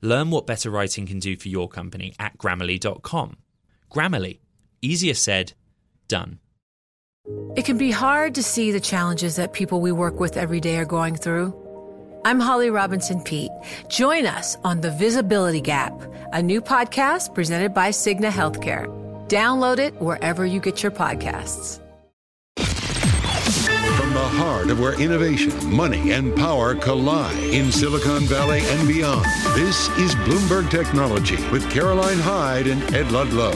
Learn 0.00 0.30
what 0.30 0.46
better 0.46 0.70
writing 0.70 1.06
can 1.06 1.18
do 1.18 1.36
for 1.36 1.48
your 1.48 1.68
company 1.68 2.14
at 2.18 2.38
grammarly.com. 2.38 3.36
Grammarly, 3.90 4.40
easier 4.80 5.14
said, 5.14 5.54
done. 6.06 6.38
It 7.56 7.64
can 7.64 7.76
be 7.76 7.90
hard 7.90 8.34
to 8.36 8.42
see 8.42 8.70
the 8.70 8.80
challenges 8.80 9.36
that 9.36 9.52
people 9.52 9.80
we 9.80 9.92
work 9.92 10.18
with 10.18 10.36
every 10.36 10.60
day 10.60 10.78
are 10.78 10.84
going 10.84 11.16
through. 11.16 11.54
I'm 12.24 12.40
Holly 12.40 12.70
Robinson 12.70 13.22
Peete. 13.22 13.50
Join 13.88 14.26
us 14.26 14.56
on 14.64 14.80
The 14.80 14.90
Visibility 14.90 15.60
Gap, 15.60 15.92
a 16.32 16.42
new 16.42 16.60
podcast 16.60 17.34
presented 17.34 17.74
by 17.74 17.90
Cigna 17.90 18.30
Healthcare. 18.30 18.86
Download 19.28 19.78
it 19.78 19.94
wherever 20.00 20.44
you 20.44 20.60
get 20.60 20.82
your 20.82 20.92
podcasts. 20.92 21.80
The 24.18 24.26
heart 24.26 24.68
of 24.70 24.80
where 24.80 25.00
innovation, 25.00 25.52
money, 25.72 26.10
and 26.10 26.34
power 26.34 26.74
collide 26.74 27.38
in 27.38 27.70
Silicon 27.70 28.24
Valley 28.24 28.62
and 28.62 28.88
beyond, 28.88 29.24
this 29.54 29.88
is 29.90 30.12
Bloomberg 30.16 30.68
Technology 30.72 31.36
with 31.50 31.70
Caroline 31.70 32.18
Hyde 32.18 32.66
and 32.66 32.82
Ed 32.92 33.12
Ludlow. 33.12 33.52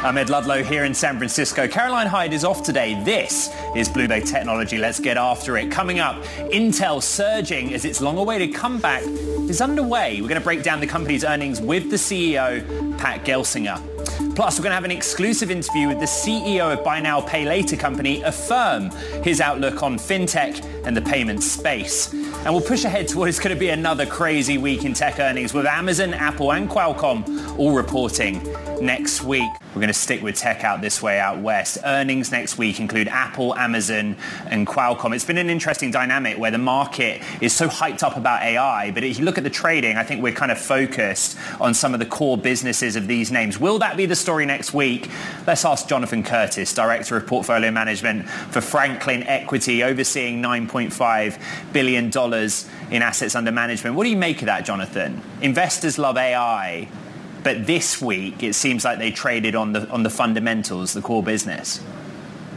I'm 0.00 0.16
Ed 0.16 0.30
Ludlow 0.30 0.62
here 0.62 0.84
in 0.84 0.94
San 0.94 1.18
Francisco. 1.18 1.66
Caroline 1.66 2.06
Hyde 2.06 2.32
is 2.32 2.44
off 2.44 2.62
today. 2.62 3.02
This 3.02 3.52
is 3.74 3.88
Bloomberg 3.88 4.30
Technology. 4.30 4.78
Let's 4.78 5.00
get 5.00 5.16
after 5.16 5.56
it. 5.56 5.72
Coming 5.72 5.98
up, 5.98 6.22
Intel 6.52 7.02
surging 7.02 7.74
as 7.74 7.84
its 7.84 8.00
long-awaited 8.00 8.54
comeback 8.54 9.02
is 9.02 9.60
underway. 9.60 10.20
We're 10.20 10.28
going 10.28 10.40
to 10.40 10.44
break 10.44 10.62
down 10.62 10.78
the 10.78 10.86
company's 10.86 11.24
earnings 11.24 11.60
with 11.60 11.90
the 11.90 11.96
CEO, 11.96 12.96
Pat 12.96 13.24
Gelsinger. 13.24 13.97
Plus, 14.34 14.58
we're 14.58 14.62
going 14.62 14.70
to 14.70 14.76
have 14.76 14.84
an 14.84 14.90
exclusive 14.90 15.50
interview 15.50 15.88
with 15.88 15.98
the 15.98 16.06
CEO 16.06 16.72
of 16.72 16.84
buy 16.84 17.00
now, 17.00 17.20
pay 17.20 17.44
later 17.44 17.76
company 17.76 18.22
Affirm, 18.22 18.90
his 19.22 19.40
outlook 19.40 19.82
on 19.82 19.98
fintech 19.98 20.64
and 20.86 20.96
the 20.96 21.02
payment 21.02 21.42
space. 21.42 22.12
And 22.12 22.54
we'll 22.54 22.62
push 22.62 22.84
ahead 22.84 23.08
to 23.08 23.18
what 23.18 23.28
is 23.28 23.38
going 23.40 23.54
to 23.54 23.58
be 23.58 23.70
another 23.70 24.06
crazy 24.06 24.58
week 24.58 24.84
in 24.84 24.94
tech 24.94 25.18
earnings 25.18 25.52
with 25.52 25.66
Amazon, 25.66 26.14
Apple 26.14 26.52
and 26.52 26.68
Qualcomm 26.68 27.58
all 27.58 27.72
reporting 27.72 28.40
next 28.80 29.22
week. 29.24 29.50
We're 29.74 29.80
going 29.80 29.88
to 29.88 29.94
stick 29.94 30.22
with 30.22 30.36
tech 30.36 30.64
out 30.64 30.80
this 30.80 31.02
way 31.02 31.20
out 31.20 31.38
west. 31.40 31.78
Earnings 31.84 32.32
next 32.32 32.58
week 32.58 32.80
include 32.80 33.08
Apple, 33.08 33.54
Amazon 33.54 34.16
and 34.46 34.66
Qualcomm. 34.66 35.14
It's 35.14 35.24
been 35.24 35.38
an 35.38 35.50
interesting 35.50 35.90
dynamic 35.90 36.38
where 36.38 36.50
the 36.50 36.58
market 36.58 37.22
is 37.40 37.52
so 37.52 37.68
hyped 37.68 38.02
up 38.02 38.16
about 38.16 38.42
AI, 38.42 38.90
but 38.92 39.04
if 39.04 39.18
you 39.18 39.24
look 39.24 39.38
at 39.38 39.44
the 39.44 39.50
trading, 39.50 39.96
I 39.96 40.04
think 40.04 40.22
we're 40.22 40.32
kind 40.32 40.52
of 40.52 40.58
focused 40.58 41.38
on 41.60 41.74
some 41.74 41.92
of 41.92 42.00
the 42.00 42.06
core 42.06 42.38
businesses 42.38 42.96
of 42.96 43.06
these 43.06 43.30
names. 43.30 43.58
Will 43.58 43.78
that 43.78 43.87
be 43.96 44.06
the 44.06 44.16
story 44.16 44.46
next 44.46 44.74
week? 44.74 45.08
Let's 45.46 45.64
ask 45.64 45.88
Jonathan 45.88 46.22
Curtis, 46.22 46.74
Director 46.74 47.16
of 47.16 47.26
Portfolio 47.26 47.70
Management 47.70 48.28
for 48.28 48.60
Franklin 48.60 49.22
Equity, 49.24 49.82
overseeing 49.82 50.42
$9.5 50.42 51.72
billion 51.72 52.06
in 52.90 53.02
assets 53.02 53.34
under 53.34 53.52
management. 53.52 53.96
What 53.96 54.04
do 54.04 54.10
you 54.10 54.16
make 54.16 54.40
of 54.42 54.46
that, 54.46 54.64
Jonathan? 54.64 55.22
Investors 55.40 55.98
love 55.98 56.16
AI 56.16 56.88
but 57.44 57.66
this 57.66 58.02
week 58.02 58.42
it 58.42 58.54
seems 58.54 58.84
like 58.84 58.98
they 58.98 59.10
traded 59.10 59.54
on 59.54 59.72
the 59.72 59.88
on 59.90 60.02
the 60.02 60.10
fundamentals, 60.10 60.92
the 60.92 61.00
core 61.00 61.22
business. 61.22 61.80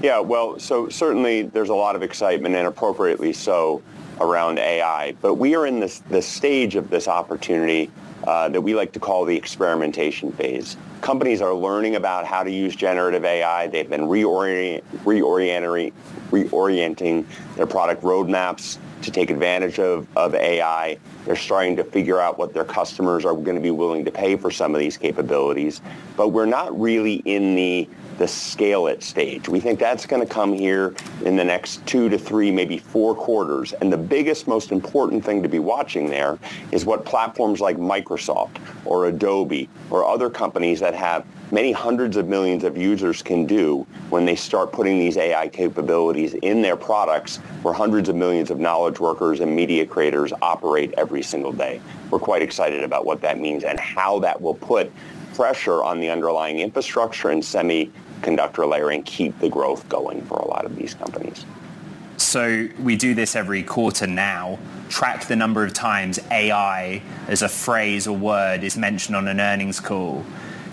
Yeah, 0.01 0.19
well, 0.19 0.59
so 0.59 0.89
certainly 0.89 1.43
there's 1.43 1.69
a 1.69 1.75
lot 1.75 1.95
of 1.95 2.01
excitement 2.01 2.55
and 2.55 2.67
appropriately 2.67 3.33
so 3.33 3.83
around 4.19 4.57
AI, 4.57 5.13
but 5.21 5.35
we 5.35 5.55
are 5.55 5.67
in 5.67 5.79
this 5.79 5.99
the 6.09 6.21
stage 6.21 6.75
of 6.75 6.89
this 6.89 7.07
opportunity 7.07 7.91
uh, 8.25 8.49
that 8.49 8.61
we 8.61 8.75
like 8.75 8.91
to 8.93 8.99
call 8.99 9.25
the 9.25 9.35
experimentation 9.35 10.31
phase. 10.33 10.77
Companies 11.01 11.41
are 11.41 11.53
learning 11.53 11.95
about 11.95 12.25
how 12.25 12.43
to 12.43 12.51
use 12.51 12.75
generative 12.75 13.25
AI. 13.25 13.67
They've 13.67 13.89
been 13.89 14.01
reorient, 14.01 14.83
reorienting, 15.03 15.93
reorienting 16.29 17.25
their 17.55 17.67
product 17.67 18.03
roadmaps 18.03 18.77
to 19.03 19.11
take 19.11 19.29
advantage 19.29 19.79
of, 19.79 20.07
of 20.15 20.35
AI. 20.35 20.97
They're 21.25 21.35
starting 21.35 21.75
to 21.77 21.83
figure 21.83 22.19
out 22.19 22.37
what 22.37 22.53
their 22.53 22.65
customers 22.65 23.25
are 23.25 23.33
going 23.33 23.55
to 23.55 23.61
be 23.61 23.71
willing 23.71 24.05
to 24.05 24.11
pay 24.11 24.35
for 24.35 24.51
some 24.51 24.73
of 24.73 24.79
these 24.79 24.97
capabilities. 24.97 25.81
But 26.17 26.29
we're 26.29 26.45
not 26.45 26.79
really 26.79 27.15
in 27.25 27.55
the 27.55 27.89
the 28.21 28.27
scale 28.27 28.85
it 28.85 29.01
stage. 29.01 29.49
We 29.49 29.59
think 29.59 29.79
that's 29.79 30.05
going 30.05 30.21
to 30.21 30.31
come 30.31 30.53
here 30.53 30.93
in 31.25 31.35
the 31.35 31.43
next 31.43 31.83
two 31.87 32.07
to 32.07 32.19
three, 32.19 32.51
maybe 32.51 32.77
four 32.77 33.15
quarters. 33.15 33.73
And 33.73 33.91
the 33.91 33.97
biggest, 33.97 34.47
most 34.47 34.71
important 34.71 35.25
thing 35.25 35.41
to 35.41 35.49
be 35.49 35.57
watching 35.57 36.07
there 36.07 36.37
is 36.71 36.85
what 36.85 37.03
platforms 37.03 37.59
like 37.61 37.77
Microsoft 37.77 38.57
or 38.85 39.07
Adobe 39.07 39.67
or 39.89 40.05
other 40.05 40.29
companies 40.29 40.79
that 40.81 40.93
have 40.93 41.25
many 41.51 41.71
hundreds 41.71 42.17
of 42.17 42.27
millions 42.27 42.63
of 42.63 42.77
users 42.77 43.21
can 43.21 43.45
do 43.45 43.85
when 44.09 44.25
they 44.25 44.35
start 44.35 44.71
putting 44.71 44.97
these 44.97 45.17
AI 45.17 45.47
capabilities 45.49 46.33
in 46.35 46.61
their 46.61 46.75
products 46.75 47.37
where 47.61 47.73
hundreds 47.73 48.09
of 48.09 48.15
millions 48.15 48.49
of 48.49 48.59
knowledge 48.59 48.99
workers 48.99 49.41
and 49.41 49.53
media 49.53 49.85
creators 49.85 50.33
operate 50.41 50.93
every 50.97 51.21
single 51.21 51.51
day. 51.51 51.81
We're 52.09 52.19
quite 52.19 52.41
excited 52.41 52.83
about 52.83 53.05
what 53.05 53.21
that 53.21 53.39
means 53.39 53.63
and 53.63 53.79
how 53.79 54.19
that 54.19 54.41
will 54.41 54.55
put 54.55 54.91
pressure 55.35 55.83
on 55.83 55.99
the 55.99 56.09
underlying 56.09 56.59
infrastructure 56.59 57.29
and 57.29 57.41
semiconductor 57.41 58.67
layer 58.67 58.89
and 58.89 59.05
keep 59.05 59.37
the 59.39 59.49
growth 59.49 59.87
going 59.89 60.21
for 60.23 60.37
a 60.37 60.47
lot 60.47 60.65
of 60.65 60.75
these 60.75 60.93
companies. 60.93 61.45
So 62.17 62.69
we 62.79 62.95
do 62.95 63.13
this 63.13 63.35
every 63.35 63.63
quarter 63.63 64.07
now, 64.07 64.59
track 64.89 65.25
the 65.25 65.35
number 65.35 65.65
of 65.65 65.73
times 65.73 66.19
AI 66.29 67.01
as 67.27 67.41
a 67.41 67.49
phrase 67.49 68.07
or 68.07 68.15
word 68.15 68.63
is 68.63 68.77
mentioned 68.77 69.15
on 69.15 69.27
an 69.27 69.39
earnings 69.39 69.79
call. 69.79 70.23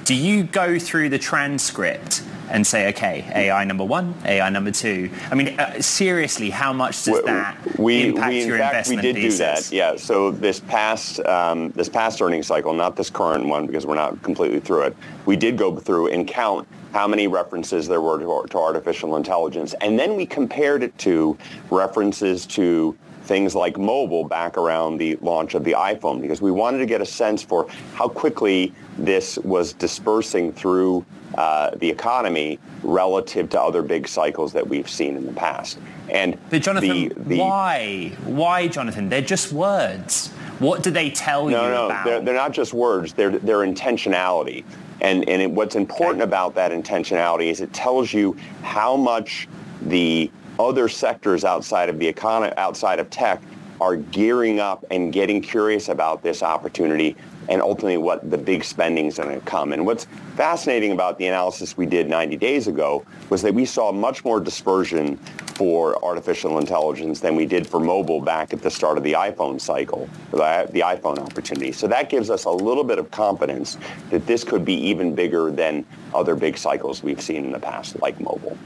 Do 0.08 0.14
you 0.14 0.44
go 0.44 0.78
through 0.78 1.10
the 1.10 1.18
transcript 1.18 2.22
and 2.48 2.66
say, 2.66 2.88
okay, 2.88 3.30
AI 3.34 3.62
number 3.64 3.84
one, 3.84 4.14
AI 4.24 4.48
number 4.48 4.70
two? 4.70 5.10
I 5.30 5.34
mean, 5.34 5.60
uh, 5.60 5.82
seriously, 5.82 6.48
how 6.48 6.72
much 6.72 7.04
does 7.04 7.22
that 7.24 7.78
we, 7.78 8.08
impact 8.08 8.30
we, 8.30 8.40
in 8.40 8.48
your 8.48 8.56
fact, 8.56 8.72
investment 8.72 9.02
we 9.02 9.12
did 9.12 9.16
thesis? 9.16 9.38
do 9.38 9.44
that. 9.44 9.76
Yeah. 9.76 9.96
So 9.96 10.30
this 10.30 10.60
past 10.60 11.20
um, 11.26 11.72
this 11.72 11.90
past 11.90 12.22
earnings 12.22 12.46
cycle, 12.46 12.72
not 12.72 12.96
this 12.96 13.10
current 13.10 13.44
one 13.44 13.66
because 13.66 13.84
we're 13.84 13.96
not 13.96 14.22
completely 14.22 14.60
through 14.60 14.84
it. 14.84 14.96
We 15.26 15.36
did 15.36 15.58
go 15.58 15.76
through 15.76 16.06
and 16.08 16.26
count 16.26 16.66
how 16.94 17.06
many 17.06 17.26
references 17.26 17.86
there 17.86 18.00
were 18.00 18.18
to, 18.18 18.48
to 18.48 18.58
artificial 18.58 19.14
intelligence, 19.16 19.74
and 19.82 19.98
then 19.98 20.16
we 20.16 20.24
compared 20.24 20.82
it 20.82 20.96
to 21.00 21.36
references 21.68 22.46
to 22.46 22.96
things 23.24 23.54
like 23.54 23.76
mobile 23.76 24.24
back 24.24 24.56
around 24.56 24.96
the 24.96 25.16
launch 25.16 25.54
of 25.54 25.64
the 25.64 25.72
iPhone 25.72 26.22
because 26.22 26.40
we 26.40 26.50
wanted 26.50 26.78
to 26.78 26.86
get 26.86 27.02
a 27.02 27.06
sense 27.06 27.42
for 27.42 27.68
how 27.92 28.08
quickly 28.08 28.72
this 28.98 29.38
was 29.38 29.72
dispersing 29.72 30.52
through 30.52 31.04
uh, 31.36 31.70
the 31.76 31.88
economy 31.88 32.58
relative 32.82 33.48
to 33.50 33.60
other 33.60 33.82
big 33.82 34.08
cycles 34.08 34.52
that 34.52 34.66
we've 34.66 34.88
seen 34.88 35.16
in 35.16 35.24
the 35.26 35.32
past. 35.32 35.78
And 36.10 36.38
but 36.50 36.62
Jonathan, 36.62 36.88
the, 36.88 37.14
the, 37.16 37.38
why? 37.38 38.12
Why, 38.24 38.66
Jonathan? 38.68 39.08
They're 39.08 39.20
just 39.20 39.52
words. 39.52 40.28
What 40.58 40.82
do 40.82 40.90
they 40.90 41.10
tell 41.10 41.48
no, 41.48 41.62
you 41.62 41.70
no, 41.70 41.86
about? 41.86 42.04
They're, 42.04 42.20
they're 42.20 42.34
not 42.34 42.52
just 42.52 42.74
words. 42.74 43.12
They're, 43.12 43.38
they're 43.38 43.58
intentionality. 43.58 44.64
And, 45.00 45.28
and 45.28 45.42
it, 45.42 45.50
what's 45.50 45.76
important 45.76 46.22
okay. 46.22 46.28
about 46.28 46.54
that 46.56 46.72
intentionality 46.72 47.50
is 47.50 47.60
it 47.60 47.72
tells 47.72 48.12
you 48.12 48.36
how 48.62 48.96
much 48.96 49.46
the 49.82 50.30
other 50.58 50.88
sectors 50.88 51.44
outside 51.44 51.88
of 51.88 52.00
the 52.00 52.08
economy, 52.08 52.52
outside 52.56 52.98
of 52.98 53.08
tech, 53.10 53.40
are 53.80 53.96
gearing 53.96 54.58
up 54.58 54.84
and 54.90 55.12
getting 55.12 55.40
curious 55.40 55.88
about 55.88 56.22
this 56.22 56.42
opportunity 56.42 57.16
and 57.48 57.62
ultimately 57.62 57.96
what 57.96 58.30
the 58.30 58.38
big 58.38 58.62
spending 58.62 59.06
is 59.06 59.16
going 59.16 59.38
to 59.38 59.44
come. 59.46 59.72
And 59.72 59.84
what's 59.84 60.06
fascinating 60.36 60.92
about 60.92 61.18
the 61.18 61.26
analysis 61.26 61.76
we 61.76 61.86
did 61.86 62.08
90 62.08 62.36
days 62.36 62.68
ago 62.68 63.04
was 63.30 63.42
that 63.42 63.54
we 63.54 63.64
saw 63.64 63.90
much 63.90 64.24
more 64.24 64.38
dispersion 64.38 65.16
for 65.54 66.02
artificial 66.04 66.58
intelligence 66.58 67.20
than 67.20 67.34
we 67.34 67.44
did 67.44 67.66
for 67.66 67.80
mobile 67.80 68.20
back 68.20 68.52
at 68.52 68.62
the 68.62 68.70
start 68.70 68.96
of 68.96 69.02
the 69.02 69.14
iPhone 69.14 69.60
cycle, 69.60 70.08
the, 70.30 70.38
iPhone 70.38 71.18
opportunity. 71.18 71.72
So 71.72 71.88
that 71.88 72.08
gives 72.08 72.30
us 72.30 72.44
a 72.44 72.50
little 72.50 72.84
bit 72.84 72.98
of 72.98 73.10
confidence 73.10 73.76
that 74.10 74.26
this 74.26 74.44
could 74.44 74.64
be 74.64 74.74
even 74.74 75.14
bigger 75.14 75.50
than 75.50 75.84
other 76.14 76.36
big 76.36 76.56
cycles 76.56 77.02
we've 77.02 77.20
seen 77.20 77.44
in 77.44 77.52
the 77.52 77.58
past, 77.58 78.00
like 78.00 78.20
mobile. 78.20 78.56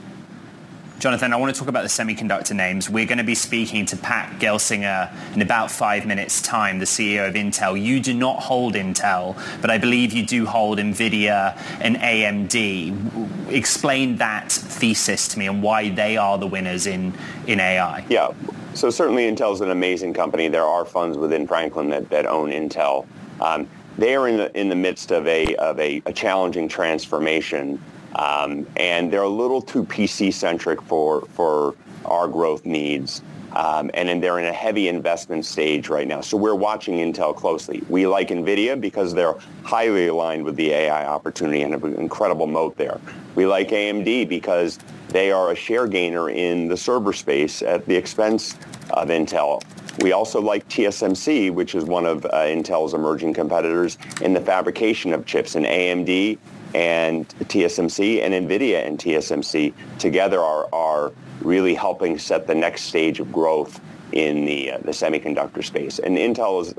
Jonathan, 1.02 1.32
I 1.32 1.36
want 1.36 1.52
to 1.52 1.58
talk 1.58 1.66
about 1.66 1.82
the 1.82 1.88
semiconductor 1.88 2.54
names. 2.54 2.88
We're 2.88 3.06
going 3.06 3.18
to 3.18 3.24
be 3.24 3.34
speaking 3.34 3.84
to 3.86 3.96
Pat 3.96 4.38
Gelsinger 4.38 5.12
in 5.34 5.42
about 5.42 5.68
five 5.68 6.06
minutes' 6.06 6.40
time, 6.40 6.78
the 6.78 6.84
CEO 6.84 7.26
of 7.26 7.34
Intel. 7.34 7.74
You 7.74 7.98
do 7.98 8.14
not 8.14 8.40
hold 8.40 8.74
Intel, 8.74 9.34
but 9.60 9.68
I 9.68 9.78
believe 9.78 10.12
you 10.12 10.24
do 10.24 10.46
hold 10.46 10.78
NVIDIA 10.78 11.60
and 11.80 11.96
AMD. 11.96 13.50
Explain 13.50 14.14
that 14.18 14.52
thesis 14.52 15.26
to 15.26 15.40
me 15.40 15.48
and 15.48 15.60
why 15.60 15.88
they 15.88 16.16
are 16.16 16.38
the 16.38 16.46
winners 16.46 16.86
in, 16.86 17.12
in 17.48 17.58
AI. 17.58 18.06
Yeah, 18.08 18.28
so 18.74 18.88
certainly 18.88 19.24
Intel 19.24 19.52
is 19.54 19.60
an 19.60 19.72
amazing 19.72 20.14
company. 20.14 20.46
There 20.46 20.62
are 20.62 20.84
funds 20.84 21.18
within 21.18 21.48
Franklin 21.48 21.90
that, 21.90 22.10
that 22.10 22.26
own 22.26 22.50
Intel. 22.50 23.08
Um, 23.40 23.68
they 23.98 24.14
are 24.14 24.28
in 24.28 24.36
the, 24.36 24.56
in 24.56 24.68
the 24.68 24.76
midst 24.76 25.10
of 25.10 25.26
a, 25.26 25.56
of 25.56 25.80
a, 25.80 26.00
a 26.06 26.12
challenging 26.12 26.68
transformation 26.68 27.82
um, 28.16 28.66
and 28.76 29.12
they're 29.12 29.22
a 29.22 29.28
little 29.28 29.62
too 29.62 29.84
PC-centric 29.84 30.82
for, 30.82 31.22
for 31.32 31.74
our 32.04 32.28
growth 32.28 32.64
needs. 32.64 33.22
Um, 33.54 33.90
and 33.92 34.08
then 34.08 34.20
they're 34.20 34.38
in 34.38 34.46
a 34.46 34.52
heavy 34.52 34.88
investment 34.88 35.44
stage 35.44 35.88
right 35.88 36.08
now. 36.08 36.22
So 36.22 36.36
we're 36.36 36.54
watching 36.54 36.96
Intel 36.96 37.36
closely. 37.36 37.82
We 37.88 38.06
like 38.06 38.28
NVIDIA 38.28 38.80
because 38.80 39.12
they're 39.12 39.34
highly 39.62 40.06
aligned 40.06 40.44
with 40.44 40.56
the 40.56 40.70
AI 40.70 41.06
opportunity 41.06 41.62
and 41.62 41.72
have 41.72 41.84
an 41.84 41.94
incredible 41.94 42.46
moat 42.46 42.76
there. 42.78 42.98
We 43.34 43.46
like 43.46 43.68
AMD 43.68 44.28
because 44.28 44.78
they 45.08 45.30
are 45.30 45.52
a 45.52 45.54
share 45.54 45.86
gainer 45.86 46.30
in 46.30 46.68
the 46.68 46.76
server 46.76 47.12
space 47.12 47.60
at 47.60 47.84
the 47.86 47.94
expense 47.94 48.54
of 48.90 49.08
Intel. 49.08 49.62
We 50.00 50.12
also 50.12 50.40
like 50.40 50.66
TSMC, 50.70 51.52
which 51.52 51.74
is 51.74 51.84
one 51.84 52.06
of 52.06 52.24
uh, 52.24 52.30
Intel's 52.30 52.94
emerging 52.94 53.34
competitors 53.34 53.98
in 54.22 54.32
the 54.32 54.40
fabrication 54.40 55.12
of 55.12 55.26
chips. 55.26 55.54
And 55.54 55.66
AMD 55.66 56.38
and 56.74 57.28
TSMC 57.28 58.22
and 58.22 58.48
NVIDIA 58.48 58.86
and 58.86 58.98
TSMC 58.98 59.74
together 59.98 60.40
are, 60.40 60.68
are 60.72 61.12
really 61.40 61.74
helping 61.74 62.18
set 62.18 62.46
the 62.46 62.54
next 62.54 62.82
stage 62.82 63.20
of 63.20 63.32
growth 63.32 63.80
in 64.12 64.44
the, 64.44 64.72
uh, 64.72 64.78
the 64.78 64.92
semiconductor 64.92 65.64
space. 65.64 65.98
And 65.98 66.16
Intel 66.16 66.62
is 66.62 66.74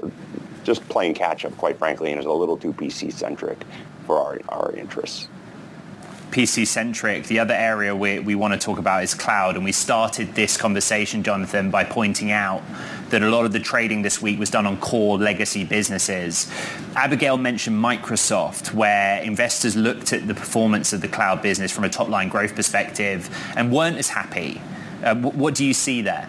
just 0.63 0.87
playing 0.89 1.13
catch 1.13 1.45
up, 1.45 1.55
quite 1.57 1.77
frankly, 1.77 2.11
and 2.11 2.19
is 2.19 2.25
a 2.25 2.31
little 2.31 2.57
too 2.57 2.73
PC-centric 2.73 3.63
for 4.05 4.17
our, 4.17 4.39
our 4.49 4.73
interests. 4.75 5.27
PC 6.33 6.65
centric. 6.65 7.25
The 7.25 7.37
other 7.37 7.53
area 7.53 7.95
we, 7.95 8.17
we 8.17 8.33
want 8.33 8.53
to 8.55 8.59
talk 8.59 8.79
about 8.79 9.03
is 9.03 9.13
cloud. 9.13 9.55
And 9.55 9.63
we 9.63 9.71
started 9.71 10.33
this 10.33 10.57
conversation, 10.57 11.21
Jonathan, 11.21 11.69
by 11.69 11.83
pointing 11.83 12.31
out 12.31 12.63
that 13.09 13.21
a 13.21 13.29
lot 13.29 13.45
of 13.45 13.53
the 13.53 13.59
trading 13.59 14.01
this 14.01 14.19
week 14.19 14.39
was 14.39 14.49
done 14.49 14.65
on 14.65 14.77
core 14.77 15.19
legacy 15.19 15.63
businesses. 15.63 16.51
Abigail 16.95 17.37
mentioned 17.37 17.77
Microsoft, 17.77 18.73
where 18.73 19.21
investors 19.21 19.75
looked 19.75 20.11
at 20.11 20.27
the 20.27 20.33
performance 20.33 20.91
of 20.91 21.01
the 21.01 21.07
cloud 21.07 21.43
business 21.43 21.71
from 21.71 21.83
a 21.83 21.89
top 21.89 22.09
line 22.09 22.29
growth 22.29 22.55
perspective 22.55 23.29
and 23.55 23.71
weren't 23.71 23.97
as 23.97 24.09
happy. 24.09 24.59
Uh, 25.03 25.13
what 25.15 25.53
do 25.53 25.63
you 25.63 25.73
see 25.73 26.01
there? 26.01 26.27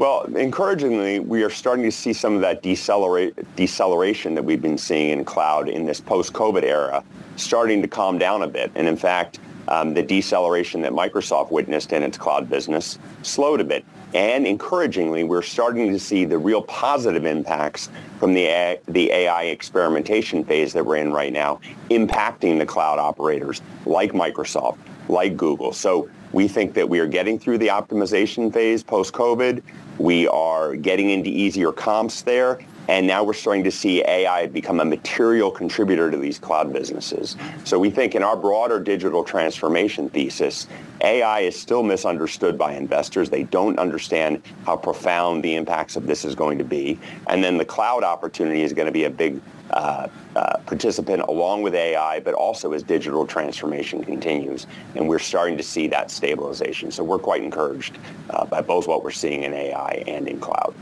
Well, 0.00 0.22
encouragingly, 0.34 1.20
we 1.20 1.42
are 1.42 1.50
starting 1.50 1.84
to 1.84 1.92
see 1.92 2.14
some 2.14 2.34
of 2.34 2.40
that 2.40 2.62
deceleration 2.62 4.34
that 4.34 4.42
we've 4.42 4.62
been 4.62 4.78
seeing 4.78 5.10
in 5.10 5.26
cloud 5.26 5.68
in 5.68 5.84
this 5.84 6.00
post-COVID 6.00 6.62
era 6.62 7.04
starting 7.36 7.82
to 7.82 7.88
calm 7.88 8.16
down 8.16 8.40
a 8.40 8.46
bit. 8.46 8.72
And 8.76 8.88
in 8.88 8.96
fact, 8.96 9.40
um, 9.68 9.92
the 9.92 10.02
deceleration 10.02 10.80
that 10.80 10.92
Microsoft 10.92 11.50
witnessed 11.50 11.92
in 11.92 12.02
its 12.02 12.16
cloud 12.16 12.48
business 12.48 12.98
slowed 13.20 13.60
a 13.60 13.64
bit. 13.64 13.84
And 14.14 14.46
encouragingly, 14.46 15.22
we're 15.24 15.42
starting 15.42 15.92
to 15.92 15.98
see 15.98 16.24
the 16.24 16.38
real 16.38 16.62
positive 16.62 17.26
impacts 17.26 17.90
from 18.18 18.32
the, 18.32 18.46
A- 18.46 18.80
the 18.88 19.12
AI 19.12 19.42
experimentation 19.44 20.44
phase 20.44 20.72
that 20.72 20.86
we're 20.86 20.96
in 20.96 21.12
right 21.12 21.30
now 21.30 21.60
impacting 21.90 22.58
the 22.58 22.64
cloud 22.64 22.98
operators 22.98 23.60
like 23.84 24.12
Microsoft, 24.12 24.78
like 25.10 25.36
Google. 25.36 25.74
So 25.74 26.08
we 26.32 26.48
think 26.48 26.72
that 26.72 26.88
we 26.88 27.00
are 27.00 27.06
getting 27.06 27.38
through 27.38 27.58
the 27.58 27.68
optimization 27.68 28.50
phase 28.50 28.82
post-COVID. 28.82 29.62
We 30.00 30.26
are 30.28 30.76
getting 30.76 31.10
into 31.10 31.28
easier 31.28 31.72
comps 31.72 32.22
there. 32.22 32.58
And 32.90 33.06
now 33.06 33.22
we're 33.22 33.34
starting 33.34 33.62
to 33.62 33.70
see 33.70 34.02
AI 34.02 34.48
become 34.48 34.80
a 34.80 34.84
material 34.84 35.52
contributor 35.52 36.10
to 36.10 36.16
these 36.16 36.40
cloud 36.40 36.72
businesses. 36.72 37.36
So 37.62 37.78
we 37.78 37.88
think 37.88 38.16
in 38.16 38.24
our 38.24 38.36
broader 38.36 38.80
digital 38.80 39.22
transformation 39.22 40.10
thesis, 40.10 40.66
AI 41.00 41.42
is 41.42 41.54
still 41.54 41.84
misunderstood 41.84 42.58
by 42.58 42.72
investors. 42.72 43.30
They 43.30 43.44
don't 43.44 43.78
understand 43.78 44.42
how 44.66 44.76
profound 44.76 45.44
the 45.44 45.54
impacts 45.54 45.94
of 45.94 46.08
this 46.08 46.24
is 46.24 46.34
going 46.34 46.58
to 46.58 46.64
be. 46.64 46.98
And 47.28 47.44
then 47.44 47.58
the 47.58 47.64
cloud 47.64 48.02
opportunity 48.02 48.62
is 48.62 48.72
going 48.72 48.86
to 48.86 48.92
be 48.92 49.04
a 49.04 49.10
big 49.10 49.40
uh, 49.70 50.08
uh, 50.34 50.58
participant 50.66 51.22
along 51.22 51.62
with 51.62 51.76
AI, 51.76 52.18
but 52.18 52.34
also 52.34 52.72
as 52.72 52.82
digital 52.82 53.24
transformation 53.24 54.02
continues. 54.02 54.66
And 54.96 55.08
we're 55.08 55.20
starting 55.20 55.56
to 55.58 55.62
see 55.62 55.86
that 55.86 56.10
stabilization. 56.10 56.90
So 56.90 57.04
we're 57.04 57.20
quite 57.20 57.44
encouraged 57.44 57.98
uh, 58.30 58.46
by 58.46 58.62
both 58.62 58.88
what 58.88 59.04
we're 59.04 59.12
seeing 59.12 59.44
in 59.44 59.52
AI 59.52 60.02
and 60.08 60.26
in 60.26 60.40
cloud. 60.40 60.74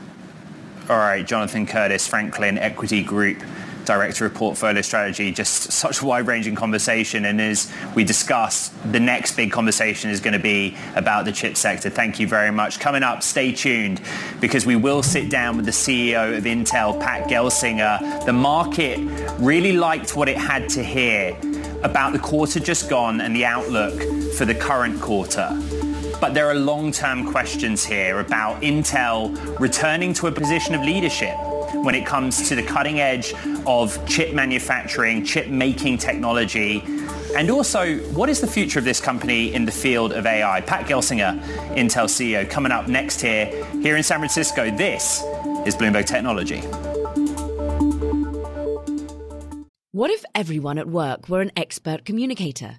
All 0.88 0.96
right, 0.96 1.26
Jonathan 1.26 1.66
Curtis, 1.66 2.06
Franklin 2.06 2.56
Equity 2.56 3.02
Group. 3.02 3.42
Director 3.84 4.26
of 4.26 4.34
Portfolio 4.34 4.82
Strategy, 4.82 5.32
just 5.32 5.72
such 5.72 6.02
a 6.02 6.04
wide-ranging 6.04 6.54
conversation. 6.54 7.24
And 7.24 7.40
as 7.40 7.72
we 7.94 8.04
discussed, 8.04 8.74
the 8.92 9.00
next 9.00 9.34
big 9.34 9.50
conversation 9.50 10.10
is 10.10 10.20
going 10.20 10.34
to 10.34 10.38
be 10.38 10.76
about 10.94 11.24
the 11.24 11.32
chip 11.32 11.56
sector. 11.56 11.88
Thank 11.88 12.20
you 12.20 12.28
very 12.28 12.50
much. 12.50 12.80
Coming 12.80 13.02
up, 13.02 13.22
stay 13.22 13.50
tuned 13.50 14.02
because 14.42 14.66
we 14.66 14.76
will 14.76 15.02
sit 15.02 15.30
down 15.30 15.56
with 15.56 15.64
the 15.64 15.70
CEO 15.70 16.36
of 16.36 16.44
Intel, 16.44 17.00
Pat 17.00 17.30
Gelsinger. 17.30 18.26
The 18.26 18.32
market 18.34 18.98
really 19.38 19.72
liked 19.72 20.14
what 20.14 20.28
it 20.28 20.36
had 20.36 20.68
to 20.70 20.84
hear 20.84 21.34
about 21.82 22.12
the 22.12 22.18
quarter 22.18 22.60
just 22.60 22.90
gone 22.90 23.22
and 23.22 23.34
the 23.34 23.46
outlook 23.46 23.98
for 24.34 24.44
the 24.44 24.54
current 24.54 25.00
quarter. 25.00 25.48
But 26.20 26.34
there 26.34 26.48
are 26.50 26.54
long-term 26.54 27.30
questions 27.30 27.84
here 27.84 28.20
about 28.20 28.60
Intel 28.62 29.58
returning 29.60 30.12
to 30.14 30.26
a 30.26 30.32
position 30.32 30.74
of 30.74 30.82
leadership 30.82 31.36
when 31.74 31.94
it 31.94 32.04
comes 32.04 32.48
to 32.48 32.54
the 32.54 32.62
cutting 32.62 33.00
edge 33.00 33.34
of 33.66 34.04
chip 34.06 34.34
manufacturing, 34.34 35.24
chip 35.24 35.48
making 35.48 35.98
technology, 35.98 36.82
and 37.36 37.50
also, 37.50 37.98
what 38.14 38.28
is 38.28 38.40
the 38.40 38.46
future 38.46 38.78
of 38.78 38.84
this 38.84 39.00
company 39.00 39.52
in 39.52 39.64
the 39.64 39.70
field 39.70 40.12
of 40.12 40.26
AI? 40.26 40.60
Pat 40.62 40.86
Gelsinger, 40.86 41.40
Intel 41.74 42.06
CEO, 42.06 42.48
coming 42.48 42.72
up 42.72 42.88
next 42.88 43.20
here, 43.20 43.46
here 43.82 43.96
in 43.96 44.02
San 44.02 44.18
Francisco. 44.18 44.70
This 44.70 45.22
is 45.66 45.76
Bloomberg 45.76 46.06
Technology. 46.06 46.62
What 49.92 50.10
if 50.10 50.24
everyone 50.34 50.78
at 50.78 50.88
work 50.88 51.28
were 51.28 51.42
an 51.42 51.52
expert 51.54 52.04
communicator? 52.04 52.78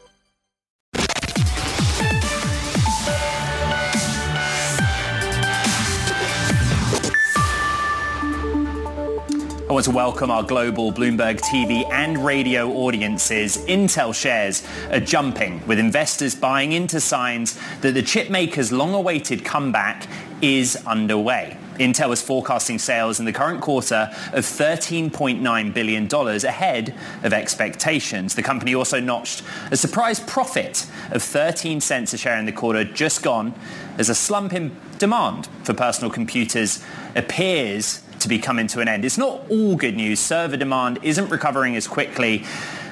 Want 9.73 9.85
to 9.85 9.91
welcome 9.91 10.29
our 10.29 10.43
global 10.43 10.91
Bloomberg 10.91 11.39
TV 11.39 11.89
and 11.91 12.25
radio 12.25 12.69
audiences. 12.73 13.57
Intel 13.67 14.13
shares 14.13 14.67
are 14.91 14.99
jumping, 14.99 15.65
with 15.65 15.79
investors 15.79 16.35
buying 16.35 16.73
into 16.73 16.99
signs 16.99 17.57
that 17.79 17.93
the 17.93 18.01
chipmaker's 18.01 18.73
long-awaited 18.73 19.45
comeback 19.45 20.07
is 20.41 20.75
underway. 20.85 21.55
Intel 21.75 22.11
is 22.11 22.21
forecasting 22.21 22.79
sales 22.79 23.19
in 23.21 23.25
the 23.25 23.31
current 23.31 23.61
quarter 23.61 24.09
of 24.33 24.43
$13.9 24.43 25.73
billion 25.73 26.13
ahead 26.13 26.93
of 27.23 27.31
expectations. 27.31 28.35
The 28.35 28.43
company 28.43 28.75
also 28.75 28.99
notched 28.99 29.41
a 29.71 29.77
surprise 29.77 30.19
profit 30.19 30.85
of 31.11 31.23
13 31.23 31.79
cents 31.79 32.11
a 32.11 32.17
share 32.17 32.37
in 32.37 32.45
the 32.45 32.51
quarter 32.51 32.83
just 32.83 33.23
gone 33.23 33.53
as 33.97 34.09
a 34.09 34.15
slump 34.15 34.51
in 34.51 34.75
demand 34.97 35.47
for 35.63 35.73
personal 35.73 36.11
computers 36.11 36.83
appears 37.15 38.03
to 38.21 38.29
be 38.29 38.39
coming 38.39 38.67
to 38.67 38.79
an 38.79 38.87
end. 38.87 39.05
It's 39.05 39.17
not 39.17 39.41
all 39.49 39.75
good 39.75 39.95
news. 39.95 40.19
Server 40.19 40.57
demand 40.57 40.99
isn't 41.03 41.29
recovering 41.29 41.75
as 41.75 41.87
quickly. 41.87 42.45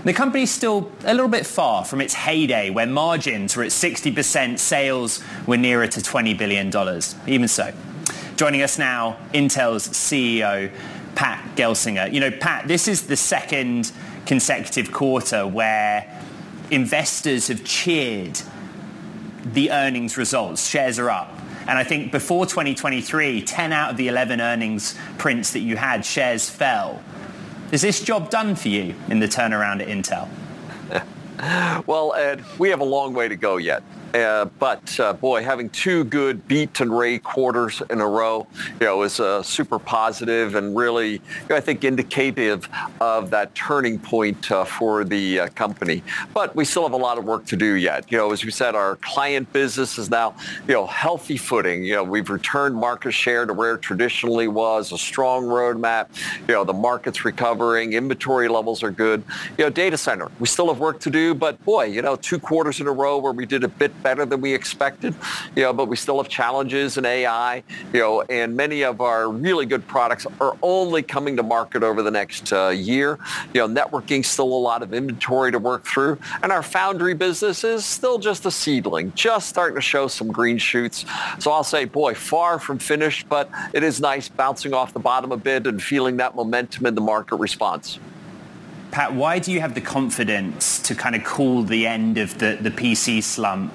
The 0.03 0.13
company's 0.13 0.51
still 0.51 0.91
a 1.03 1.13
little 1.13 1.29
bit 1.29 1.45
far 1.45 1.83
from 1.83 2.01
its 2.01 2.13
heyday 2.13 2.69
where 2.69 2.85
margins 2.85 3.55
were 3.55 3.63
at 3.63 3.71
60%, 3.71 4.57
sales 4.57 5.21
were 5.45 5.57
nearer 5.57 5.87
to 5.87 5.99
$20 5.99 6.37
billion. 6.37 6.67
Even 7.27 7.47
so. 7.47 7.73
Joining 8.35 8.61
us 8.61 8.77
now, 8.77 9.17
Intel's 9.33 9.87
CEO, 9.89 10.71
Pat 11.15 11.43
Gelsinger. 11.55 12.11
You 12.13 12.21
know, 12.21 12.31
Pat, 12.31 12.67
this 12.67 12.87
is 12.87 13.07
the 13.07 13.17
second 13.17 13.91
consecutive 14.25 14.91
quarter 14.91 15.45
where 15.45 16.21
investors 16.71 17.47
have 17.47 17.63
cheered 17.63 18.39
the 19.43 19.71
earnings 19.71 20.17
results. 20.17 20.69
Shares 20.69 20.99
are 20.99 21.09
up. 21.09 21.38
And 21.69 21.77
I 21.77 21.83
think 21.83 22.11
before 22.11 22.47
2023, 22.47 23.43
10 23.43 23.71
out 23.71 23.91
of 23.91 23.97
the 23.97 24.07
11 24.07 24.41
earnings 24.41 24.97
prints 25.19 25.53
that 25.53 25.59
you 25.59 25.77
had, 25.77 26.03
shares 26.03 26.49
fell. 26.49 26.99
Is 27.71 27.83
this 27.83 28.01
job 28.01 28.31
done 28.31 28.55
for 28.55 28.69
you 28.69 28.95
in 29.07 29.19
the 29.19 29.27
turnaround 29.27 29.79
at 29.79 29.87
Intel? 29.87 30.27
well, 31.85 32.15
Ed, 32.15 32.43
we 32.57 32.71
have 32.71 32.79
a 32.79 32.85
long 32.85 33.13
way 33.13 33.27
to 33.27 33.35
go 33.35 33.57
yet. 33.57 33.83
Uh, 34.13 34.45
but 34.57 34.99
uh, 34.99 35.13
boy, 35.13 35.43
having 35.43 35.69
two 35.69 36.03
good 36.05 36.47
beat 36.47 36.79
and 36.79 36.97
rate 36.97 37.23
quarters 37.23 37.81
in 37.89 38.01
a 38.01 38.07
row, 38.07 38.47
you 38.79 38.87
know, 38.87 39.03
is 39.03 39.19
uh, 39.19 39.43
super 39.43 39.77
positive 39.77 40.55
and 40.55 40.75
really, 40.75 41.13
you 41.13 41.19
know, 41.49 41.55
I 41.55 41.59
think, 41.59 41.83
indicative 41.83 42.67
of 42.99 43.29
that 43.29 43.53
turning 43.53 43.99
point 43.99 44.51
uh, 44.51 44.65
for 44.65 45.03
the 45.03 45.41
uh, 45.41 45.47
company. 45.49 46.01
But 46.33 46.55
we 46.55 46.65
still 46.65 46.83
have 46.83 46.93
a 46.93 46.97
lot 46.97 47.17
of 47.17 47.25
work 47.25 47.45
to 47.47 47.55
do 47.55 47.73
yet. 47.73 48.11
You 48.11 48.17
know, 48.17 48.31
as 48.31 48.43
we 48.43 48.51
said, 48.51 48.73
our 48.73 48.95
client 48.97 49.51
business 49.53 49.97
is 49.97 50.09
now, 50.09 50.35
you 50.67 50.73
know, 50.73 50.87
healthy 50.87 51.37
footing. 51.37 51.83
You 51.83 51.95
know, 51.95 52.03
we've 52.03 52.29
returned 52.29 52.75
market 52.75 53.11
share 53.11 53.45
to 53.45 53.53
where 53.53 53.75
it 53.75 53.81
traditionally 53.81 54.47
was, 54.47 54.91
a 54.91 54.97
strong 54.97 55.45
roadmap. 55.45 56.07
You 56.47 56.55
know, 56.55 56.63
the 56.63 56.73
market's 56.73 57.25
recovering, 57.25 57.93
inventory 57.93 58.47
levels 58.47 58.81
are 58.81 58.91
good. 58.91 59.23
You 59.57 59.65
know, 59.65 59.69
data 59.69 59.97
center, 59.97 60.31
we 60.39 60.47
still 60.47 60.67
have 60.67 60.79
work 60.79 60.99
to 61.01 61.09
do, 61.09 61.35
but 61.35 61.63
boy, 61.63 61.85
you 61.85 62.01
know, 62.01 62.15
two 62.15 62.39
quarters 62.39 62.79
in 62.79 62.87
a 62.87 62.91
row 62.91 63.17
where 63.19 63.33
we 63.33 63.45
did 63.45 63.63
a 63.63 63.67
bit 63.67 63.91
better 64.01 64.25
than 64.25 64.41
we 64.41 64.53
expected, 64.53 65.15
you 65.55 65.63
know, 65.63 65.73
but 65.73 65.85
we 65.85 65.95
still 65.95 66.17
have 66.17 66.29
challenges 66.29 66.97
in 66.97 67.05
AI, 67.05 67.63
you 67.93 67.99
know, 67.99 68.21
and 68.23 68.55
many 68.55 68.83
of 68.83 69.01
our 69.01 69.29
really 69.29 69.65
good 69.65 69.85
products 69.87 70.25
are 70.39 70.57
only 70.61 71.01
coming 71.03 71.35
to 71.37 71.43
market 71.43 71.83
over 71.83 72.01
the 72.01 72.11
next 72.11 72.51
uh, 72.53 72.69
year. 72.69 73.19
You 73.53 73.67
know, 73.67 73.81
networking 73.81 74.25
still 74.25 74.45
a 74.45 74.61
lot 74.61 74.83
of 74.83 74.93
inventory 74.93 75.51
to 75.51 75.59
work 75.59 75.85
through, 75.85 76.17
and 76.43 76.51
our 76.51 76.63
foundry 76.63 77.13
business 77.13 77.63
is 77.63 77.85
still 77.85 78.19
just 78.19 78.45
a 78.45 78.51
seedling, 78.51 79.13
just 79.15 79.49
starting 79.49 79.75
to 79.75 79.81
show 79.81 80.07
some 80.07 80.31
green 80.31 80.57
shoots. 80.57 81.05
So 81.39 81.51
I'll 81.51 81.63
say, 81.63 81.85
boy, 81.85 82.13
far 82.13 82.59
from 82.59 82.79
finished, 82.79 83.27
but 83.29 83.49
it 83.73 83.83
is 83.83 83.99
nice 83.99 84.29
bouncing 84.29 84.73
off 84.73 84.93
the 84.93 84.99
bottom 84.99 85.31
a 85.31 85.37
bit 85.37 85.67
and 85.67 85.81
feeling 85.81 86.17
that 86.17 86.35
momentum 86.35 86.85
in 86.85 86.95
the 86.95 87.01
market 87.01 87.37
response. 87.37 87.99
Pat, 88.91 89.13
why 89.13 89.37
do 89.39 89.51
you 89.51 89.61
have 89.61 89.75
the 89.75 89.81
confidence 89.81 90.79
to 90.79 90.95
kind 90.95 91.15
of 91.15 91.23
call 91.23 91.63
the 91.63 91.85
end 91.85 92.17
of 92.17 92.37
the, 92.39 92.57
the 92.59 92.71
PC 92.71 93.21
slump 93.21 93.71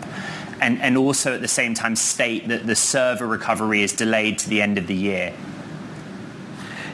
and, 0.61 0.81
and 0.83 0.97
also 0.97 1.35
at 1.35 1.41
the 1.41 1.49
same 1.49 1.75
time 1.75 1.95
state 1.95 2.49
that 2.49 2.67
the 2.67 2.75
server 2.75 3.27
recovery 3.27 3.83
is 3.83 3.93
delayed 3.93 4.39
to 4.41 4.49
the 4.49 4.61
end 4.61 4.77
of 4.77 4.87
the 4.87 4.95
year? 4.95 5.33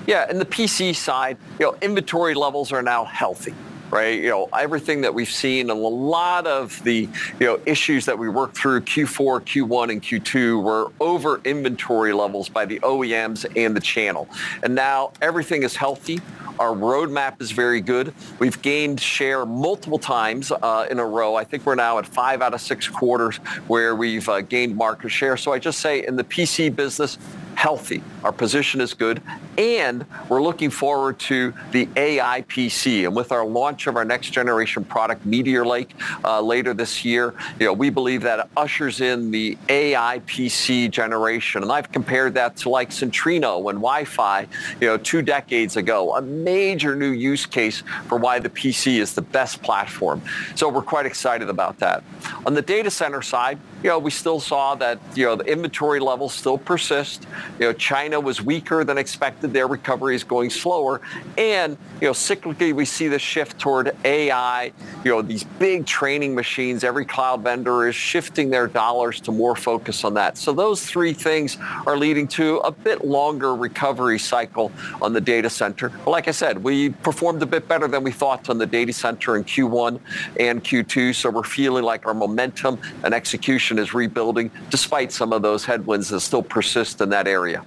Yeah, 0.07 0.27
and 0.29 0.41
the 0.41 0.47
PC 0.47 0.95
side, 0.95 1.39
you 1.59 1.67
know, 1.67 1.77
inventory 1.81 2.35
levels 2.35 2.73
are 2.73 2.83
now 2.83 3.05
healthy 3.05 3.55
right? 3.91 4.21
You 4.21 4.29
know, 4.29 4.49
everything 4.57 5.01
that 5.01 5.13
we've 5.13 5.31
seen 5.31 5.71
and 5.71 5.79
a 5.81 5.89
lot 5.89 6.47
of 6.47 6.83
the, 6.85 7.09
you 7.39 7.47
know, 7.47 7.61
issues 7.67 8.07
that 8.07 8.17
we 8.19 8.29
worked 8.29 8.57
through 8.57 8.83
Q4, 8.83 9.41
Q1, 9.41 9.91
and 9.91 10.03
Q2 10.03 10.63
were 10.63 10.93
over 11.01 11.41
inventory 11.45 12.13
levels 12.13 12.49
by 12.49 12.65
the 12.65 12.79
OEMs 12.81 13.47
and 13.57 13.75
the 13.77 13.81
channel. 13.81 14.29
And 14.63 14.75
now 14.75 15.13
everything 15.21 15.63
is 15.63 15.77
healthy. 15.77 16.21
Our 16.61 16.75
roadmap 16.75 17.41
is 17.41 17.53
very 17.53 17.81
good. 17.81 18.13
We've 18.39 18.61
gained 18.61 19.01
share 19.01 19.47
multiple 19.47 19.99
times 19.99 20.53
uh, 20.53 20.87
in 20.91 20.99
a 20.99 21.07
row. 21.07 21.35
I 21.35 21.43
think 21.43 21.65
we're 21.65 21.75
now 21.75 21.97
at 21.99 22.07
five 22.07 22.43
out 22.43 22.53
of 22.53 22.61
six 22.61 22.87
quarters 22.87 23.39
where 23.67 23.97
we've 23.97 24.29
uh, 24.29 24.43
gained 24.43 24.77
market 24.77 25.09
share. 25.09 25.39
So 25.39 25.55
I 25.55 25.59
just 25.59 25.81
say 25.81 26.07
in 26.07 26.17
the 26.17 26.25
PC 26.25 26.77
business, 26.77 27.17
healthy. 27.55 28.03
Our 28.25 28.33
position 28.33 28.83
is 28.83 28.93
good. 28.93 29.23
And 29.61 30.07
we're 30.31 30.41
looking 30.41 30.71
forward 30.71 31.19
to 31.19 31.53
the 31.71 31.87
AI 31.95 32.41
PC. 32.49 33.05
And 33.05 33.15
with 33.15 33.31
our 33.31 33.45
launch 33.45 33.87
of 33.89 33.97
our 33.97 34.07
next 34.07 34.31
generation 34.31 34.85
product, 34.85 35.27
Meteor 35.27 35.67
Lake, 35.67 35.95
uh, 36.25 36.41
later 36.41 36.73
this 36.73 37.05
year, 37.05 37.35
you 37.59 37.67
know, 37.67 37.75
we 37.75 37.91
believe 37.91 38.23
that 38.23 38.49
ushers 38.57 39.03
in 39.03 39.31
the 39.31 39.59
AI 39.69 40.23
PC 40.27 40.91
generation. 40.91 41.63
And 41.63 41.71
I've 41.71 41.93
compared 41.93 42.33
that 42.37 42.57
to 42.57 42.71
like 42.71 42.89
Centrino 42.89 43.59
and 43.69 43.81
Wi-Fi, 43.81 44.47
you 44.81 44.87
know, 44.87 44.97
two 44.97 45.21
decades 45.21 45.77
ago. 45.77 46.17
A 46.17 46.23
major 46.23 46.97
new 46.97 47.11
use 47.11 47.45
case 47.45 47.83
for 48.07 48.17
why 48.17 48.39
the 48.39 48.49
PC 48.49 48.97
is 48.97 49.13
the 49.13 49.21
best 49.21 49.61
platform. 49.61 50.23
So 50.55 50.71
we're 50.71 50.81
quite 50.81 51.05
excited 51.05 51.51
about 51.51 51.79
that. 51.81 52.03
On 52.47 52.55
the 52.55 52.63
data 52.63 52.91
center 52.91 53.21
side, 53.21 53.59
you 53.83 53.91
know, 53.91 53.99
we 53.99 54.11
still 54.11 54.41
saw 54.41 54.75
that, 54.77 54.99
you 55.15 55.25
know, 55.27 55.37
the 55.37 55.45
inventory 55.45 56.01
levels 56.01 56.33
still 56.33 56.59
persist. 56.59 57.27
You 57.59 57.67
know, 57.67 57.73
China 57.75 58.21
was 58.21 58.41
weaker 58.41 58.85
than 58.85 58.97
expected. 58.97 59.50
Their 59.53 59.67
recovery 59.67 60.15
is 60.15 60.25
going 60.25 60.51
slower. 60.51 61.01
And, 61.37 61.77
you 62.01 62.07
know, 62.07 62.13
cyclically, 62.13 62.73
we 62.73 62.85
see 62.85 63.09
the 63.09 63.19
shift 63.19 63.59
toward 63.59 63.97
AI, 64.05 64.73
you 65.05 65.11
know, 65.11 65.23
these 65.23 65.45
big 65.45 65.87
training 65.87 66.35
machines. 66.35 66.85
Every 66.85 67.05
cloud 67.05 67.43
vendor 67.43 67.87
is 67.89 67.95
shifting 67.95 68.51
their 68.51 68.67
dollars 68.67 69.21
to 69.23 69.33
more 69.33 69.57
focus 69.57 70.05
on 70.05 70.15
that. 70.15 70.39
So 70.39 70.53
those 70.53 70.85
three 70.85 71.13
things 71.13 71.59
are 71.87 71.97
leading 71.97 72.27
to 72.29 72.59
a 72.59 72.71
bit 72.71 73.05
longer 73.05 73.55
recovery 73.55 74.19
cycle 74.19 74.73
on 75.03 75.13
the 75.13 75.21
data 75.21 75.51
center. 75.51 75.91
But 76.05 76.11
like 76.11 76.29
I 76.29 76.33
said, 76.33 76.63
we 76.63 76.91
performed 76.91 77.43
a 77.43 77.47
bit 77.47 77.69
better 77.69 77.89
than 77.89 78.03
we 78.03 78.13
thought 78.13 78.49
on 78.49 78.59
the 78.59 78.67
data 78.67 78.93
center 78.93 79.37
in 79.37 79.45
Q1 79.45 80.01
and 80.39 80.63
Q2. 80.63 81.15
So 81.15 81.31
we're 81.31 81.43
feeling 81.43 81.85
like 81.85 82.07
our 82.07 82.15
momentum 82.15 82.79
and 83.05 83.15
execution 83.15 83.79
is 83.79 83.95
rebuilding 83.95 84.51
despite 84.71 85.13
some 85.13 85.33
of 85.33 85.43
those 85.43 85.65
headwinds 85.65 86.09
that 86.09 86.21
still 86.21 86.43
persist 86.43 87.01
in 87.01 87.09
that 87.11 87.27
area. 87.27 87.65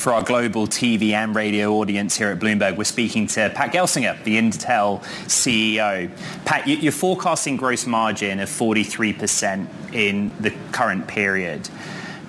For 0.00 0.14
our 0.14 0.22
global 0.22 0.66
TV 0.66 1.12
and 1.12 1.36
radio 1.36 1.74
audience 1.74 2.16
here 2.16 2.30
at 2.30 2.38
Bloomberg, 2.38 2.78
we're 2.78 2.84
speaking 2.84 3.26
to 3.26 3.50
Pat 3.54 3.70
Gelsinger, 3.70 4.24
the 4.24 4.38
Intel 4.38 5.02
CEO. 5.26 6.10
Pat, 6.46 6.66
you're 6.66 6.90
forecasting 6.90 7.58
gross 7.58 7.84
margin 7.84 8.40
of 8.40 8.48
43% 8.48 9.66
in 9.92 10.32
the 10.40 10.54
current 10.72 11.06
period. 11.06 11.68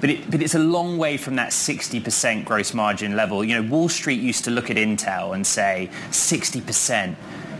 But, 0.02 0.10
it, 0.10 0.30
but, 0.30 0.42
it's 0.42 0.54
a 0.54 0.60
long 0.60 0.98
way 0.98 1.16
from 1.16 1.38
that 1.38 1.52
60% 1.52 2.44
gross 2.44 2.74
margin 2.74 3.16
level. 3.16 3.42
You 3.42 3.62
know, 3.62 3.70
Wall 3.70 3.88
Street 3.88 4.20
used 4.20 4.44
to 4.44 4.52
look 4.52 4.70
at 4.70 4.76
Intel 4.76 5.34
and 5.34 5.48
say 5.48 5.90
60%. 6.10 7.16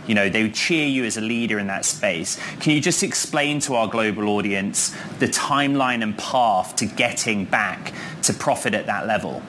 You 0.06 0.14
know, 0.14 0.28
they 0.28 0.42
would 0.42 0.54
cheer 0.54 0.86
you 0.86 1.06
as 1.06 1.16
a 1.16 1.22
leader 1.22 1.58
in 1.58 1.68
that 1.68 1.86
space. 1.86 2.38
Can 2.60 2.72
you 2.72 2.82
just 2.82 3.02
explain 3.02 3.60
to 3.60 3.76
our 3.76 3.88
global 3.88 4.28
audience 4.28 4.94
the 5.20 5.28
timeline 5.28 6.02
and 6.02 6.18
path 6.18 6.76
to 6.76 6.84
getting 6.84 7.46
back 7.46 7.94
to 8.24 8.34
profit 8.34 8.74
at 8.74 8.84
that 8.84 9.06
level? 9.06 9.42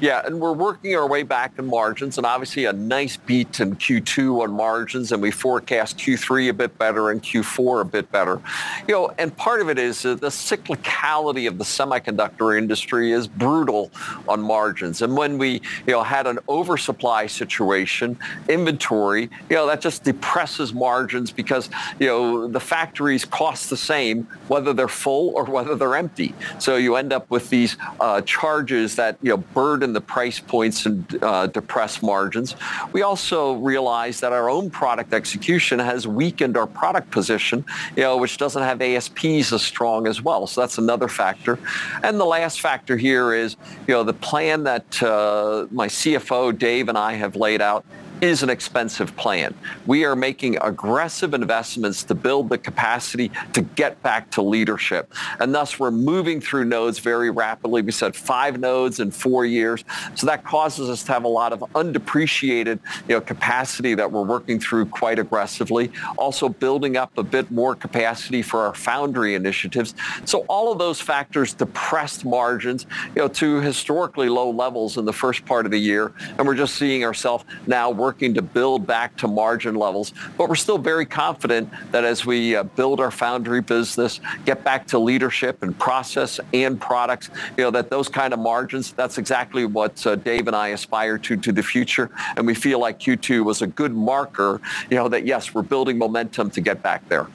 Yeah, 0.00 0.22
and 0.24 0.40
we're 0.40 0.54
working 0.54 0.96
our 0.96 1.06
way 1.06 1.24
back 1.24 1.58
in 1.58 1.66
margins, 1.66 2.16
and 2.16 2.26
obviously 2.26 2.64
a 2.64 2.72
nice 2.72 3.18
beat 3.18 3.60
in 3.60 3.76
Q2 3.76 4.44
on 4.44 4.50
margins, 4.50 5.12
and 5.12 5.20
we 5.20 5.30
forecast 5.30 5.98
Q3 5.98 6.48
a 6.48 6.52
bit 6.54 6.78
better 6.78 7.10
and 7.10 7.22
Q4 7.22 7.82
a 7.82 7.84
bit 7.84 8.10
better. 8.10 8.40
You 8.88 8.94
know, 8.94 9.14
and 9.18 9.36
part 9.36 9.60
of 9.60 9.68
it 9.68 9.78
is 9.78 10.00
the 10.00 10.16
cyclicality 10.16 11.46
of 11.46 11.58
the 11.58 11.64
semiconductor 11.64 12.56
industry 12.56 13.12
is 13.12 13.28
brutal 13.28 13.90
on 14.26 14.40
margins. 14.40 15.02
And 15.02 15.18
when 15.18 15.36
we, 15.36 15.60
you 15.86 15.92
know, 15.92 16.02
had 16.02 16.26
an 16.26 16.38
oversupply 16.48 17.26
situation, 17.26 18.18
inventory, 18.48 19.28
you 19.50 19.56
know, 19.56 19.66
that 19.66 19.82
just 19.82 20.02
depresses 20.02 20.72
margins 20.72 21.30
because, 21.30 21.68
you 21.98 22.06
know, 22.06 22.48
the 22.48 22.60
factories 22.60 23.26
cost 23.26 23.68
the 23.68 23.76
same 23.76 24.26
whether 24.48 24.72
they're 24.72 24.88
full 24.88 25.34
or 25.36 25.44
whether 25.44 25.74
they're 25.74 25.96
empty. 25.96 26.34
So 26.58 26.76
you 26.76 26.96
end 26.96 27.12
up 27.12 27.30
with 27.30 27.50
these 27.50 27.76
uh, 28.00 28.22
charges 28.22 28.96
that, 28.96 29.18
you 29.20 29.28
know, 29.28 29.36
burden 29.36 29.89
the 29.92 30.00
price 30.00 30.40
points 30.40 30.86
and 30.86 31.22
uh, 31.22 31.46
depressed 31.46 32.02
margins. 32.02 32.56
We 32.92 33.02
also 33.02 33.54
realize 33.54 34.20
that 34.20 34.32
our 34.32 34.48
own 34.48 34.70
product 34.70 35.12
execution 35.12 35.78
has 35.78 36.06
weakened 36.06 36.56
our 36.56 36.66
product 36.66 37.10
position, 37.10 37.64
you 37.96 38.02
know, 38.02 38.16
which 38.16 38.36
doesn't 38.36 38.62
have 38.62 38.80
ASPs 38.80 39.52
as 39.52 39.62
strong 39.62 40.06
as 40.06 40.22
well. 40.22 40.46
So 40.46 40.60
that's 40.60 40.78
another 40.78 41.08
factor. 41.08 41.58
And 42.02 42.18
the 42.18 42.24
last 42.24 42.60
factor 42.60 42.96
here 42.96 43.34
is, 43.34 43.56
you 43.86 43.94
know, 43.94 44.02
the 44.02 44.14
plan 44.14 44.64
that 44.64 45.02
uh, 45.02 45.66
my 45.70 45.86
CFO 45.86 46.56
Dave 46.56 46.88
and 46.88 46.98
I 46.98 47.14
have 47.14 47.36
laid 47.36 47.60
out 47.60 47.84
is 48.20 48.42
an 48.42 48.50
expensive 48.50 49.16
plan. 49.16 49.54
We 49.86 50.04
are 50.04 50.14
making 50.14 50.58
aggressive 50.60 51.32
investments 51.32 52.04
to 52.04 52.14
build 52.14 52.50
the 52.50 52.58
capacity 52.58 53.30
to 53.54 53.62
get 53.62 54.02
back 54.02 54.30
to 54.32 54.42
leadership. 54.42 55.12
And 55.38 55.54
thus 55.54 55.78
we're 55.78 55.90
moving 55.90 56.40
through 56.40 56.66
nodes 56.66 56.98
very 56.98 57.30
rapidly. 57.30 57.82
We 57.82 57.92
said 57.92 58.14
five 58.14 58.60
nodes 58.60 59.00
in 59.00 59.10
four 59.10 59.46
years. 59.46 59.84
So 60.14 60.26
that 60.26 60.44
causes 60.44 60.90
us 60.90 61.02
to 61.04 61.12
have 61.12 61.24
a 61.24 61.28
lot 61.28 61.52
of 61.52 61.64
undepreciated 61.74 62.78
you 63.08 63.14
know, 63.14 63.20
capacity 63.20 63.94
that 63.94 64.10
we're 64.10 64.24
working 64.24 64.60
through 64.60 64.86
quite 64.86 65.18
aggressively. 65.18 65.90
Also 66.18 66.48
building 66.48 66.96
up 66.96 67.16
a 67.16 67.22
bit 67.22 67.50
more 67.50 67.74
capacity 67.74 68.42
for 68.42 68.60
our 68.60 68.74
foundry 68.74 69.34
initiatives. 69.34 69.94
So 70.26 70.40
all 70.40 70.70
of 70.70 70.78
those 70.78 71.00
factors 71.00 71.54
depressed 71.54 72.24
margins 72.24 72.86
you 73.16 73.22
know, 73.22 73.28
to 73.28 73.60
historically 73.60 74.28
low 74.28 74.50
levels 74.50 74.98
in 74.98 75.06
the 75.06 75.12
first 75.12 75.46
part 75.46 75.64
of 75.64 75.72
the 75.72 75.80
year. 75.80 76.12
And 76.36 76.46
we're 76.46 76.54
just 76.54 76.74
seeing 76.74 77.04
ourselves 77.04 77.44
now 77.66 77.90
working 77.90 78.09
working 78.10 78.34
to 78.34 78.42
build 78.42 78.84
back 78.88 79.16
to 79.16 79.28
margin 79.28 79.76
levels. 79.76 80.12
But 80.36 80.48
we're 80.48 80.56
still 80.56 80.78
very 80.78 81.06
confident 81.06 81.70
that 81.92 82.04
as 82.04 82.26
we 82.26 82.56
uh, 82.56 82.64
build 82.64 82.98
our 82.98 83.12
foundry 83.12 83.60
business, 83.60 84.18
get 84.44 84.64
back 84.64 84.84
to 84.88 84.98
leadership 84.98 85.62
and 85.62 85.78
process 85.78 86.40
and 86.52 86.80
products, 86.80 87.30
you 87.56 87.62
know, 87.62 87.70
that 87.70 87.88
those 87.88 88.08
kind 88.08 88.32
of 88.32 88.40
margins, 88.40 88.90
that's 88.94 89.16
exactly 89.16 89.64
what 89.64 90.04
uh, 90.04 90.16
Dave 90.16 90.48
and 90.48 90.56
I 90.56 90.68
aspire 90.78 91.18
to 91.18 91.36
to 91.36 91.52
the 91.52 91.62
future. 91.62 92.10
And 92.36 92.44
we 92.48 92.54
feel 92.54 92.80
like 92.80 92.98
Q2 92.98 93.44
was 93.44 93.62
a 93.62 93.68
good 93.68 93.94
marker, 93.94 94.60
you 94.90 94.96
know, 94.96 95.08
that 95.08 95.24
yes, 95.24 95.54
we're 95.54 95.62
building 95.62 95.96
momentum 95.96 96.50
to 96.50 96.60
get 96.60 96.82
back 96.82 97.08
there. 97.08 97.28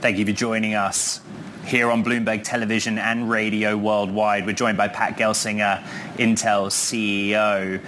Thank 0.00 0.18
you 0.18 0.24
for 0.24 0.36
joining 0.46 0.74
us 0.74 1.20
here 1.66 1.90
on 1.90 2.04
Bloomberg 2.04 2.44
Television 2.44 2.96
and 2.98 3.28
Radio 3.28 3.76
Worldwide. 3.76 4.46
We're 4.46 4.52
joined 4.52 4.76
by 4.76 4.86
Pat 4.86 5.16
Gelsinger, 5.16 5.82
Intel 6.18 6.68
CEO 6.70 7.80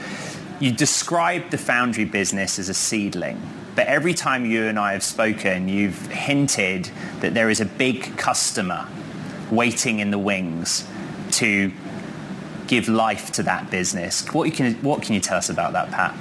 you 0.60 0.72
described 0.72 1.50
the 1.50 1.58
foundry 1.58 2.04
business 2.04 2.58
as 2.58 2.68
a 2.68 2.74
seedling. 2.74 3.40
But 3.74 3.88
every 3.88 4.14
time 4.14 4.46
you 4.46 4.64
and 4.64 4.78
I 4.78 4.92
have 4.92 5.02
spoken, 5.02 5.68
you've 5.68 6.06
hinted 6.06 6.90
that 7.20 7.34
there 7.34 7.50
is 7.50 7.60
a 7.60 7.66
big 7.66 8.16
customer 8.16 8.88
waiting 9.50 9.98
in 9.98 10.10
the 10.10 10.18
wings 10.18 10.88
to 11.32 11.70
give 12.66 12.88
life 12.88 13.30
to 13.32 13.42
that 13.44 13.70
business. 13.70 14.26
What 14.32 14.52
can, 14.54 14.74
what 14.76 15.02
can 15.02 15.14
you 15.14 15.20
tell 15.20 15.36
us 15.36 15.50
about 15.50 15.72
that, 15.74 15.90
Pat? 15.90 16.14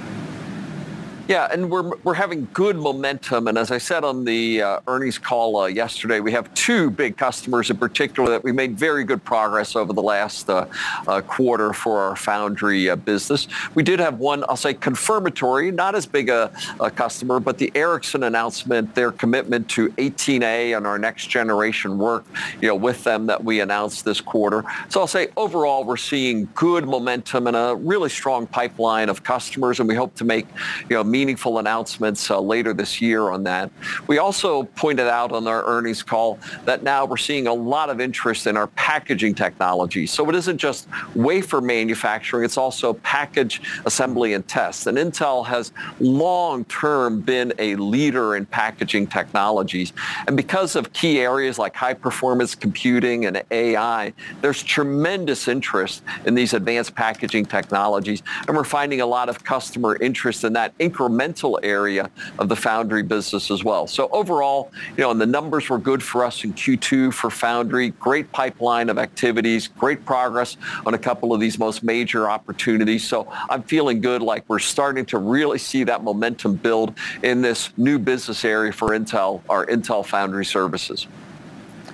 Yeah, 1.28 1.48
and 1.50 1.68
we're, 1.68 1.90
we're 2.04 2.14
having 2.14 2.46
good 2.52 2.76
momentum. 2.76 3.48
And 3.48 3.58
as 3.58 3.72
I 3.72 3.78
said 3.78 4.04
on 4.04 4.24
the 4.24 4.62
uh, 4.62 4.80
earnings 4.86 5.18
call 5.18 5.56
uh, 5.56 5.66
yesterday, 5.66 6.20
we 6.20 6.30
have 6.30 6.52
two 6.54 6.88
big 6.88 7.16
customers 7.16 7.68
in 7.68 7.78
particular 7.78 8.30
that 8.30 8.44
we 8.44 8.52
made 8.52 8.78
very 8.78 9.02
good 9.02 9.24
progress 9.24 9.74
over 9.74 9.92
the 9.92 10.02
last 10.02 10.48
uh, 10.48 10.66
uh 11.08 11.20
quarter 11.22 11.72
for 11.72 11.98
our 11.98 12.14
foundry 12.14 12.88
uh, 12.88 12.94
business. 12.94 13.48
We 13.74 13.82
did 13.82 13.98
have 13.98 14.20
one, 14.20 14.44
I'll 14.48 14.56
say, 14.56 14.72
confirmatory, 14.72 15.72
not 15.72 15.96
as 15.96 16.06
big 16.06 16.28
a, 16.28 16.52
a, 16.78 16.92
customer, 16.92 17.40
but 17.40 17.58
the 17.58 17.72
Ericsson 17.74 18.22
announcement, 18.22 18.94
their 18.94 19.10
commitment 19.10 19.68
to 19.70 19.88
18A 19.88 20.76
and 20.76 20.86
our 20.86 20.98
next 20.98 21.26
generation 21.26 21.98
work, 21.98 22.24
you 22.60 22.68
know, 22.68 22.76
with 22.76 23.02
them 23.02 23.26
that 23.26 23.42
we 23.42 23.58
announced 23.58 24.04
this 24.04 24.20
quarter. 24.20 24.62
So 24.90 25.00
I'll 25.00 25.08
say 25.08 25.28
overall, 25.36 25.82
we're 25.82 25.96
seeing 25.96 26.48
good 26.54 26.86
momentum 26.86 27.48
and 27.48 27.56
a 27.56 27.74
really 27.74 28.10
strong 28.10 28.46
pipeline 28.46 29.08
of 29.08 29.24
customers, 29.24 29.80
and 29.80 29.88
we 29.88 29.96
hope 29.96 30.14
to 30.16 30.24
make, 30.24 30.46
you 30.88 30.94
know, 30.94 31.15
meaningful 31.16 31.58
announcements 31.58 32.30
uh, 32.30 32.38
later 32.38 32.74
this 32.74 33.00
year 33.00 33.30
on 33.30 33.42
that. 33.42 33.70
We 34.06 34.18
also 34.18 34.64
pointed 34.82 35.08
out 35.08 35.32
on 35.32 35.48
our 35.48 35.64
earnings 35.64 36.02
call 36.02 36.38
that 36.66 36.82
now 36.82 37.06
we're 37.06 37.16
seeing 37.16 37.46
a 37.46 37.54
lot 37.54 37.88
of 37.88 38.02
interest 38.02 38.46
in 38.46 38.54
our 38.54 38.66
packaging 38.66 39.34
technology. 39.34 40.06
So 40.06 40.28
it 40.28 40.34
isn't 40.34 40.58
just 40.58 40.88
wafer 41.14 41.62
manufacturing, 41.62 42.44
it's 42.44 42.58
also 42.58 42.92
package 43.16 43.62
assembly 43.86 44.34
and 44.34 44.46
test. 44.46 44.88
And 44.88 44.98
Intel 44.98 45.46
has 45.46 45.72
long-term 46.00 47.22
been 47.22 47.54
a 47.58 47.76
leader 47.76 48.36
in 48.36 48.44
packaging 48.44 49.06
technologies. 49.06 49.94
And 50.26 50.36
because 50.36 50.76
of 50.76 50.92
key 50.92 51.20
areas 51.20 51.58
like 51.58 51.74
high 51.74 51.94
performance 51.94 52.54
computing 52.54 53.24
and 53.24 53.42
AI, 53.50 54.12
there's 54.42 54.62
tremendous 54.62 55.48
interest 55.48 56.02
in 56.26 56.34
these 56.34 56.52
advanced 56.52 56.94
packaging 56.94 57.46
technologies. 57.46 58.22
And 58.46 58.54
we're 58.54 58.64
finding 58.64 59.00
a 59.00 59.06
lot 59.06 59.30
of 59.30 59.42
customer 59.42 59.96
interest 59.96 60.44
in 60.44 60.52
that 60.52 60.76
incremental 60.76 61.05
incremental 61.06 61.58
area 61.62 62.10
of 62.38 62.48
the 62.48 62.56
foundry 62.56 63.02
business 63.02 63.50
as 63.50 63.64
well. 63.64 63.86
So 63.86 64.08
overall, 64.08 64.70
you 64.96 65.02
know, 65.02 65.10
and 65.10 65.20
the 65.20 65.26
numbers 65.26 65.68
were 65.68 65.78
good 65.78 66.02
for 66.02 66.24
us 66.24 66.44
in 66.44 66.52
Q2 66.52 67.12
for 67.12 67.30
foundry. 67.30 67.90
Great 67.90 68.30
pipeline 68.32 68.88
of 68.88 68.98
activities, 68.98 69.68
great 69.68 70.04
progress 70.04 70.56
on 70.84 70.94
a 70.94 70.98
couple 70.98 71.32
of 71.32 71.40
these 71.40 71.58
most 71.58 71.82
major 71.82 72.28
opportunities. 72.28 73.06
So 73.06 73.28
I'm 73.48 73.62
feeling 73.62 74.00
good 74.00 74.22
like 74.22 74.44
we're 74.48 74.58
starting 74.58 75.06
to 75.06 75.18
really 75.18 75.58
see 75.58 75.84
that 75.84 76.02
momentum 76.02 76.56
build 76.56 76.94
in 77.22 77.42
this 77.42 77.70
new 77.76 77.98
business 77.98 78.44
area 78.44 78.72
for 78.72 78.90
Intel, 78.90 79.42
our 79.48 79.66
Intel 79.66 80.04
Foundry 80.06 80.44
Services. 80.44 81.06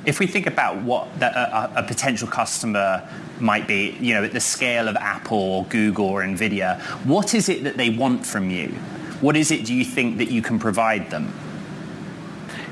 If 0.04 0.18
we 0.18 0.26
think 0.26 0.48
about 0.48 0.82
what 0.82 1.20
the, 1.20 1.26
a, 1.26 1.72
a 1.76 1.82
potential 1.84 2.26
customer 2.26 3.08
might 3.38 3.68
be, 3.68 3.96
you 4.00 4.14
know, 4.14 4.24
at 4.24 4.32
the 4.32 4.40
scale 4.40 4.88
of 4.88 4.96
Apple 4.96 5.38
or 5.38 5.64
Google 5.66 6.06
or 6.06 6.22
Nvidia, 6.22 6.80
what 7.04 7.34
is 7.34 7.48
it 7.48 7.64
that 7.64 7.76
they 7.76 7.90
want 7.90 8.26
from 8.26 8.50
you? 8.50 8.74
What 9.22 9.36
is 9.36 9.52
it 9.52 9.64
do 9.64 9.72
you 9.72 9.84
think 9.84 10.18
that 10.18 10.32
you 10.32 10.42
can 10.42 10.58
provide 10.58 11.08
them? 11.08 11.32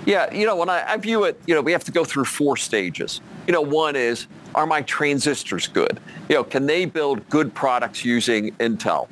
Yeah, 0.04 0.34
you 0.34 0.46
know, 0.46 0.56
when 0.56 0.68
I, 0.68 0.84
I, 0.84 0.96
view 0.96 1.22
it, 1.22 1.40
you 1.46 1.54
know, 1.54 1.60
we 1.60 1.70
have 1.70 1.84
to 1.84 1.92
go 1.92 2.04
through 2.04 2.24
four 2.24 2.56
stages. 2.56 3.20
You 3.46 3.52
know, 3.52 3.60
one 3.60 3.94
is, 3.94 4.26
are 4.56 4.66
my 4.66 4.82
transistors 4.82 5.68
good? 5.68 6.00
You 6.28 6.34
know, 6.34 6.44
can 6.44 6.66
they 6.66 6.86
build 6.86 7.28
good 7.30 7.54
products 7.54 8.04
using 8.04 8.50
Intel? 8.56 9.06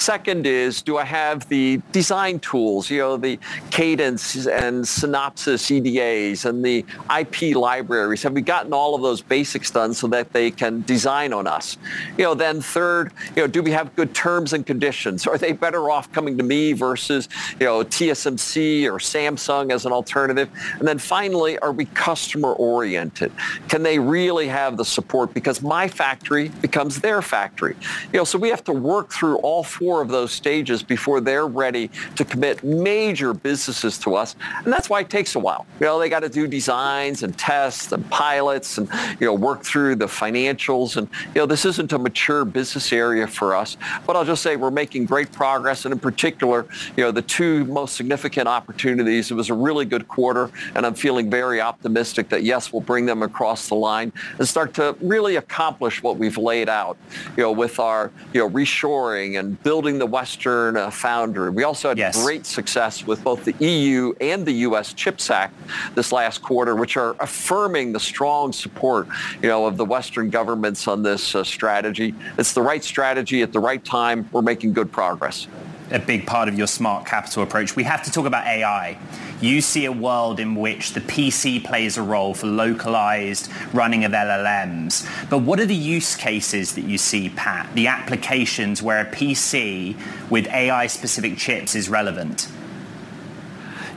Second 0.00 0.46
is, 0.46 0.80
do 0.80 0.96
I 0.96 1.04
have 1.04 1.46
the 1.50 1.78
design 1.92 2.38
tools, 2.38 2.88
you 2.88 3.00
know, 3.00 3.18
the 3.18 3.38
Cadence 3.70 4.46
and 4.46 4.82
Synopsys 4.82 5.70
EDAs 5.70 6.46
and 6.46 6.64
the 6.64 6.86
IP 7.18 7.54
libraries? 7.54 8.22
Have 8.22 8.32
we 8.32 8.40
gotten 8.40 8.72
all 8.72 8.94
of 8.94 9.02
those 9.02 9.20
basics 9.20 9.70
done 9.70 9.92
so 9.92 10.06
that 10.06 10.32
they 10.32 10.52
can 10.52 10.80
design 10.82 11.34
on 11.34 11.46
us? 11.46 11.76
You 12.16 12.24
know, 12.24 12.34
then 12.34 12.62
third, 12.62 13.12
you 13.36 13.42
know, 13.42 13.46
do 13.46 13.62
we 13.62 13.72
have 13.72 13.94
good 13.94 14.14
terms 14.14 14.54
and 14.54 14.64
conditions? 14.64 15.26
Are 15.26 15.36
they 15.36 15.52
better 15.52 15.90
off 15.90 16.10
coming 16.12 16.38
to 16.38 16.44
me 16.44 16.72
versus, 16.72 17.28
you 17.60 17.66
know, 17.66 17.84
TSMC 17.84 18.86
or 18.86 18.94
Samsung 18.94 19.70
as 19.70 19.84
an 19.84 19.92
alternative? 19.92 20.48
And 20.78 20.88
then 20.88 20.96
finally, 20.96 21.58
are 21.58 21.72
we 21.72 21.84
customer 21.84 22.54
oriented? 22.54 23.32
Can 23.68 23.82
they 23.82 23.98
really 23.98 24.48
have 24.48 24.78
the 24.78 24.84
support? 24.84 25.34
Because 25.34 25.60
my 25.60 25.88
factory 25.88 26.48
becomes 26.48 27.02
their 27.02 27.20
factory. 27.20 27.76
You 28.14 28.20
know, 28.20 28.24
so 28.24 28.38
we 28.38 28.48
have 28.48 28.64
to 28.64 28.72
work 28.72 29.12
through 29.12 29.36
all 29.40 29.62
four 29.62 29.89
of 29.98 30.08
those 30.08 30.30
stages 30.30 30.82
before 30.82 31.20
they're 31.20 31.46
ready 31.46 31.90
to 32.16 32.24
commit 32.24 32.62
major 32.62 33.34
businesses 33.34 33.98
to 33.98 34.14
us. 34.14 34.36
And 34.64 34.72
that's 34.72 34.88
why 34.88 35.00
it 35.00 35.10
takes 35.10 35.34
a 35.34 35.38
while. 35.38 35.66
You 35.80 35.86
know, 35.86 35.98
they 35.98 36.08
got 36.08 36.20
to 36.20 36.28
do 36.28 36.46
designs 36.46 37.22
and 37.22 37.36
tests 37.36 37.92
and 37.92 38.08
pilots 38.10 38.78
and, 38.78 38.88
you 39.18 39.26
know, 39.26 39.34
work 39.34 39.64
through 39.64 39.96
the 39.96 40.06
financials. 40.06 40.96
And, 40.96 41.08
you 41.34 41.40
know, 41.40 41.46
this 41.46 41.64
isn't 41.64 41.92
a 41.92 41.98
mature 41.98 42.44
business 42.44 42.92
area 42.92 43.26
for 43.26 43.56
us. 43.56 43.76
But 44.06 44.16
I'll 44.16 44.24
just 44.24 44.42
say 44.42 44.56
we're 44.56 44.70
making 44.70 45.06
great 45.06 45.32
progress. 45.32 45.86
And 45.86 45.92
in 45.92 45.98
particular, 45.98 46.66
you 46.96 47.02
know, 47.02 47.10
the 47.10 47.22
two 47.22 47.64
most 47.64 47.96
significant 47.96 48.46
opportunities, 48.46 49.30
it 49.30 49.34
was 49.34 49.48
a 49.48 49.54
really 49.54 49.86
good 49.86 50.06
quarter. 50.06 50.50
And 50.74 50.84
I'm 50.84 50.94
feeling 50.94 51.30
very 51.30 51.60
optimistic 51.60 52.28
that, 52.28 52.42
yes, 52.42 52.72
we'll 52.72 52.82
bring 52.82 53.06
them 53.06 53.22
across 53.22 53.68
the 53.68 53.76
line 53.76 54.12
and 54.38 54.46
start 54.46 54.74
to 54.74 54.94
really 55.00 55.36
accomplish 55.36 56.02
what 56.02 56.18
we've 56.18 56.36
laid 56.36 56.68
out, 56.68 56.98
you 57.36 57.42
know, 57.42 57.52
with 57.52 57.78
our, 57.78 58.10
you 58.34 58.40
know, 58.40 58.50
reshoring 58.50 59.38
and 59.38 59.60
building 59.62 59.79
building 59.80 59.98
the 59.98 60.04
Western 60.04 60.76
uh, 60.76 60.90
foundry. 60.90 61.48
We 61.48 61.64
also 61.64 61.88
had 61.88 61.96
yes. 61.96 62.22
great 62.22 62.44
success 62.44 63.06
with 63.06 63.24
both 63.24 63.46
the 63.46 63.54
EU 63.64 64.12
and 64.20 64.44
the 64.44 64.52
U.S. 64.68 64.92
CHIPS 64.92 65.30
Act 65.30 65.54
this 65.94 66.12
last 66.12 66.42
quarter, 66.42 66.76
which 66.76 66.98
are 66.98 67.16
affirming 67.18 67.90
the 67.90 67.98
strong 67.98 68.52
support, 68.52 69.08
you 69.40 69.48
know, 69.48 69.64
of 69.64 69.78
the 69.78 69.84
Western 69.86 70.28
governments 70.28 70.86
on 70.86 71.02
this 71.02 71.34
uh, 71.34 71.42
strategy. 71.42 72.14
It's 72.36 72.52
the 72.52 72.60
right 72.60 72.84
strategy 72.84 73.40
at 73.40 73.54
the 73.54 73.58
right 73.58 73.82
time. 73.82 74.28
We're 74.32 74.42
making 74.42 74.74
good 74.74 74.92
progress 74.92 75.48
a 75.90 75.98
big 75.98 76.26
part 76.26 76.48
of 76.48 76.56
your 76.56 76.66
smart 76.66 77.06
capital 77.06 77.42
approach. 77.42 77.76
We 77.76 77.84
have 77.84 78.02
to 78.04 78.10
talk 78.10 78.26
about 78.26 78.46
AI. 78.46 78.98
You 79.40 79.60
see 79.60 79.84
a 79.86 79.92
world 79.92 80.38
in 80.38 80.54
which 80.54 80.92
the 80.92 81.00
PC 81.00 81.64
plays 81.64 81.96
a 81.96 82.02
role 82.02 82.34
for 82.34 82.46
localized 82.46 83.50
running 83.72 84.04
of 84.04 84.12
LLMs. 84.12 85.08
But 85.30 85.38
what 85.38 85.58
are 85.60 85.66
the 85.66 85.74
use 85.74 86.16
cases 86.16 86.74
that 86.74 86.84
you 86.84 86.98
see, 86.98 87.30
Pat? 87.30 87.68
The 87.74 87.86
applications 87.86 88.82
where 88.82 89.00
a 89.00 89.10
PC 89.10 89.96
with 90.30 90.46
AI-specific 90.48 91.36
chips 91.36 91.74
is 91.74 91.88
relevant? 91.88 92.48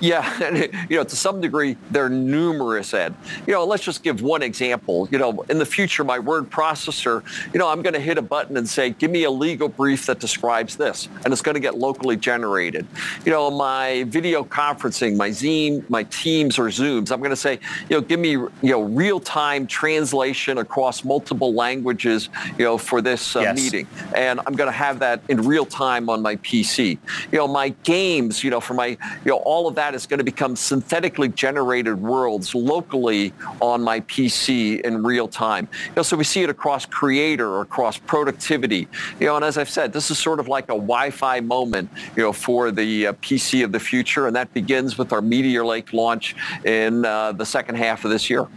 Yeah, 0.04 0.44
and 0.44 0.58
you 0.90 0.98
know, 0.98 1.06
to 1.06 1.16
some 1.16 1.40
degree, 1.40 1.78
they're 1.90 2.10
numerous, 2.10 2.94
Ed. 2.94 3.16
You 3.48 3.54
know, 3.54 3.64
let's 3.64 3.84
just 3.86 4.04
give 4.04 4.22
one 4.22 4.44
example. 4.44 5.08
You 5.10 5.18
know, 5.18 5.46
in 5.50 5.60
the 5.60 5.66
future, 5.66 6.04
my 6.04 6.20
word 6.20 6.50
processor, 6.50 7.24
you 7.54 7.60
know, 7.60 7.70
I'm 7.70 7.82
going 7.82 7.94
to 7.94 8.02
hit 8.02 8.18
a 8.18 8.22
button 8.22 8.58
and 8.58 8.68
say, 8.68 8.90
give 8.90 9.10
me 9.10 9.24
a 9.24 9.32
legal 9.32 9.70
brief 9.70 10.06
that 10.08 10.20
describes 10.20 10.76
this, 10.76 11.08
and 11.24 11.32
it's 11.32 11.42
going 11.42 11.56
to 11.56 11.62
get 11.62 11.78
locally 11.78 12.18
generated. 12.18 12.86
You 13.26 13.32
know, 13.32 13.50
my 13.50 14.04
video 14.10 14.44
conferencing, 14.44 15.16
my 15.16 15.32
Zoom, 15.32 15.86
my 15.88 16.04
Teams 16.04 16.60
or 16.60 16.66
Zooms, 16.66 17.10
I'm 17.10 17.20
going 17.20 17.30
to 17.30 17.38
say, 17.38 17.60
you 17.90 17.96
know, 17.96 18.02
give 18.02 18.20
me, 18.20 18.32
you 18.32 18.52
know, 18.62 18.82
real-time 18.82 19.68
translation 19.68 20.58
across 20.58 21.06
multiple 21.06 21.54
languages, 21.54 22.28
you 22.58 22.66
know, 22.66 22.78
for 22.78 23.02
this 23.02 23.38
uh, 23.38 23.40
yes. 23.40 23.56
meeting, 23.56 23.88
and 24.14 24.42
I'm 24.46 24.56
going 24.56 24.68
to 24.68 24.78
have 24.78 25.00
that 25.00 25.22
in 25.30 25.44
real 25.44 25.66
time 25.66 26.10
on 26.10 26.22
my 26.22 26.36
PC. 26.38 26.98
You 27.32 27.38
know, 27.38 27.48
my 27.48 27.70
games, 27.84 28.44
you 28.44 28.50
know, 28.50 28.60
for 28.60 28.74
my, 28.74 28.88
you 28.88 28.98
know, 29.28 29.38
all 29.38 29.66
of 29.70 29.76
that 29.76 29.93
that 29.94 29.98
is 29.98 30.08
going 30.08 30.18
to 30.18 30.24
become 30.24 30.56
synthetically 30.56 31.30
generated 31.30 32.02
worlds 32.02 32.56
locally 32.56 33.32
on 33.62 33.84
my 33.84 34.00
PC 34.02 34.82
in 34.82 35.04
real 35.04 35.28
time. 35.28 35.68
You 35.90 35.94
know, 35.98 36.02
so 36.02 36.18
we 36.18 36.24
see 36.24 36.42
it 36.42 36.50
across 36.50 36.84
creator, 36.84 37.62
across 37.62 38.00
productivity. 38.00 38.88
You 39.20 39.28
know, 39.28 39.36
and 39.36 39.46
as 39.46 39.56
I've 39.60 39.70
said, 39.70 39.94
this 39.94 40.10
is 40.10 40.18
sort 40.18 40.40
of 40.40 40.48
like 40.48 40.66
a 40.66 40.74
Wi-Fi 40.74 41.42
moment, 41.42 41.92
you 42.16 42.24
know, 42.24 42.34
for 42.34 42.72
the 42.72 43.08
uh, 43.08 43.14
PC 43.14 43.64
of 43.64 43.72
the 43.72 43.80
future, 43.80 44.26
and 44.26 44.36
that 44.36 44.52
begins 44.56 44.98
with 44.98 45.14
our 45.14 45.22
Meteor 45.22 45.64
Lake 45.64 45.94
launch 45.94 46.36
in 46.66 47.06
uh, 47.06 47.32
the 47.32 47.46
second 47.46 47.76
half 47.76 48.04
of 48.04 48.10
this 48.10 48.32
year. 48.32 48.48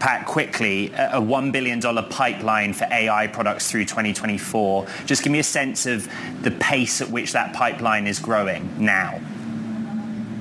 Pat, 0.00 0.26
quickly, 0.26 0.88
a 0.88 1.20
$1 1.20 1.52
billion 1.52 1.80
pipeline 1.80 2.72
for 2.72 2.86
AI 2.90 3.28
products 3.28 3.70
through 3.70 3.84
2024. 3.84 4.86
Just 5.06 5.22
give 5.22 5.32
me 5.32 5.38
a 5.38 5.44
sense 5.44 5.86
of 5.86 6.08
the 6.42 6.50
pace 6.50 7.00
at 7.00 7.08
which 7.08 7.32
that 7.32 7.54
pipeline 7.54 8.08
is 8.08 8.18
growing 8.18 8.68
now. 8.84 9.20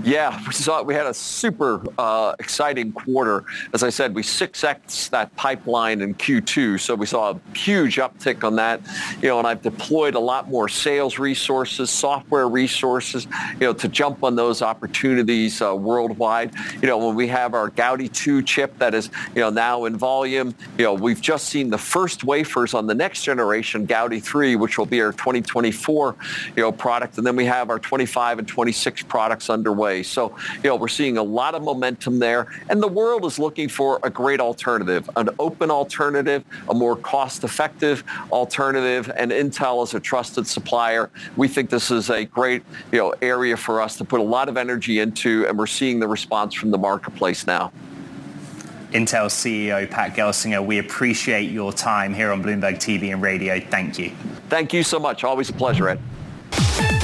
Yeah, 0.06 0.40
we 0.46 0.54
saw 0.54 0.84
we 0.84 0.94
had 0.94 1.08
a 1.08 1.16
super 1.16 1.82
uh, 1.98 2.36
exciting 2.38 2.92
quarter. 2.92 3.44
As 3.74 3.82
I 3.82 3.90
said, 3.90 4.14
we 4.14 4.22
6x 4.22 5.10
that 5.10 5.36
pipeline 5.36 6.02
in 6.02 6.14
Q2, 6.14 6.80
so 6.80 6.94
we 6.94 7.08
saw 7.08 7.32
a 7.32 7.58
huge 7.58 7.96
uptick 7.96 8.44
on 8.44 8.56
that. 8.58 8.82
You 9.24 9.30
know, 9.30 9.40
and 9.40 9.48
I've 9.48 9.64
deployed 9.64 10.14
a 10.14 10.20
lot 10.20 10.48
more 10.48 10.70
sales 10.70 11.18
resources, 11.18 11.90
software 11.90 12.48
resources, 12.48 13.26
you 13.54 13.62
know, 13.62 13.74
to 13.74 13.88
jump 13.88 14.24
on 14.24 14.36
those 14.36 14.62
opportunities 14.62 15.60
uh, 15.60 15.76
worldwide. 15.76 16.54
You 16.84 16.88
know, 16.88 17.00
when 17.00 17.16
we 17.16 17.28
have 17.30 17.56
our 17.56 17.72
Gaudi 17.72 18.14
2 18.14 18.44
chip 18.44 18.78
that 18.78 18.94
is, 18.94 19.10
you 19.34 19.42
know, 19.42 19.50
now 19.50 19.86
in 19.86 19.98
volume, 19.98 20.54
you 20.78 20.84
know, 20.84 20.94
we've 20.94 21.20
just 21.22 21.48
seen 21.48 21.72
the 21.72 21.80
first 21.80 22.24
wafers 22.24 22.76
on 22.76 22.86
the 22.86 22.94
next 22.94 23.24
generation 23.24 23.88
Gaudi 23.88 24.22
3, 24.22 24.56
which 24.56 24.78
will 24.78 24.86
be 24.86 25.02
our 25.02 25.14
2024, 25.14 26.16
you 26.56 26.62
know, 26.62 26.72
product, 26.72 27.18
and 27.18 27.26
then 27.26 27.36
we 27.36 27.46
have 27.46 27.72
our 27.72 27.80
25 27.80 28.38
and 28.38 28.48
26 28.48 29.02
products 29.02 29.50
underway. 29.50 29.95
So, 30.04 30.36
you 30.64 30.70
know, 30.70 30.76
we're 30.76 30.88
seeing 30.88 31.18
a 31.18 31.24
lot 31.24 31.56
of 31.56 31.64
momentum 31.64 32.20
there. 32.20 32.48
And 32.70 32.82
the 32.82 32.88
world 32.88 33.26
is 33.26 33.40
looking 33.40 33.70
for 33.70 34.00
a 34.04 34.10
great 34.10 34.40
alternative, 34.40 35.10
an 35.16 35.30
open 35.40 35.72
alternative, 35.72 36.44
a 36.70 36.74
more 36.74 36.96
cost-effective 36.96 38.04
alternative. 38.32 39.12
And 39.16 39.32
Intel 39.32 39.84
is 39.84 39.94
a 39.94 40.00
trusted 40.00 40.48
supplier. 40.48 41.10
We 41.36 41.48
think 41.48 41.70
this 41.70 41.92
is 41.92 42.10
a 42.10 42.26
great, 42.26 42.64
you 42.92 43.00
know, 43.00 43.14
area 43.22 43.58
for 43.58 43.82
us 43.82 43.98
to 43.98 44.06
put 44.06 44.20
a 44.20 44.24
lot 44.24 44.50
of 44.50 44.58
energy 44.58 45.00
into. 45.00 45.46
And 45.48 45.58
we're 45.58 45.68
seeing 45.68 46.00
the 46.00 46.08
response 46.08 46.54
from 46.54 46.72
the 46.72 46.78
marketplace 46.78 47.48
now. 47.48 47.72
Intel 48.92 49.28
CEO 49.28 49.90
Pat 49.90 50.16
Gelsinger, 50.16 50.66
we 50.66 50.78
appreciate 50.78 51.52
your 51.52 51.74
time 51.74 52.14
here 52.14 52.32
on 52.32 52.42
Bloomberg 52.42 52.76
TV 52.76 53.12
and 53.12 53.22
radio. 53.22 53.60
Thank 53.60 54.00
you. 54.00 54.12
Thank 54.48 54.72
you 54.72 54.84
so 54.84 55.00
much. 55.00 55.26
Always 55.26 55.50
a 55.50 55.54
pleasure, 55.54 55.90
Ed. 55.90 56.95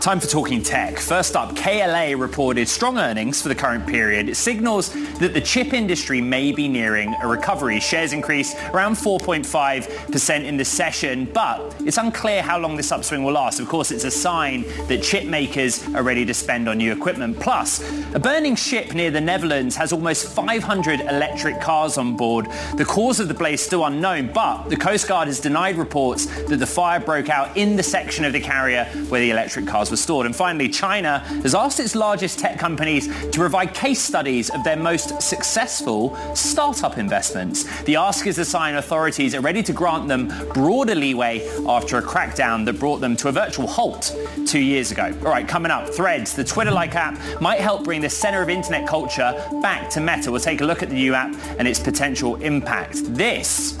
Time 0.00 0.20
for 0.20 0.28
talking 0.28 0.62
tech. 0.62 1.00
First 1.00 1.34
up, 1.34 1.56
KLA 1.56 2.16
reported 2.16 2.68
strong 2.68 2.98
earnings 2.98 3.42
for 3.42 3.48
the 3.48 3.54
current 3.54 3.84
period. 3.84 4.28
It 4.28 4.36
signals 4.36 4.92
that 5.18 5.34
the 5.34 5.40
chip 5.40 5.72
industry 5.72 6.20
may 6.20 6.52
be 6.52 6.68
nearing 6.68 7.14
a 7.20 7.26
recovery. 7.26 7.80
Shares 7.80 8.12
increased 8.12 8.56
around 8.72 8.94
4.5% 8.94 10.44
in 10.44 10.56
the 10.56 10.64
session, 10.64 11.24
but 11.34 11.74
it's 11.84 11.98
unclear 11.98 12.42
how 12.42 12.58
long 12.58 12.76
this 12.76 12.92
upswing 12.92 13.24
will 13.24 13.32
last. 13.32 13.58
Of 13.58 13.68
course, 13.68 13.90
it's 13.90 14.04
a 14.04 14.10
sign 14.10 14.62
that 14.86 15.02
chip 15.02 15.24
makers 15.24 15.84
are 15.94 16.04
ready 16.04 16.24
to 16.26 16.32
spend 16.32 16.68
on 16.68 16.78
new 16.78 16.92
equipment. 16.92 17.38
Plus, 17.40 17.82
a 18.14 18.20
burning 18.20 18.54
ship 18.54 18.94
near 18.94 19.10
the 19.10 19.20
Netherlands 19.20 19.74
has 19.76 19.92
almost 19.92 20.28
500 20.28 21.00
electric 21.00 21.60
cars 21.60 21.98
on 21.98 22.16
board. 22.16 22.46
The 22.76 22.84
cause 22.84 23.18
of 23.18 23.26
the 23.26 23.34
blaze 23.34 23.60
still 23.60 23.84
unknown, 23.84 24.32
but 24.32 24.68
the 24.68 24.76
Coast 24.76 25.08
Guard 25.08 25.26
has 25.26 25.40
denied 25.40 25.76
reports 25.76 26.26
that 26.44 26.58
the 26.58 26.66
fire 26.66 27.00
broke 27.00 27.28
out 27.28 27.56
in 27.56 27.74
the 27.74 27.82
section 27.82 28.24
of 28.24 28.32
the 28.32 28.40
carrier 28.40 28.84
where 29.08 29.20
the 29.20 29.30
electric 29.30 29.66
cars 29.66 29.87
were 29.90 29.96
stored. 29.96 30.26
And 30.26 30.34
finally, 30.34 30.68
China 30.68 31.20
has 31.42 31.54
asked 31.54 31.80
its 31.80 31.94
largest 31.94 32.38
tech 32.38 32.58
companies 32.58 33.06
to 33.06 33.38
provide 33.38 33.74
case 33.74 34.00
studies 34.00 34.50
of 34.50 34.64
their 34.64 34.76
most 34.76 35.20
successful 35.20 36.16
startup 36.34 36.98
investments. 36.98 37.64
The 37.82 37.96
ask 37.96 38.26
is 38.26 38.38
a 38.38 38.44
sign 38.44 38.76
authorities 38.76 39.34
are 39.34 39.40
ready 39.40 39.62
to 39.62 39.72
grant 39.72 40.08
them 40.08 40.28
broader 40.52 40.94
leeway 40.94 41.46
after 41.66 41.98
a 41.98 42.02
crackdown 42.02 42.64
that 42.66 42.78
brought 42.78 43.00
them 43.00 43.16
to 43.16 43.28
a 43.28 43.32
virtual 43.32 43.66
halt 43.66 44.14
two 44.46 44.60
years 44.60 44.90
ago. 44.90 45.14
All 45.24 45.30
right, 45.30 45.46
coming 45.46 45.70
up, 45.70 45.88
Threads, 45.88 46.34
the 46.34 46.44
Twitter-like 46.44 46.94
app, 46.94 47.40
might 47.40 47.60
help 47.60 47.84
bring 47.84 48.00
the 48.00 48.10
center 48.10 48.42
of 48.42 48.48
internet 48.48 48.86
culture 48.86 49.32
back 49.62 49.90
to 49.90 50.00
Meta. 50.00 50.30
We'll 50.30 50.40
take 50.40 50.60
a 50.60 50.64
look 50.64 50.82
at 50.82 50.88
the 50.88 50.94
new 50.94 51.14
app 51.14 51.34
and 51.58 51.66
its 51.66 51.78
potential 51.78 52.36
impact. 52.36 53.04
This 53.14 53.78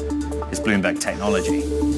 is 0.50 0.60
Bloomberg 0.60 1.00
Technology. 1.00 1.97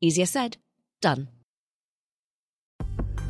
Easier 0.00 0.26
said, 0.26 0.56
done. 1.00 1.28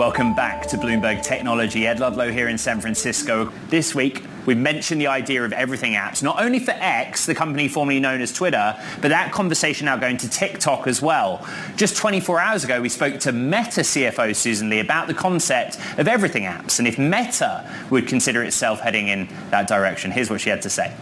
Welcome 0.00 0.32
back 0.32 0.66
to 0.68 0.78
Bloomberg 0.78 1.22
Technology. 1.22 1.86
Ed 1.86 2.00
Ludlow 2.00 2.32
here 2.32 2.48
in 2.48 2.56
San 2.56 2.80
Francisco. 2.80 3.52
This 3.68 3.94
week, 3.94 4.24
We've 4.46 4.56
mentioned 4.56 5.02
the 5.02 5.06
idea 5.08 5.44
of 5.44 5.52
everything 5.52 5.92
apps, 5.92 6.22
not 6.22 6.42
only 6.42 6.60
for 6.60 6.70
X, 6.70 7.26
the 7.26 7.34
company 7.34 7.68
formerly 7.68 8.00
known 8.00 8.22
as 8.22 8.32
Twitter, 8.32 8.74
but 9.02 9.08
that 9.08 9.32
conversation 9.32 9.84
now 9.84 9.98
going 9.98 10.16
to 10.16 10.30
TikTok 10.30 10.86
as 10.86 11.02
well. 11.02 11.46
Just 11.76 11.94
24 11.98 12.40
hours 12.40 12.64
ago, 12.64 12.80
we 12.80 12.88
spoke 12.88 13.20
to 13.20 13.32
Meta 13.32 13.82
CFO 13.82 14.34
Susan 14.34 14.70
Li 14.70 14.80
about 14.80 15.08
the 15.08 15.14
concept 15.14 15.76
of 15.98 16.08
everything 16.08 16.44
apps 16.44 16.78
and 16.78 16.88
if 16.88 16.98
Meta 16.98 17.70
would 17.90 18.08
consider 18.08 18.42
itself 18.42 18.80
heading 18.80 19.08
in 19.08 19.28
that 19.50 19.68
direction. 19.68 20.10
Here's 20.10 20.30
what 20.30 20.40
she 20.40 20.48
had 20.48 20.62
to 20.62 20.70
say. 20.70 20.96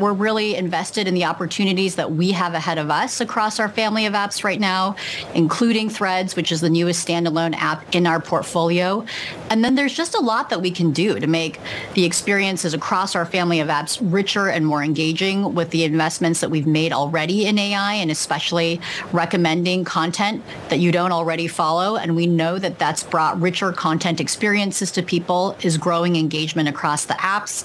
We're 0.00 0.14
really 0.14 0.56
invested 0.56 1.06
in 1.06 1.14
the 1.14 1.24
opportunities 1.24 1.96
that 1.96 2.12
we 2.12 2.32
have 2.32 2.54
ahead 2.54 2.78
of 2.78 2.90
us 2.90 3.20
across 3.20 3.60
our 3.60 3.68
family 3.68 4.06
of 4.06 4.14
apps 4.14 4.42
right 4.42 4.58
now, 4.58 4.96
including 5.34 5.90
Threads, 5.90 6.36
which 6.36 6.50
is 6.50 6.62
the 6.62 6.70
newest 6.70 7.06
standalone 7.06 7.54
app 7.54 7.94
in 7.94 8.06
our 8.06 8.18
portfolio. 8.18 9.04
And 9.50 9.62
then 9.64 9.74
there's 9.74 9.92
just 9.92 10.14
a 10.14 10.20
lot 10.20 10.48
that 10.50 10.62
we 10.62 10.70
can 10.70 10.92
do 10.92 11.20
to 11.20 11.26
make 11.26 11.60
the 11.94 12.04
experiences 12.04 12.72
across 12.72 13.14
our 13.14 13.26
family 13.26 13.60
of 13.60 13.68
apps 13.68 13.98
richer 14.00 14.48
and 14.48 14.66
more 14.66 14.82
engaging 14.82 15.54
with 15.54 15.70
the 15.70 15.84
investments 15.84 16.40
that 16.40 16.50
we've 16.50 16.66
made 16.66 16.92
already 16.92 17.46
in 17.46 17.58
AI 17.58 17.94
and 17.94 18.10
especially 18.10 18.80
recommending 19.12 19.84
content 19.84 20.42
that 20.70 20.78
you 20.78 20.92
don't 20.92 21.12
already 21.12 21.46
follow. 21.46 21.96
And 21.96 22.16
we 22.16 22.26
know 22.26 22.58
that 22.58 22.78
that's 22.78 23.02
brought 23.02 23.38
richer 23.40 23.72
content 23.72 24.20
experiences 24.20 24.90
to 24.92 25.02
people, 25.02 25.56
is 25.62 25.76
growing 25.76 26.16
engagement 26.16 26.68
across 26.68 27.04
the 27.04 27.14
apps. 27.14 27.64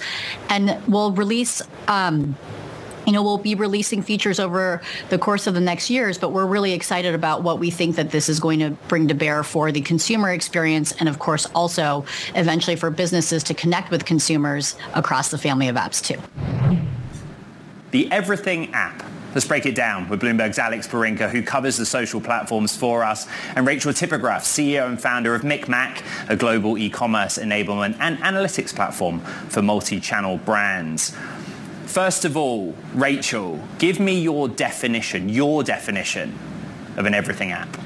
And 0.50 0.82
we'll 0.88 1.12
release 1.12 1.62
um, 1.88 2.25
you 3.06 3.12
know, 3.12 3.22
we'll 3.22 3.38
be 3.38 3.56
releasing 3.56 4.02
features 4.02 4.40
over 4.40 4.82
the 5.10 5.18
course 5.18 5.48
of 5.48 5.54
the 5.54 5.60
next 5.60 5.90
years, 5.90 6.18
but 6.18 6.30
we're 6.30 6.46
really 6.46 6.74
excited 6.74 7.14
about 7.14 7.44
what 7.44 7.60
we 7.60 7.70
think 7.70 7.96
that 7.96 8.12
this 8.12 8.30
is 8.30 8.40
going 8.40 8.60
to 8.60 8.72
bring 8.88 9.08
to 9.08 9.14
bear 9.14 9.44
for 9.44 9.72
the 9.72 9.82
consumer 9.82 10.32
experience 10.32 10.92
and 10.94 11.08
of 11.08 11.20
course 11.20 11.46
also 11.54 12.06
eventually 12.36 12.76
for 12.76 12.90
businesses 12.90 13.44
to 13.44 13.54
connect 13.54 13.92
with 13.92 14.06
consumers 14.06 14.76
across 14.94 15.30
the 15.30 15.38
family 15.38 15.68
of 15.68 15.76
apps 15.76 16.04
too. 16.04 16.20
The 17.92 18.12
Everything 18.12 18.74
app. 18.74 19.04
Let's 19.34 19.48
break 19.48 19.66
it 19.66 19.76
down 19.76 20.08
with 20.08 20.22
Bloomberg's 20.22 20.58
Alex 20.58 20.88
Barinka, 20.88 21.30
who 21.30 21.44
covers 21.44 21.76
the 21.76 21.86
social 21.86 22.22
platforms 22.22 22.76
for 22.76 23.04
us, 23.04 23.28
and 23.58 23.68
Rachel 23.68 23.92
Tipograph, 23.92 24.44
CEO 24.44 24.88
and 24.88 25.00
founder 25.00 25.36
of 25.36 25.42
MikMak, 25.42 26.02
a 26.30 26.38
global 26.38 26.78
e-commerce 26.78 27.38
enablement 27.38 27.98
and 28.00 28.18
analytics 28.20 28.74
platform 28.74 29.20
for 29.50 29.62
multi-channel 29.62 30.38
brands. 30.38 31.14
First 31.86 32.26
of 32.26 32.36
all, 32.36 32.76
Rachel, 32.94 33.60
give 33.78 34.00
me 34.00 34.20
your 34.20 34.48
definition, 34.48 35.30
your 35.30 35.64
definition 35.64 36.38
of 36.98 37.06
an 37.06 37.14
everything 37.14 37.52
app. 37.52 37.78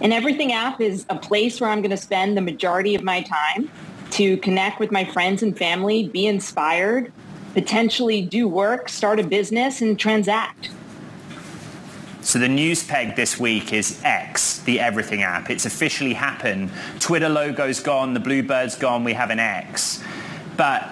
An 0.00 0.12
everything 0.12 0.52
app 0.52 0.80
is 0.80 1.04
a 1.10 1.16
place 1.16 1.60
where 1.60 1.70
I'm 1.70 1.80
going 1.80 1.90
to 1.90 1.96
spend 1.96 2.36
the 2.36 2.40
majority 2.40 2.94
of 2.94 3.02
my 3.02 3.22
time 3.22 3.70
to 4.12 4.36
connect 4.38 4.80
with 4.80 4.90
my 4.90 5.04
friends 5.04 5.42
and 5.42 5.56
family, 5.56 6.08
be 6.08 6.26
inspired, 6.26 7.12
potentially 7.52 8.22
do 8.22 8.48
work, 8.48 8.88
start 8.88 9.20
a 9.20 9.24
business, 9.24 9.82
and 9.82 9.98
transact. 9.98 10.70
So 12.22 12.38
the 12.38 12.48
news 12.48 12.84
peg 12.84 13.16
this 13.16 13.38
week 13.38 13.72
is 13.72 14.00
X, 14.04 14.58
the 14.60 14.78
everything 14.78 15.22
app. 15.22 15.50
It's 15.50 15.66
officially 15.66 16.12
happened. 16.12 16.70
Twitter 16.98 17.28
logo's 17.28 17.80
gone, 17.80 18.14
the 18.14 18.20
Bluebird's 18.20 18.76
gone, 18.76 19.04
we 19.04 19.14
have 19.14 19.30
an 19.30 19.38
X. 19.38 20.02
But 20.56 20.88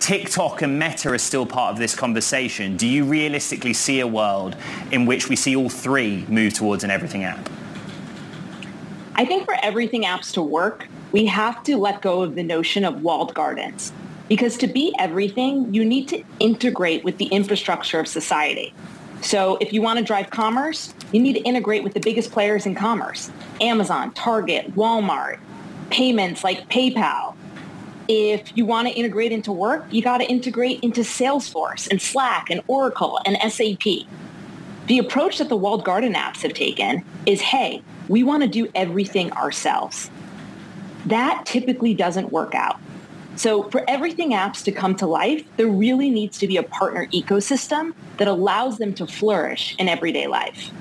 TikTok 0.00 0.62
and 0.62 0.78
Meta 0.78 1.10
are 1.10 1.18
still 1.18 1.44
part 1.44 1.74
of 1.74 1.78
this 1.78 1.94
conversation. 1.94 2.76
Do 2.76 2.88
you 2.88 3.04
realistically 3.04 3.74
see 3.74 4.00
a 4.00 4.06
world 4.06 4.56
in 4.90 5.04
which 5.04 5.28
we 5.28 5.36
see 5.36 5.54
all 5.54 5.68
three 5.68 6.24
move 6.26 6.54
towards 6.54 6.82
an 6.82 6.90
everything 6.90 7.22
app? 7.22 7.48
I 9.14 9.26
think 9.26 9.44
for 9.44 9.54
everything 9.62 10.04
apps 10.04 10.32
to 10.32 10.42
work, 10.42 10.88
we 11.12 11.26
have 11.26 11.62
to 11.64 11.76
let 11.76 12.00
go 12.00 12.22
of 12.22 12.34
the 12.34 12.42
notion 12.42 12.84
of 12.84 13.02
walled 13.02 13.34
gardens. 13.34 13.92
Because 14.28 14.56
to 14.58 14.66
be 14.66 14.94
everything, 14.98 15.74
you 15.74 15.84
need 15.84 16.08
to 16.08 16.24
integrate 16.38 17.04
with 17.04 17.18
the 17.18 17.26
infrastructure 17.26 18.00
of 18.00 18.08
society. 18.08 18.72
So 19.20 19.58
if 19.60 19.72
you 19.72 19.82
want 19.82 19.98
to 19.98 20.04
drive 20.04 20.30
commerce, 20.30 20.94
you 21.12 21.20
need 21.20 21.34
to 21.34 21.40
integrate 21.40 21.84
with 21.84 21.92
the 21.92 22.00
biggest 22.00 22.32
players 22.32 22.64
in 22.64 22.74
commerce. 22.74 23.30
Amazon, 23.60 24.12
Target, 24.12 24.74
Walmart, 24.74 25.38
payments 25.90 26.42
like 26.42 26.70
PayPal, 26.70 27.34
if 28.10 28.56
you 28.56 28.66
want 28.66 28.88
to 28.88 28.94
integrate 28.94 29.30
into 29.30 29.52
work, 29.52 29.86
you 29.92 30.02
got 30.02 30.18
to 30.18 30.24
integrate 30.24 30.80
into 30.80 31.02
Salesforce 31.02 31.88
and 31.88 32.02
Slack 32.02 32.50
and 32.50 32.60
Oracle 32.66 33.20
and 33.24 33.36
SAP. 33.52 34.04
The 34.88 34.98
approach 34.98 35.38
that 35.38 35.48
the 35.48 35.56
walled 35.56 35.84
garden 35.84 36.14
apps 36.14 36.42
have 36.42 36.52
taken 36.52 37.04
is, 37.24 37.40
hey, 37.40 37.82
we 38.08 38.24
want 38.24 38.42
to 38.42 38.48
do 38.48 38.68
everything 38.74 39.30
ourselves. 39.34 40.10
That 41.06 41.46
typically 41.46 41.94
doesn't 41.94 42.32
work 42.32 42.52
out. 42.52 42.80
So 43.36 43.70
for 43.70 43.88
everything 43.88 44.32
apps 44.32 44.64
to 44.64 44.72
come 44.72 44.96
to 44.96 45.06
life, 45.06 45.46
there 45.56 45.68
really 45.68 46.10
needs 46.10 46.36
to 46.38 46.48
be 46.48 46.56
a 46.56 46.64
partner 46.64 47.06
ecosystem 47.14 47.94
that 48.16 48.26
allows 48.26 48.78
them 48.78 48.92
to 48.94 49.06
flourish 49.06 49.76
in 49.78 49.88
everyday 49.88 50.26
life. 50.26 50.72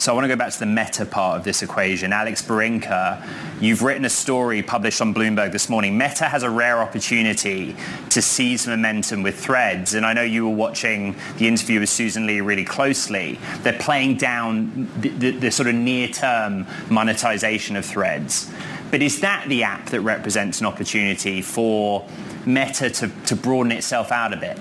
So 0.00 0.10
I 0.10 0.14
want 0.14 0.24
to 0.24 0.28
go 0.28 0.36
back 0.36 0.50
to 0.50 0.58
the 0.58 0.64
meta 0.64 1.04
part 1.04 1.36
of 1.36 1.44
this 1.44 1.62
equation. 1.62 2.10
Alex 2.10 2.40
Barinka, 2.40 3.22
you've 3.60 3.82
written 3.82 4.06
a 4.06 4.08
story 4.08 4.62
published 4.62 5.02
on 5.02 5.12
Bloomberg 5.12 5.52
this 5.52 5.68
morning. 5.68 5.98
Meta 5.98 6.24
has 6.24 6.42
a 6.42 6.48
rare 6.48 6.78
opportunity 6.78 7.76
to 8.08 8.22
seize 8.22 8.66
momentum 8.66 9.22
with 9.22 9.38
threads. 9.38 9.92
And 9.92 10.06
I 10.06 10.14
know 10.14 10.22
you 10.22 10.48
were 10.48 10.56
watching 10.56 11.16
the 11.36 11.46
interview 11.46 11.80
with 11.80 11.90
Susan 11.90 12.26
Li 12.26 12.40
really 12.40 12.64
closely. 12.64 13.38
They're 13.62 13.78
playing 13.78 14.16
down 14.16 14.88
the, 15.02 15.10
the, 15.10 15.30
the 15.32 15.50
sort 15.50 15.68
of 15.68 15.74
near-term 15.74 16.66
monetization 16.88 17.76
of 17.76 17.84
threads. 17.84 18.50
But 18.90 19.02
is 19.02 19.20
that 19.20 19.50
the 19.50 19.64
app 19.64 19.90
that 19.90 20.00
represents 20.00 20.60
an 20.60 20.66
opportunity 20.66 21.42
for 21.42 22.08
Meta 22.46 22.88
to, 22.88 23.10
to 23.26 23.36
broaden 23.36 23.70
itself 23.70 24.12
out 24.12 24.32
a 24.32 24.38
bit? 24.38 24.58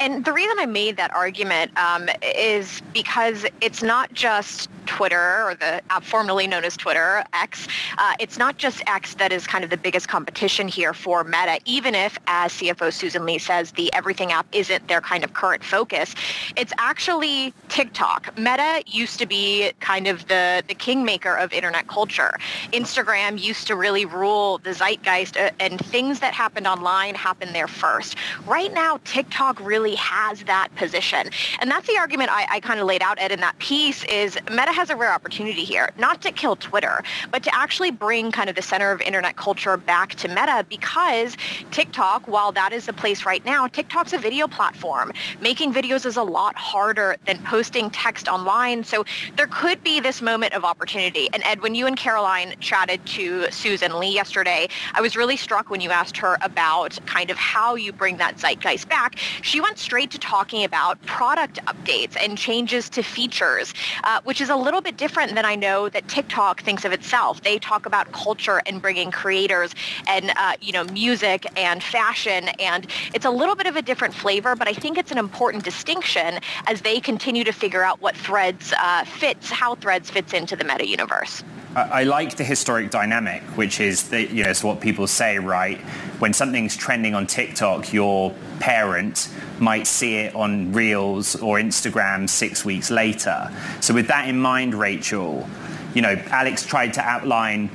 And 0.00 0.24
the 0.24 0.32
reason 0.32 0.56
I 0.58 0.66
made 0.66 0.96
that 0.96 1.12
argument 1.14 1.76
um, 1.78 2.08
is 2.22 2.80
because 2.92 3.44
it's 3.60 3.82
not 3.82 4.12
just 4.12 4.70
Twitter 4.86 5.44
or 5.46 5.54
the 5.54 5.82
app 5.90 6.04
formerly 6.04 6.46
known 6.46 6.64
as 6.64 6.76
Twitter, 6.76 7.24
X. 7.32 7.66
Uh, 7.98 8.14
it's 8.18 8.38
not 8.38 8.56
just 8.56 8.82
X 8.86 9.14
that 9.14 9.32
is 9.32 9.46
kind 9.46 9.64
of 9.64 9.70
the 9.70 9.76
biggest 9.76 10.08
competition 10.08 10.68
here 10.68 10.92
for 10.92 11.24
Meta, 11.24 11.58
even 11.64 11.94
if, 11.94 12.18
as 12.26 12.52
CFO 12.52 12.92
Susan 12.92 13.24
Li 13.24 13.38
says, 13.38 13.72
the 13.72 13.92
everything 13.94 14.32
app 14.32 14.46
isn't 14.52 14.86
their 14.88 15.00
kind 15.00 15.24
of 15.24 15.34
current 15.34 15.64
focus. 15.64 16.14
It's 16.56 16.72
actually 16.78 17.52
TikTok. 17.68 18.36
Meta 18.38 18.82
used 18.86 19.18
to 19.18 19.26
be 19.26 19.72
kind 19.80 20.06
of 20.06 20.26
the, 20.28 20.62
the 20.68 20.74
kingmaker 20.74 21.36
of 21.36 21.52
internet 21.52 21.86
culture. 21.88 22.38
Instagram 22.72 23.40
used 23.40 23.66
to 23.66 23.76
really 23.76 24.04
rule 24.04 24.58
the 24.58 24.70
zeitgeist 24.70 25.36
uh, 25.36 25.50
and 25.60 25.78
things 25.86 26.20
that 26.20 26.34
happened 26.34 26.66
online 26.66 27.14
happened 27.14 27.54
there 27.54 27.68
first. 27.68 28.16
Right 28.46 28.72
now, 28.72 29.00
TikTok 29.04 29.60
really 29.60 29.73
has 29.82 30.42
that 30.44 30.68
position. 30.76 31.28
And 31.60 31.70
that's 31.70 31.86
the 31.86 31.96
argument 31.98 32.30
I, 32.30 32.46
I 32.50 32.60
kind 32.60 32.80
of 32.80 32.86
laid 32.86 33.02
out, 33.02 33.18
Ed, 33.18 33.32
in 33.32 33.40
that 33.40 33.58
piece 33.58 34.04
is 34.04 34.38
Meta 34.50 34.72
has 34.72 34.90
a 34.90 34.96
rare 34.96 35.12
opportunity 35.12 35.64
here, 35.64 35.90
not 35.98 36.22
to 36.22 36.30
kill 36.30 36.56
Twitter, 36.56 37.02
but 37.30 37.42
to 37.42 37.54
actually 37.54 37.90
bring 37.90 38.30
kind 38.30 38.48
of 38.48 38.56
the 38.56 38.62
center 38.62 38.90
of 38.90 39.00
internet 39.00 39.36
culture 39.36 39.76
back 39.76 40.14
to 40.16 40.28
Meta 40.28 40.64
because 40.68 41.36
TikTok, 41.70 42.28
while 42.28 42.52
that 42.52 42.72
is 42.72 42.86
the 42.86 42.92
place 42.92 43.24
right 43.24 43.44
now, 43.44 43.66
TikTok's 43.66 44.12
a 44.12 44.18
video 44.18 44.46
platform. 44.46 45.12
Making 45.40 45.72
videos 45.72 46.06
is 46.06 46.16
a 46.16 46.22
lot 46.22 46.56
harder 46.56 47.16
than 47.26 47.38
posting 47.38 47.90
text 47.90 48.28
online. 48.28 48.84
So 48.84 49.04
there 49.36 49.48
could 49.48 49.82
be 49.82 50.00
this 50.00 50.22
moment 50.22 50.54
of 50.54 50.64
opportunity. 50.64 51.28
And 51.32 51.42
Ed, 51.44 51.60
when 51.60 51.74
you 51.74 51.86
and 51.86 51.96
Caroline 51.96 52.54
chatted 52.60 53.04
to 53.06 53.50
Susan 53.50 53.98
Li 53.98 54.08
yesterday, 54.08 54.68
I 54.92 55.00
was 55.00 55.16
really 55.16 55.36
struck 55.36 55.70
when 55.70 55.80
you 55.80 55.90
asked 55.90 56.16
her 56.18 56.38
about 56.42 56.98
kind 57.06 57.30
of 57.30 57.36
how 57.36 57.74
you 57.74 57.92
bring 57.92 58.16
that 58.18 58.38
zeitgeist 58.38 58.88
back. 58.88 59.16
She 59.42 59.60
went 59.64 59.78
straight 59.78 60.10
to 60.10 60.18
talking 60.18 60.62
about 60.62 61.00
product 61.06 61.58
updates 61.64 62.18
and 62.22 62.36
changes 62.36 62.90
to 62.90 63.02
features, 63.02 63.72
uh, 64.04 64.20
which 64.24 64.42
is 64.42 64.50
a 64.50 64.56
little 64.56 64.82
bit 64.82 64.98
different 64.98 65.34
than 65.34 65.46
I 65.46 65.54
know 65.54 65.88
that 65.88 66.06
TikTok 66.06 66.60
thinks 66.60 66.84
of 66.84 66.92
itself. 66.92 67.40
They 67.40 67.58
talk 67.58 67.86
about 67.86 68.12
culture 68.12 68.60
and 68.66 68.82
bringing 68.82 69.10
creators 69.10 69.74
and, 70.06 70.34
uh, 70.36 70.52
you 70.60 70.72
know, 70.72 70.84
music 70.92 71.46
and 71.56 71.82
fashion. 71.82 72.50
And 72.60 72.86
it's 73.14 73.24
a 73.24 73.30
little 73.30 73.56
bit 73.56 73.66
of 73.66 73.74
a 73.74 73.80
different 73.80 74.12
flavor, 74.12 74.54
but 74.54 74.68
I 74.68 74.74
think 74.74 74.98
it's 74.98 75.10
an 75.10 75.16
important 75.16 75.64
distinction 75.64 76.40
as 76.66 76.82
they 76.82 77.00
continue 77.00 77.42
to 77.44 77.52
figure 77.52 77.82
out 77.82 78.02
what 78.02 78.14
Threads 78.14 78.74
uh, 78.78 79.06
fits, 79.06 79.48
how 79.48 79.76
Threads 79.76 80.10
fits 80.10 80.34
into 80.34 80.56
the 80.56 80.64
meta 80.64 80.86
universe. 80.86 81.42
I 81.76 82.04
like 82.04 82.36
the 82.36 82.44
historic 82.44 82.90
dynamic, 82.90 83.42
which 83.56 83.80
is 83.80 84.08
that, 84.10 84.30
you 84.30 84.44
know, 84.44 84.50
it's 84.50 84.62
what 84.62 84.80
people 84.80 85.08
say, 85.08 85.38
right? 85.38 85.80
When 86.20 86.32
something's 86.32 86.76
trending 86.76 87.16
on 87.16 87.26
TikTok, 87.26 87.92
your 87.92 88.32
parent 88.60 89.28
might 89.58 89.88
see 89.88 90.16
it 90.16 90.36
on 90.36 90.72
Reels 90.72 91.34
or 91.36 91.58
Instagram 91.58 92.30
six 92.30 92.64
weeks 92.64 92.92
later. 92.92 93.50
So 93.80 93.92
with 93.92 94.06
that 94.06 94.28
in 94.28 94.38
mind, 94.38 94.74
Rachel, 94.74 95.48
you 95.94 96.02
know, 96.02 96.14
Alex 96.28 96.64
tried 96.64 96.94
to 96.94 97.00
outline 97.00 97.70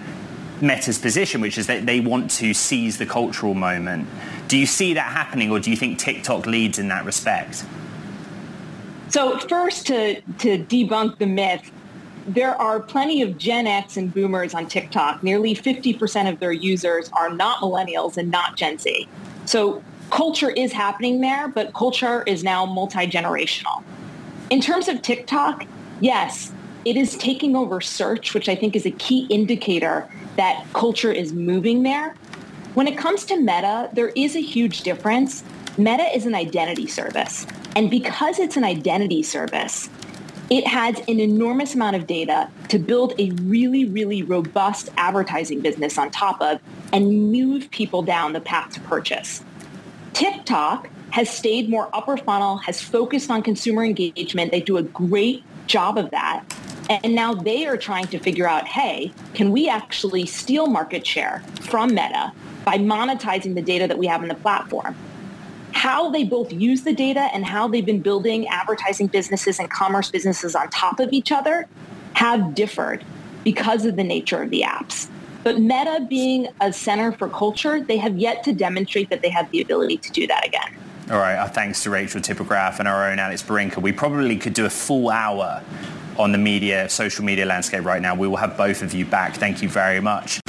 Meta's 0.62 0.98
position, 0.98 1.42
which 1.42 1.58
is 1.58 1.68
that 1.68 1.86
they 1.86 2.00
want 2.00 2.32
to 2.32 2.54
seize 2.54 2.98
the 2.98 3.06
cultural 3.06 3.54
moment. 3.54 4.08
Do 4.48 4.58
you 4.58 4.66
see 4.66 4.94
that 4.94 5.12
happening 5.12 5.52
or 5.52 5.60
do 5.60 5.70
you 5.72 5.78
think 5.78 6.00
TikTok 6.00 6.46
leads 6.46 6.80
in 6.80 6.88
that 6.88 7.04
respect? 7.04 7.66
So 9.10 9.40
first 9.40 9.88
to, 9.88 10.22
to 10.22 10.64
debunk 10.66 11.18
the 11.18 11.26
myth 11.26 11.72
there 12.28 12.56
are 12.56 12.80
plenty 12.80 13.22
of 13.22 13.38
Gen 13.38 13.68
X 13.68 13.98
and 13.98 14.14
boomers 14.14 14.54
on 14.54 14.68
TikTok. 14.68 15.24
Nearly 15.24 15.56
50% 15.56 16.32
of 16.32 16.40
their 16.40 16.52
users 16.52 17.10
are 17.14 17.30
not 17.30 17.60
millennials 17.60 18.18
and 18.18 18.30
not 18.30 18.56
Gen 18.56 18.78
Z. 18.78 19.08
So 19.46 19.84
culture 20.12 20.50
is 20.50 20.72
happening 20.72 21.22
there, 21.22 21.48
but 21.48 21.74
culture 21.74 22.24
is 22.24 22.44
now 22.44 22.66
multi-generational. 22.66 23.84
In 24.50 24.62
terms 24.62 24.88
of 24.88 25.02
TikTok, 25.02 25.66
yes, 26.02 26.52
it 26.86 26.96
is 26.96 27.18
taking 27.18 27.56
over 27.56 27.82
search, 27.82 28.34
which 28.34 28.50
I 28.50 28.56
think 28.56 28.76
is 28.76 28.86
a 28.86 28.92
key 28.92 29.28
indicator 29.30 30.10
that 30.38 30.66
culture 30.74 31.12
is 31.12 31.34
moving 31.34 31.84
there. 31.84 32.16
When 32.74 32.88
it 32.88 32.98
comes 32.98 33.26
to 33.26 33.38
Meta, 33.38 33.90
there 33.94 34.10
is 34.10 34.36
a 34.36 34.42
huge 34.42 34.82
difference. 34.82 35.44
Meta 35.78 36.16
is 36.16 36.26
an 36.26 36.36
identity 36.36 36.88
service. 36.88 37.46
And 37.76 37.90
because 37.90 38.40
it's 38.40 38.58
an 38.58 38.64
identity 38.64 39.24
service, 39.24 39.90
it 40.50 40.66
has 40.66 41.00
an 41.08 41.20
enormous 41.20 41.76
amount 41.76 41.96
of 41.96 42.08
data 42.08 42.50
to 42.70 42.80
build 42.80 43.14
a 43.20 43.32
really, 43.44 43.86
really 43.86 44.24
robust 44.24 44.90
advertising 44.98 45.62
business 45.62 45.98
on 45.98 46.10
top 46.10 46.42
of 46.42 46.60
and 46.92 47.32
move 47.32 47.70
people 47.70 48.02
down 48.02 48.34
the 48.34 48.42
path 48.42 48.74
to 48.74 48.80
purchase. 48.82 49.44
TikTok 50.14 50.90
has 51.12 51.30
stayed 51.30 51.70
more 51.70 51.90
upper 51.94 52.18
funnel, 52.18 52.58
has 52.58 52.82
focused 52.82 53.30
on 53.30 53.44
consumer 53.44 53.84
engagement. 53.84 54.52
They 54.52 54.62
do 54.62 54.78
a 54.78 54.84
great 54.84 55.44
job 55.68 55.98
of 55.98 56.10
that. 56.12 56.44
And 56.90 57.14
now 57.14 57.36
they 57.36 57.68
are 57.68 57.78
trying 57.78 58.08
to 58.08 58.18
figure 58.18 58.48
out, 58.48 58.68
hey, 58.68 59.14
can 59.36 59.52
we 59.52 59.70
actually 59.70 60.26
steal 60.26 60.66
market 60.66 61.06
share 61.06 61.44
from 61.62 61.90
Meta 61.90 62.34
by 62.66 62.78
monetizing 62.78 63.54
the 63.54 63.62
data 63.62 63.88
that 63.88 64.00
we 64.00 64.08
have 64.08 64.24
in 64.24 64.30
the 64.30 64.36
platform? 64.36 64.96
How 65.80 66.10
they 66.10 66.26
both 66.26 66.52
use 66.52 66.84
the 66.84 66.92
data 66.92 67.30
and 67.34 67.46
how 67.46 67.65
they've 67.65 67.86
been 67.86 68.02
building 68.02 68.46
advertising 68.50 69.08
businesses 69.08 69.60
and 69.60 69.70
commerce 69.70 70.12
businesses 70.12 70.54
on 70.54 70.70
top 70.72 71.00
of 71.00 71.13
each 71.13 71.32
other 71.32 71.65
have 72.15 72.54
differed 72.54 73.02
because 73.46 73.86
of 73.86 73.96
the 73.96 74.04
nature 74.04 74.42
of 74.44 74.50
the 74.50 74.62
apps. 74.62 75.10
But 75.42 75.62
Meta 75.62 76.06
being 76.10 76.50
a 76.60 76.74
center 76.74 77.13
for 77.13 77.30
culture, 77.30 77.80
they 77.80 77.96
have 77.96 78.18
yet 78.18 78.44
to 78.44 78.52
demonstrate 78.52 79.10
that 79.10 79.22
they 79.22 79.30
have 79.30 79.50
the 79.52 79.62
ability 79.62 80.00
to 80.00 80.12
do 80.12 80.28
that 80.28 80.46
again. 80.46 80.76
All 81.10 81.18
right, 81.18 81.38
our 81.38 81.48
thanks 81.48 81.82
to 81.84 81.89
Rachel 81.89 82.20
Tipograph 82.20 82.80
and 82.80 82.88
our 82.88 83.10
own 83.10 83.18
Alex 83.18 83.42
Barinka. 83.42 83.82
We 83.82 83.94
probably 83.94 84.36
could 84.36 84.54
do 84.54 84.65
a 84.65 84.70
full 84.70 85.10
hour 85.10 85.63
on 86.18 86.34
the 86.34 86.38
media, 86.38 86.89
social 86.89 87.24
media 87.24 87.46
landscape 87.46 87.86
right 87.86 88.02
now. 88.02 88.15
We 88.15 88.28
will 88.28 88.36
have 88.36 88.58
both 88.58 88.82
of 88.82 88.94
you 88.94 89.06
back. 89.06 89.36
Thank 89.36 89.62
you 89.62 89.70
very 89.70 90.02
much. 90.02 90.42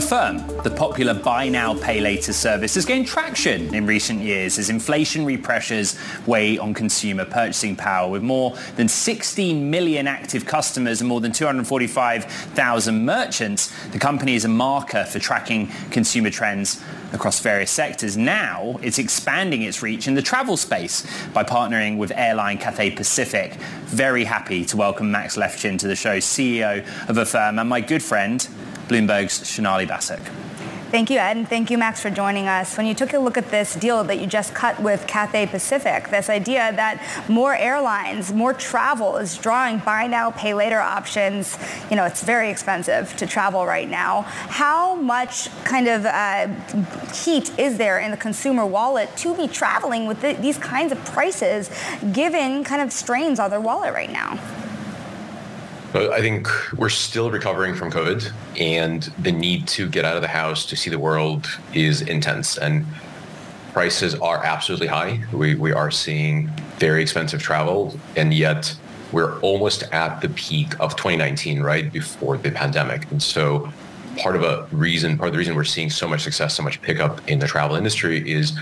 Affirm, 0.00 0.38
the 0.62 0.70
popular 0.70 1.12
buy 1.12 1.50
now, 1.50 1.74
pay 1.74 2.00
later 2.00 2.32
service, 2.32 2.74
has 2.74 2.86
gained 2.86 3.06
traction 3.06 3.74
in 3.74 3.84
recent 3.84 4.20
years 4.20 4.58
as 4.58 4.70
inflationary 4.70 5.40
pressures 5.40 5.98
weigh 6.26 6.56
on 6.56 6.72
consumer 6.72 7.26
purchasing 7.26 7.76
power. 7.76 8.10
With 8.10 8.22
more 8.22 8.56
than 8.76 8.88
16 8.88 9.70
million 9.70 10.06
active 10.06 10.46
customers 10.46 11.02
and 11.02 11.08
more 11.08 11.20
than 11.20 11.32
245,000 11.32 13.04
merchants, 13.04 13.88
the 13.88 13.98
company 13.98 14.34
is 14.34 14.46
a 14.46 14.48
marker 14.48 15.04
for 15.04 15.18
tracking 15.18 15.66
consumer 15.90 16.30
trends 16.30 16.82
across 17.12 17.40
various 17.40 17.70
sectors. 17.70 18.16
Now 18.16 18.80
it's 18.82 18.98
expanding 18.98 19.62
its 19.62 19.82
reach 19.82 20.08
in 20.08 20.14
the 20.14 20.22
travel 20.22 20.56
space 20.56 21.06
by 21.34 21.44
partnering 21.44 21.98
with 21.98 22.10
airline 22.14 22.56
Cathay 22.56 22.92
Pacific. 22.92 23.52
Very 23.84 24.24
happy 24.24 24.64
to 24.64 24.78
welcome 24.78 25.10
Max 25.10 25.36
Levchin 25.36 25.78
to 25.78 25.88
the 25.88 25.96
show, 25.96 26.16
CEO 26.18 26.86
of 27.06 27.18
Affirm, 27.18 27.58
and 27.58 27.68
my 27.68 27.82
good 27.82 28.02
friend, 28.02 28.48
Bloomberg's 28.90 29.46
Sonali 29.46 29.86
Basak. 29.86 30.20
Thank 30.90 31.08
you, 31.08 31.18
Ed, 31.18 31.36
and 31.36 31.48
thank 31.48 31.70
you, 31.70 31.78
Max, 31.78 32.02
for 32.02 32.10
joining 32.10 32.48
us. 32.48 32.76
When 32.76 32.84
you 32.84 32.94
took 32.94 33.12
a 33.12 33.18
look 33.20 33.38
at 33.38 33.48
this 33.52 33.76
deal 33.76 34.02
that 34.02 34.18
you 34.18 34.26
just 34.26 34.52
cut 34.54 34.82
with 34.82 35.06
Cathay 35.06 35.46
Pacific, 35.46 36.08
this 36.08 36.28
idea 36.28 36.72
that 36.74 37.00
more 37.28 37.54
airlines, 37.54 38.32
more 38.32 38.52
travel 38.52 39.16
is 39.16 39.38
drawing 39.38 39.78
buy 39.78 40.08
now, 40.08 40.32
pay 40.32 40.52
later 40.52 40.80
options, 40.80 41.56
you 41.90 41.94
know, 41.94 42.04
it's 42.04 42.24
very 42.24 42.50
expensive 42.50 43.16
to 43.18 43.26
travel 43.28 43.66
right 43.66 43.88
now. 43.88 44.22
How 44.22 44.96
much 44.96 45.48
kind 45.62 45.86
of 45.86 46.06
uh, 46.06 46.48
heat 47.12 47.56
is 47.56 47.78
there 47.78 48.00
in 48.00 48.10
the 48.10 48.16
consumer 48.16 48.66
wallet 48.66 49.16
to 49.18 49.36
be 49.36 49.46
traveling 49.46 50.08
with 50.08 50.20
the, 50.22 50.32
these 50.32 50.58
kinds 50.58 50.90
of 50.90 50.98
prices, 51.04 51.70
given 52.12 52.64
kind 52.64 52.82
of 52.82 52.92
strains 52.92 53.38
on 53.38 53.50
their 53.50 53.60
wallet 53.60 53.94
right 53.94 54.10
now? 54.10 54.40
I 55.92 56.20
think 56.20 56.48
we're 56.76 56.88
still 56.88 57.32
recovering 57.32 57.74
from 57.74 57.90
COVID, 57.90 58.32
and 58.60 59.02
the 59.18 59.32
need 59.32 59.66
to 59.68 59.88
get 59.88 60.04
out 60.04 60.14
of 60.14 60.22
the 60.22 60.28
house 60.28 60.64
to 60.66 60.76
see 60.76 60.88
the 60.88 61.00
world 61.00 61.48
is 61.74 62.02
intense. 62.02 62.56
And 62.56 62.86
prices 63.72 64.14
are 64.16 64.36
absolutely 64.44 64.86
high. 64.86 65.24
We, 65.32 65.56
we 65.56 65.72
are 65.72 65.90
seeing 65.90 66.46
very 66.78 67.02
expensive 67.02 67.42
travel, 67.42 67.98
and 68.16 68.32
yet 68.32 68.72
we're 69.10 69.40
almost 69.40 69.82
at 69.92 70.20
the 70.20 70.28
peak 70.28 70.78
of 70.78 70.94
2019, 70.94 71.60
right 71.60 71.92
before 71.92 72.36
the 72.36 72.52
pandemic. 72.52 73.10
And 73.10 73.20
so, 73.20 73.72
part 74.16 74.36
of 74.36 74.44
a 74.44 74.68
reason, 74.70 75.18
part 75.18 75.28
of 75.28 75.32
the 75.32 75.38
reason 75.38 75.56
we're 75.56 75.64
seeing 75.64 75.90
so 75.90 76.06
much 76.06 76.20
success, 76.20 76.54
so 76.54 76.62
much 76.62 76.80
pickup 76.82 77.20
in 77.28 77.40
the 77.40 77.48
travel 77.48 77.74
industry 77.74 78.30
is 78.30 78.56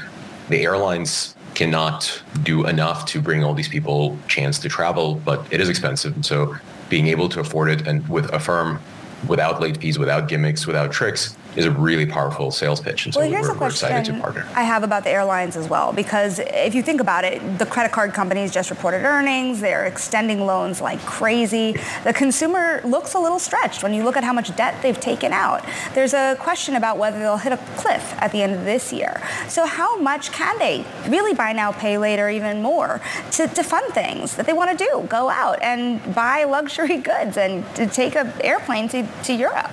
the 0.48 0.62
airlines 0.62 1.34
cannot 1.54 2.22
do 2.42 2.66
enough 2.66 3.04
to 3.04 3.20
bring 3.20 3.44
all 3.44 3.52
these 3.52 3.68
people 3.68 4.16
chance 4.28 4.58
to 4.60 4.68
travel, 4.70 5.16
but 5.16 5.46
it 5.52 5.60
is 5.60 5.68
expensive. 5.68 6.14
And 6.14 6.24
so 6.24 6.56
being 6.88 7.06
able 7.08 7.28
to 7.28 7.40
afford 7.40 7.70
it 7.70 7.86
and 7.86 8.06
with 8.08 8.32
Affirm 8.32 8.80
without 9.26 9.60
late 9.60 9.78
fees, 9.78 9.98
without 9.98 10.28
gimmicks, 10.28 10.66
without 10.66 10.92
tricks, 10.92 11.36
is 11.56 11.64
a 11.64 11.70
really 11.70 12.06
powerful 12.06 12.50
sales 12.50 12.80
pitch. 12.80 13.06
And 13.06 13.14
so 13.14 13.20
well, 13.20 13.30
here's 13.30 13.46
we're, 13.46 13.54
a 13.54 13.56
question 13.56 13.88
we're 13.88 13.98
excited 13.98 14.14
to 14.14 14.20
partner. 14.20 14.48
I 14.54 14.62
have 14.62 14.82
about 14.82 15.04
the 15.04 15.10
airlines 15.10 15.56
as 15.56 15.68
well, 15.68 15.92
because 15.92 16.38
if 16.38 16.74
you 16.74 16.82
think 16.82 17.00
about 17.00 17.24
it, 17.24 17.58
the 17.58 17.66
credit 17.66 17.92
card 17.92 18.12
companies 18.12 18.52
just 18.52 18.70
reported 18.70 19.04
earnings. 19.04 19.60
They're 19.60 19.86
extending 19.86 20.46
loans 20.46 20.80
like 20.80 21.00
crazy. 21.00 21.76
The 22.04 22.12
consumer 22.12 22.80
looks 22.84 23.14
a 23.14 23.18
little 23.18 23.38
stretched 23.38 23.82
when 23.82 23.94
you 23.94 24.04
look 24.04 24.16
at 24.16 24.24
how 24.24 24.32
much 24.32 24.54
debt 24.56 24.80
they've 24.82 24.98
taken 24.98 25.32
out. 25.32 25.64
There's 25.94 26.14
a 26.14 26.36
question 26.38 26.76
about 26.76 26.98
whether 26.98 27.18
they'll 27.18 27.38
hit 27.38 27.52
a 27.52 27.58
cliff 27.76 28.14
at 28.18 28.32
the 28.32 28.42
end 28.42 28.54
of 28.54 28.64
this 28.64 28.92
year. 28.92 29.20
So 29.48 29.66
how 29.66 29.98
much 29.98 30.32
can 30.32 30.58
they 30.58 30.84
really 31.08 31.34
buy 31.34 31.52
now, 31.52 31.72
pay 31.72 31.98
later, 31.98 32.28
even 32.28 32.62
more 32.62 33.00
to, 33.32 33.48
to 33.48 33.62
fund 33.62 33.92
things 33.94 34.36
that 34.36 34.46
they 34.46 34.52
want 34.52 34.76
to 34.76 34.84
do? 34.84 35.06
Go 35.08 35.28
out 35.28 35.60
and 35.62 36.14
buy 36.14 36.44
luxury 36.44 36.96
goods 36.98 37.36
and 37.36 37.64
to 37.74 37.86
take 37.86 38.16
an 38.16 38.32
airplane 38.40 38.88
to, 38.88 39.06
to 39.24 39.32
Europe. 39.32 39.70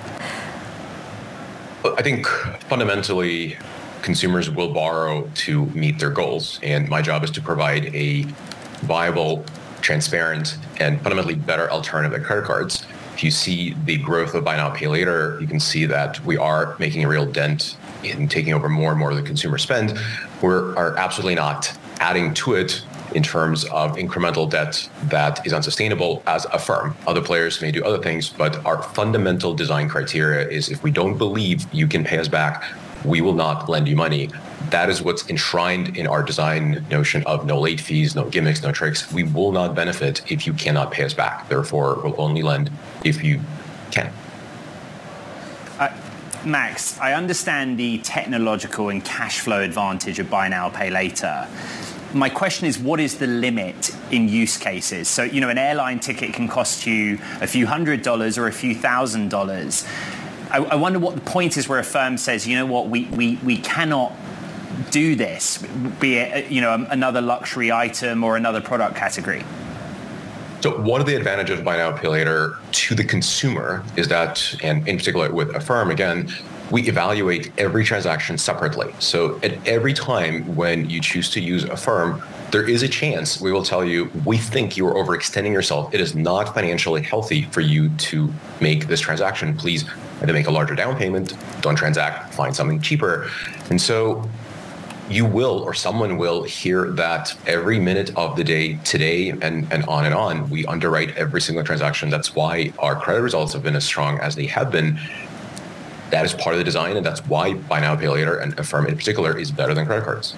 I 1.94 2.02
think 2.02 2.26
fundamentally, 2.68 3.56
consumers 4.02 4.50
will 4.50 4.72
borrow 4.72 5.28
to 5.34 5.66
meet 5.66 5.98
their 5.98 6.10
goals. 6.10 6.60
And 6.62 6.88
my 6.88 7.02
job 7.02 7.24
is 7.24 7.30
to 7.32 7.40
provide 7.40 7.94
a 7.94 8.22
viable, 8.82 9.44
transparent, 9.80 10.58
and 10.78 11.00
fundamentally 11.00 11.34
better 11.34 11.70
alternative 11.70 12.18
to 12.18 12.24
credit 12.24 12.44
cards. 12.44 12.86
If 13.14 13.24
you 13.24 13.30
see 13.30 13.74
the 13.84 13.96
growth 13.98 14.34
of 14.34 14.44
buy 14.44 14.56
now, 14.56 14.70
pay 14.70 14.86
later, 14.86 15.38
you 15.40 15.46
can 15.46 15.58
see 15.58 15.86
that 15.86 16.24
we 16.24 16.36
are 16.36 16.76
making 16.78 17.04
a 17.04 17.08
real 17.08 17.26
dent 17.26 17.76
in 18.04 18.28
taking 18.28 18.54
over 18.54 18.68
more 18.68 18.90
and 18.90 18.98
more 18.98 19.10
of 19.10 19.16
the 19.16 19.22
consumer 19.22 19.58
spend. 19.58 19.98
We 20.42 20.48
are 20.50 20.96
absolutely 20.96 21.34
not 21.34 21.76
adding 21.98 22.34
to 22.34 22.54
it 22.54 22.82
in 23.16 23.22
terms 23.22 23.64
of 23.64 23.96
incremental 23.96 24.48
debt 24.48 24.86
that 25.04 25.44
is 25.46 25.54
unsustainable 25.54 26.22
as 26.26 26.44
Affirm. 26.52 26.94
Other 27.06 27.22
players 27.22 27.62
may 27.62 27.72
do 27.72 27.82
other 27.82 27.96
things, 27.96 28.28
but 28.28 28.64
our 28.66 28.82
fundamental 28.82 29.54
design 29.54 29.88
criteria 29.88 30.46
is 30.46 30.68
if 30.68 30.82
we 30.82 30.90
don't 30.90 31.16
believe 31.16 31.66
you 31.72 31.86
can 31.86 32.04
pay 32.04 32.18
us 32.18 32.28
back, 32.28 32.62
we 33.06 33.22
will 33.22 33.32
not 33.32 33.70
lend 33.70 33.88
you 33.88 33.96
money. 33.96 34.28
That 34.68 34.90
is 34.90 35.00
what's 35.00 35.30
enshrined 35.30 35.96
in 35.96 36.06
our 36.06 36.22
design 36.22 36.84
notion 36.90 37.22
of 37.24 37.46
no 37.46 37.58
late 37.58 37.80
fees, 37.80 38.14
no 38.14 38.28
gimmicks, 38.28 38.62
no 38.62 38.70
tricks. 38.70 39.10
We 39.10 39.22
will 39.22 39.50
not 39.50 39.74
benefit 39.74 40.30
if 40.30 40.46
you 40.46 40.52
cannot 40.52 40.92
pay 40.92 41.04
us 41.04 41.14
back. 41.14 41.48
Therefore, 41.48 41.98
we'll 42.04 42.20
only 42.20 42.42
lend 42.42 42.70
if 43.02 43.24
you 43.24 43.40
can. 43.92 44.12
Uh, 45.78 45.88
Max, 46.44 47.00
I 47.00 47.14
understand 47.14 47.78
the 47.78 47.96
technological 47.98 48.90
and 48.90 49.02
cash 49.02 49.40
flow 49.40 49.62
advantage 49.62 50.18
of 50.18 50.28
buy 50.28 50.48
now, 50.48 50.68
pay 50.68 50.90
later 50.90 51.48
my 52.16 52.28
question 52.28 52.66
is, 52.66 52.78
what 52.78 53.00
is 53.00 53.18
the 53.18 53.26
limit 53.26 53.90
in 54.10 54.28
use 54.28 54.56
cases? 54.56 55.08
So, 55.08 55.22
you 55.22 55.40
know, 55.40 55.48
an 55.48 55.58
airline 55.58 56.00
ticket 56.00 56.32
can 56.32 56.48
cost 56.48 56.86
you 56.86 57.18
a 57.40 57.46
few 57.46 57.66
hundred 57.66 58.02
dollars 58.02 58.38
or 58.38 58.46
a 58.46 58.52
few 58.52 58.74
thousand 58.74 59.28
dollars. 59.28 59.86
I, 60.50 60.58
I 60.58 60.74
wonder 60.76 60.98
what 60.98 61.14
the 61.14 61.20
point 61.20 61.56
is 61.56 61.68
where 61.68 61.78
Affirm 61.78 62.16
says, 62.16 62.46
you 62.46 62.56
know 62.56 62.66
what, 62.66 62.88
we, 62.88 63.04
we, 63.06 63.36
we 63.44 63.58
cannot 63.58 64.12
do 64.90 65.16
this, 65.16 65.58
be 66.00 66.16
it, 66.16 66.46
uh, 66.46 66.48
you 66.48 66.60
know, 66.60 66.72
um, 66.72 66.86
another 66.90 67.20
luxury 67.20 67.72
item 67.72 68.22
or 68.22 68.36
another 68.36 68.60
product 68.60 68.96
category. 68.96 69.42
So 70.60 70.80
one 70.80 71.00
of 71.00 71.06
the 71.06 71.16
advantages 71.16 71.58
of 71.58 71.64
buy 71.64 71.76
now 71.76 71.96
pay 71.96 72.08
later 72.08 72.58
to 72.72 72.94
the 72.94 73.04
consumer 73.04 73.84
is 73.96 74.08
that, 74.08 74.54
and 74.62 74.86
in 74.88 74.96
particular 74.96 75.32
with 75.32 75.54
Affirm, 75.54 75.90
again, 75.90 76.32
we 76.70 76.88
evaluate 76.88 77.52
every 77.58 77.84
transaction 77.84 78.38
separately. 78.38 78.92
So 78.98 79.38
at 79.42 79.66
every 79.66 79.92
time 79.92 80.56
when 80.56 80.90
you 80.90 81.00
choose 81.00 81.30
to 81.30 81.40
use 81.40 81.64
Affirm, 81.64 82.22
there 82.50 82.68
is 82.68 82.82
a 82.82 82.88
chance 82.88 83.40
we 83.40 83.52
will 83.52 83.62
tell 83.62 83.84
you, 83.84 84.10
we 84.24 84.36
think 84.36 84.76
you 84.76 84.86
are 84.86 84.94
overextending 84.94 85.52
yourself. 85.52 85.94
It 85.94 86.00
is 86.00 86.14
not 86.14 86.54
financially 86.54 87.02
healthy 87.02 87.42
for 87.42 87.60
you 87.60 87.88
to 87.88 88.32
make 88.60 88.88
this 88.88 89.00
transaction. 89.00 89.56
Please 89.56 89.84
either 90.22 90.32
make 90.32 90.46
a 90.46 90.50
larger 90.50 90.74
down 90.74 90.96
payment, 90.96 91.34
don't 91.60 91.76
transact, 91.76 92.34
find 92.34 92.54
something 92.54 92.80
cheaper. 92.80 93.28
And 93.70 93.80
so 93.80 94.28
you 95.08 95.24
will 95.24 95.60
or 95.60 95.72
someone 95.72 96.16
will 96.16 96.42
hear 96.42 96.90
that 96.92 97.36
every 97.46 97.78
minute 97.78 98.10
of 98.16 98.36
the 98.36 98.42
day 98.42 98.74
today 98.84 99.30
and, 99.30 99.72
and 99.72 99.84
on 99.84 100.04
and 100.04 100.14
on. 100.14 100.50
We 100.50 100.66
underwrite 100.66 101.16
every 101.16 101.40
single 101.40 101.64
transaction. 101.64 102.10
That's 102.10 102.34
why 102.34 102.72
our 102.80 102.96
credit 102.96 103.22
results 103.22 103.52
have 103.52 103.62
been 103.62 103.76
as 103.76 103.84
strong 103.84 104.18
as 104.18 104.34
they 104.34 104.46
have 104.46 104.72
been. 104.72 104.98
That 106.10 106.24
is 106.24 106.34
part 106.34 106.54
of 106.54 106.58
the 106.58 106.64
design, 106.64 106.96
and 106.96 107.04
that's 107.04 107.20
why 107.26 107.54
buy 107.54 107.80
now, 107.80 107.96
pay 107.96 108.08
later, 108.08 108.38
and 108.38 108.58
Affirm 108.58 108.86
in 108.86 108.96
particular, 108.96 109.36
is 109.36 109.50
better 109.50 109.74
than 109.74 109.86
credit 109.86 110.04
cards. 110.04 110.34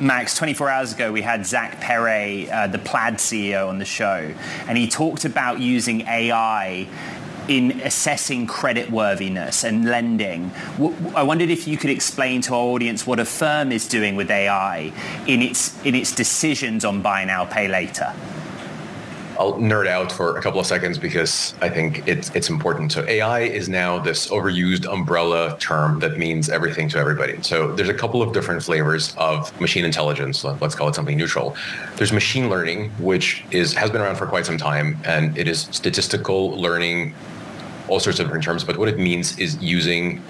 Max, 0.00 0.34
24 0.34 0.68
hours 0.70 0.92
ago, 0.94 1.12
we 1.12 1.20
had 1.20 1.44
Zach 1.44 1.78
Perret, 1.80 2.48
uh, 2.48 2.66
the 2.66 2.78
Plaid 2.78 3.14
CEO, 3.14 3.68
on 3.68 3.78
the 3.78 3.84
show, 3.84 4.32
and 4.66 4.78
he 4.78 4.88
talked 4.88 5.26
about 5.26 5.60
using 5.60 6.00
AI 6.02 6.88
in 7.48 7.80
assessing 7.82 8.46
creditworthiness 8.46 9.64
and 9.64 9.84
lending. 9.84 10.52
I 11.14 11.22
wondered 11.22 11.50
if 11.50 11.66
you 11.66 11.76
could 11.76 11.90
explain 11.90 12.40
to 12.42 12.54
our 12.54 12.60
audience 12.60 13.06
what 13.06 13.18
Affirm 13.18 13.72
is 13.72 13.88
doing 13.88 14.16
with 14.16 14.30
AI 14.30 14.92
in 15.26 15.42
its 15.42 15.76
in 15.84 15.94
its 15.94 16.14
decisions 16.14 16.84
on 16.84 17.02
buy 17.02 17.24
now, 17.24 17.44
pay 17.44 17.68
later. 17.68 18.14
I'll 19.40 19.54
nerd 19.54 19.86
out 19.86 20.12
for 20.12 20.36
a 20.36 20.42
couple 20.42 20.60
of 20.60 20.66
seconds 20.66 20.98
because 20.98 21.54
I 21.62 21.70
think 21.70 22.06
it's 22.06 22.28
it's 22.34 22.50
important. 22.50 22.92
So 22.92 23.06
AI 23.08 23.40
is 23.40 23.70
now 23.70 23.98
this 23.98 24.28
overused 24.28 24.84
umbrella 24.84 25.56
term 25.58 25.98
that 26.00 26.18
means 26.18 26.50
everything 26.50 26.90
to 26.90 26.98
everybody. 26.98 27.40
So 27.40 27.74
there's 27.74 27.88
a 27.88 27.94
couple 27.94 28.20
of 28.20 28.34
different 28.34 28.62
flavors 28.62 29.14
of 29.16 29.58
machine 29.58 29.86
intelligence. 29.86 30.44
Let's 30.44 30.74
call 30.74 30.88
it 30.88 30.94
something 30.94 31.16
neutral. 31.16 31.56
There's 31.96 32.12
machine 32.12 32.50
learning, 32.50 32.90
which 32.98 33.42
is 33.50 33.72
has 33.72 33.90
been 33.90 34.02
around 34.02 34.16
for 34.16 34.26
quite 34.26 34.44
some 34.44 34.58
time, 34.58 34.98
and 35.06 35.38
it 35.38 35.48
is 35.48 35.60
statistical 35.70 36.50
learning, 36.60 37.14
all 37.88 37.98
sorts 37.98 38.20
of 38.20 38.26
different 38.26 38.44
terms. 38.44 38.62
But 38.62 38.76
what 38.76 38.90
it 38.90 38.98
means 38.98 39.38
is 39.38 39.56
using 39.62 40.22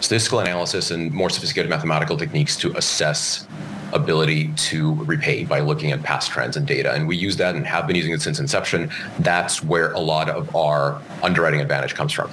statistical 0.00 0.40
analysis 0.40 0.90
and 0.90 1.12
more 1.12 1.30
sophisticated 1.30 1.70
mathematical 1.70 2.16
techniques 2.16 2.56
to 2.56 2.76
assess 2.76 3.46
ability 3.92 4.52
to 4.56 4.94
repay 5.04 5.44
by 5.44 5.60
looking 5.60 5.92
at 5.92 6.02
past 6.02 6.30
trends 6.30 6.56
and 6.56 6.66
data. 6.66 6.92
And 6.92 7.06
we 7.06 7.16
use 7.16 7.36
that 7.36 7.54
and 7.54 7.66
have 7.66 7.86
been 7.86 7.96
using 7.96 8.12
it 8.12 8.22
since 8.22 8.38
inception. 8.38 8.90
That's 9.18 9.62
where 9.62 9.92
a 9.92 10.00
lot 10.00 10.28
of 10.28 10.54
our 10.56 11.00
underwriting 11.22 11.60
advantage 11.60 11.94
comes 11.94 12.12
from. 12.12 12.30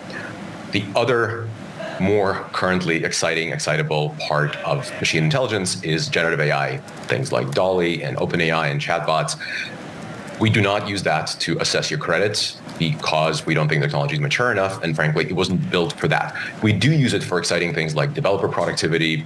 The 0.72 0.84
other 0.96 1.50
more 2.00 2.46
currently 2.54 3.04
exciting, 3.04 3.52
excitable 3.52 4.16
part 4.20 4.56
of 4.58 4.90
machine 5.00 5.24
intelligence 5.24 5.84
is 5.84 6.08
generative 6.08 6.40
AI, 6.40 6.78
things 7.08 7.32
like 7.32 7.52
DALL-E 7.52 8.04
and 8.04 8.18
OpenAI 8.18 8.72
and 8.72 8.80
chatbots. 8.80 9.38
We 10.40 10.50
do 10.50 10.62
not 10.62 10.88
use 10.88 11.04
that 11.04 11.36
to 11.40 11.58
assess 11.60 11.92
your 11.92 12.00
credits 12.00 12.58
because 12.78 13.46
we 13.46 13.54
don't 13.54 13.68
think 13.68 13.82
the 13.82 13.88
technology 13.88 14.16
is 14.16 14.22
mature 14.22 14.52
enough. 14.52 14.82
And 14.82 14.96
frankly, 14.96 15.26
it 15.26 15.34
wasn't 15.34 15.70
built 15.70 15.94
for 15.94 16.08
that. 16.08 16.36
We 16.64 16.72
do 16.72 16.92
use 16.92 17.14
it 17.14 17.24
for 17.24 17.38
exciting 17.38 17.74
things 17.74 17.94
like 17.94 18.14
developer 18.14 18.48
productivity, 18.48 19.26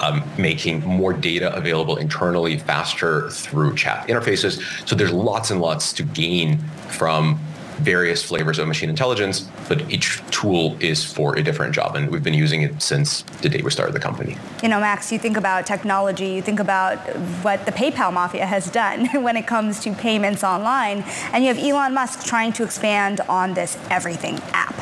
um, 0.00 0.22
making 0.38 0.84
more 0.84 1.12
data 1.12 1.54
available 1.54 1.96
internally 1.96 2.58
faster 2.58 3.30
through 3.30 3.74
chat 3.76 4.06
interfaces. 4.08 4.60
So 4.88 4.94
there's 4.94 5.12
lots 5.12 5.50
and 5.50 5.60
lots 5.60 5.92
to 5.94 6.02
gain 6.02 6.58
from 6.88 7.40
various 7.80 8.22
flavors 8.22 8.58
of 8.58 8.68
machine 8.68 8.88
intelligence, 8.88 9.48
but 9.68 9.90
each 9.90 10.20
tool 10.30 10.76
is 10.80 11.04
for 11.04 11.36
a 11.36 11.42
different 11.42 11.74
job. 11.74 11.96
And 11.96 12.10
we've 12.10 12.22
been 12.22 12.34
using 12.34 12.62
it 12.62 12.80
since 12.80 13.22
the 13.42 13.48
day 13.48 13.60
we 13.62 13.70
started 13.70 13.94
the 13.94 14.00
company. 14.00 14.36
You 14.62 14.68
know, 14.68 14.80
Max, 14.80 15.10
you 15.10 15.18
think 15.18 15.36
about 15.36 15.66
technology, 15.66 16.28
you 16.28 16.42
think 16.42 16.60
about 16.60 16.98
what 17.42 17.66
the 17.66 17.72
PayPal 17.72 18.12
mafia 18.12 18.46
has 18.46 18.70
done 18.70 19.06
when 19.22 19.36
it 19.36 19.46
comes 19.46 19.80
to 19.80 19.92
payments 19.92 20.44
online, 20.44 21.04
and 21.32 21.44
you 21.44 21.52
have 21.52 21.58
Elon 21.58 21.94
Musk 21.94 22.24
trying 22.24 22.52
to 22.54 22.64
expand 22.64 23.20
on 23.22 23.54
this 23.54 23.78
everything 23.90 24.38
app. 24.52 24.74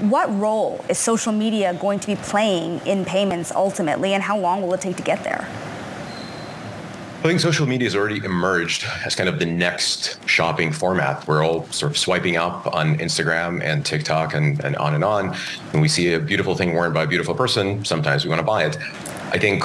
What 0.00 0.32
role 0.38 0.84
is 0.88 0.98
social 0.98 1.32
media 1.32 1.74
going 1.74 2.00
to 2.00 2.06
be 2.06 2.16
playing 2.16 2.80
in 2.86 3.04
payments 3.04 3.52
ultimately, 3.52 4.14
and 4.14 4.22
how 4.22 4.38
long 4.38 4.62
will 4.62 4.74
it 4.74 4.80
take 4.80 4.96
to 4.96 5.02
get 5.02 5.24
there? 5.24 5.48
I 7.22 7.26
think 7.26 7.38
social 7.38 7.68
media 7.68 7.86
has 7.86 7.94
already 7.94 8.16
emerged 8.24 8.84
as 9.06 9.14
kind 9.14 9.28
of 9.28 9.38
the 9.38 9.46
next 9.46 10.18
shopping 10.28 10.72
format. 10.72 11.24
We're 11.28 11.46
all 11.46 11.66
sort 11.66 11.92
of 11.92 11.96
swiping 11.96 12.36
up 12.36 12.74
on 12.74 12.98
Instagram 12.98 13.62
and 13.62 13.86
TikTok 13.86 14.34
and, 14.34 14.58
and 14.64 14.74
on 14.74 14.96
and 14.96 15.04
on. 15.04 15.36
And 15.72 15.80
we 15.80 15.86
see 15.86 16.14
a 16.14 16.18
beautiful 16.18 16.56
thing 16.56 16.74
worn 16.74 16.92
by 16.92 17.04
a 17.04 17.06
beautiful 17.06 17.36
person. 17.36 17.84
Sometimes 17.84 18.24
we 18.24 18.28
want 18.28 18.40
to 18.40 18.44
buy 18.44 18.64
it. 18.64 18.76
I 19.30 19.38
think, 19.38 19.62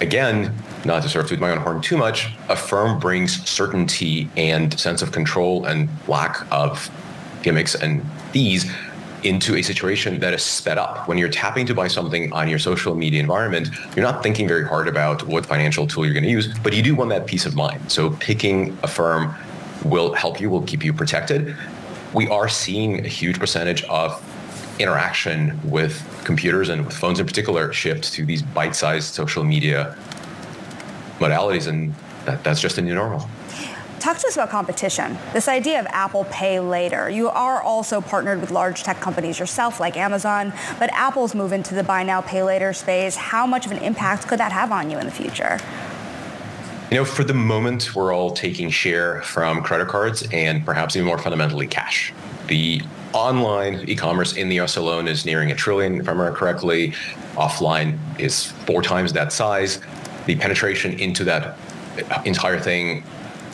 again, 0.00 0.54
not 0.84 1.02
to 1.02 1.08
sort 1.08 1.24
of 1.24 1.30
toot 1.30 1.40
my 1.40 1.50
own 1.50 1.58
horn 1.58 1.80
too 1.80 1.96
much, 1.96 2.28
Affirm 2.48 3.00
brings 3.00 3.44
certainty 3.44 4.30
and 4.36 4.78
sense 4.78 5.02
of 5.02 5.10
control 5.10 5.64
and 5.64 5.88
lack 6.06 6.46
of 6.52 6.92
gimmicks 7.42 7.74
and 7.74 8.08
fees 8.30 8.70
into 9.24 9.56
a 9.56 9.62
situation 9.62 10.20
that 10.20 10.32
is 10.34 10.42
sped 10.42 10.78
up. 10.78 11.08
When 11.08 11.18
you're 11.18 11.28
tapping 11.28 11.66
to 11.66 11.74
buy 11.74 11.88
something 11.88 12.32
on 12.32 12.48
your 12.48 12.58
social 12.58 12.94
media 12.94 13.20
environment, 13.20 13.70
you're 13.94 14.04
not 14.04 14.22
thinking 14.22 14.48
very 14.48 14.66
hard 14.66 14.88
about 14.88 15.26
what 15.26 15.46
financial 15.46 15.86
tool 15.86 16.04
you're 16.04 16.14
going 16.14 16.24
to 16.24 16.30
use, 16.30 16.56
but 16.58 16.72
you 16.72 16.82
do 16.82 16.94
want 16.94 17.10
that 17.10 17.26
peace 17.26 17.46
of 17.46 17.54
mind. 17.54 17.90
So 17.90 18.10
picking 18.20 18.76
Affirm 18.82 19.34
will 19.84 20.12
help 20.14 20.40
you, 20.40 20.50
will 20.50 20.62
keep 20.62 20.84
you 20.84 20.92
protected. 20.92 21.56
We 22.14 22.28
are 22.28 22.48
seeing 22.48 23.04
a 23.04 23.08
huge 23.08 23.38
percentage 23.38 23.82
of 23.84 24.22
interaction 24.78 25.60
with 25.68 26.02
computers 26.24 26.70
and 26.70 26.84
with 26.84 26.96
phones 26.96 27.20
in 27.20 27.26
particular 27.26 27.72
shift 27.72 28.12
to 28.14 28.24
these 28.24 28.42
bite-sized 28.42 29.14
social 29.14 29.44
media 29.44 29.96
modalities, 31.18 31.66
and 31.66 31.94
that, 32.24 32.42
that's 32.42 32.60
just 32.60 32.78
a 32.78 32.82
new 32.82 32.94
normal. 32.94 33.28
Talk 34.00 34.16
to 34.16 34.28
us 34.28 34.34
about 34.34 34.48
competition. 34.48 35.18
This 35.34 35.46
idea 35.46 35.78
of 35.78 35.86
Apple 35.90 36.24
Pay 36.30 36.58
Later. 36.58 37.10
You 37.10 37.28
are 37.28 37.60
also 37.60 38.00
partnered 38.00 38.40
with 38.40 38.50
large 38.50 38.82
tech 38.82 38.98
companies 38.98 39.38
yourself, 39.38 39.78
like 39.78 39.98
Amazon, 39.98 40.54
but 40.78 40.90
Apple's 40.94 41.34
move 41.34 41.52
into 41.52 41.74
the 41.74 41.84
buy 41.84 42.02
now, 42.02 42.22
pay 42.22 42.42
later 42.42 42.72
space. 42.72 43.14
How 43.14 43.46
much 43.46 43.66
of 43.66 43.72
an 43.72 43.78
impact 43.78 44.26
could 44.26 44.40
that 44.40 44.52
have 44.52 44.72
on 44.72 44.90
you 44.90 44.98
in 44.98 45.04
the 45.04 45.12
future? 45.12 45.58
You 46.90 46.96
know, 46.96 47.04
for 47.04 47.24
the 47.24 47.34
moment, 47.34 47.94
we're 47.94 48.14
all 48.14 48.30
taking 48.30 48.70
share 48.70 49.20
from 49.20 49.62
credit 49.62 49.88
cards 49.88 50.26
and 50.32 50.64
perhaps 50.64 50.96
even 50.96 51.06
more 51.06 51.18
fundamentally 51.18 51.66
cash. 51.66 52.14
The 52.46 52.80
online 53.12 53.84
e-commerce 53.86 54.34
in 54.34 54.48
the 54.48 54.60
US 54.60 54.78
alone 54.78 55.08
is 55.08 55.26
nearing 55.26 55.50
a 55.50 55.54
trillion, 55.54 56.00
if 56.00 56.08
I 56.08 56.12
remember 56.12 56.34
correctly. 56.34 56.92
Offline 57.34 57.98
is 58.18 58.46
four 58.46 58.80
times 58.80 59.12
that 59.12 59.30
size. 59.30 59.78
The 60.24 60.36
penetration 60.36 60.98
into 60.98 61.22
that 61.24 61.58
entire 62.24 62.58
thing 62.58 63.04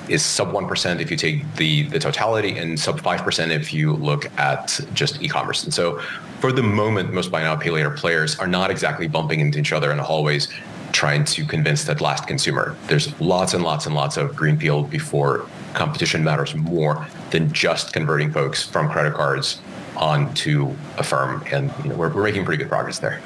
is 0.09 0.25
sub 0.25 0.53
1% 0.53 1.01
if 1.01 1.11
you 1.11 1.17
take 1.17 1.55
the, 1.57 1.83
the 1.85 1.99
totality 1.99 2.57
and 2.59 2.79
sub 2.79 3.01
5% 3.01 3.51
if 3.51 3.73
you 3.73 3.95
look 3.95 4.27
at 4.39 4.81
just 4.95 5.23
e-commerce. 5.23 5.65
And 5.65 5.73
so 5.73 6.01
for 6.41 6.53
the 6.53 6.63
moment, 6.63 7.13
most 7.13 7.31
buy 7.31 7.43
now, 7.43 7.57
pay 7.57 7.71
later 7.71 7.91
players 7.91 8.39
are 8.39 8.47
not 8.47 8.71
exactly 8.71 9.09
bumping 9.09 9.41
into 9.41 9.59
each 9.59 9.73
other 9.73 9.91
in 9.91 9.97
the 9.97 10.03
hallways 10.03 10.49
trying 10.93 11.25
to 11.25 11.45
convince 11.45 11.85
that 11.85 12.01
last 12.01 12.27
consumer. 12.27 12.77
There's 12.87 13.19
lots 13.21 13.53
and 13.53 13.63
lots 13.63 13.87
and 13.87 13.95
lots 13.95 14.17
of 14.17 14.35
greenfield 14.35 14.91
before 14.91 15.47
competition 15.75 16.25
matters 16.25 16.55
more 16.55 17.07
than 17.31 17.53
just 17.53 17.93
converting 17.93 18.33
folks 18.33 18.63
from 18.63 18.89
credit 18.89 19.15
cards 19.15 19.61
onto 19.97 20.75
Affirm. 20.97 21.45
And 21.53 21.73
you 21.83 21.91
know, 21.91 21.97
we're, 21.97 22.13
we're 22.13 22.23
making 22.23 22.45
pretty 22.45 22.63
good 22.63 22.71
progress 22.71 22.99
there. 22.99 23.21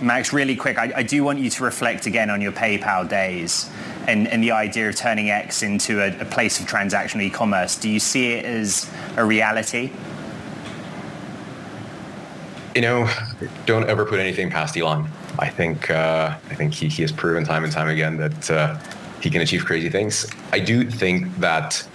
Max, 0.00 0.32
really 0.32 0.56
quick, 0.56 0.78
I, 0.78 0.92
I, 0.96 1.02
do 1.02 1.24
want 1.24 1.38
you 1.38 1.48
to 1.48 1.64
reflect 1.64 2.06
again 2.06 2.28
on 2.28 2.42
your 2.42 2.52
PayPal 2.52 3.08
days 3.08 3.70
and, 4.06 4.28
and 4.28 4.42
the 4.42 4.50
idea 4.50 4.88
of 4.90 4.96
turning 4.96 5.30
X 5.30 5.62
into 5.62 6.02
a, 6.02 6.20
a 6.20 6.24
place 6.26 6.60
of 6.60 6.66
transactional 6.66 7.22
e-commerce. 7.22 7.76
Do 7.76 7.88
you 7.88 7.98
see 7.98 8.32
it 8.32 8.44
as 8.44 8.90
a 9.16 9.24
reality? 9.24 9.90
You 12.74 12.82
know, 12.82 13.08
don't 13.64 13.88
ever 13.88 14.04
put 14.04 14.20
anything 14.20 14.50
past 14.50 14.76
Elon. 14.76 15.08
I 15.38 15.48
think 15.48 15.90
uh, 15.90 16.36
I 16.50 16.54
think 16.54 16.74
he, 16.74 16.88
he 16.88 17.00
has 17.02 17.10
proven 17.12 17.44
time 17.44 17.64
and 17.64 17.72
time 17.72 17.88
again 17.88 18.18
that 18.18 18.50
uh, 18.50 18.78
he 19.22 19.30
can 19.30 19.40
achieve 19.40 19.64
crazy 19.64 19.88
things. 19.88 20.26
I 20.52 20.58
do 20.58 20.88
think 20.90 21.34
that 21.38 21.86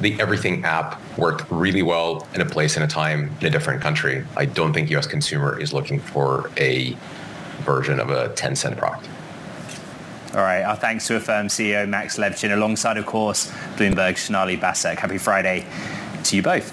the 0.00 0.20
Everything 0.20 0.64
app 0.64 1.00
worked 1.16 1.48
really 1.50 1.82
well 1.82 2.26
in 2.34 2.40
a 2.40 2.44
place 2.44 2.74
and 2.74 2.84
a 2.84 2.88
time 2.88 3.30
in 3.40 3.46
a 3.46 3.50
different 3.50 3.80
country. 3.80 4.24
I 4.36 4.46
don't 4.46 4.72
think 4.72 4.90
US 4.90 5.06
consumer 5.06 5.58
is 5.60 5.72
looking 5.72 6.00
for 6.00 6.50
a 6.56 6.96
version 7.64 8.00
of 8.00 8.10
a 8.10 8.28
Tencent 8.30 8.76
product. 8.76 9.08
All 10.34 10.40
right. 10.40 10.62
Our 10.62 10.76
thanks 10.76 11.06
to 11.06 11.16
Affirm 11.16 11.46
CEO 11.46 11.88
Max 11.88 12.18
Levchin, 12.18 12.52
alongside, 12.52 12.96
of 12.96 13.06
course, 13.06 13.50
Bloomberg 13.76 14.18
Sonali 14.18 14.56
Basak. 14.56 14.98
Happy 14.98 15.18
Friday 15.18 15.64
to 16.24 16.36
you 16.36 16.42
both. 16.42 16.72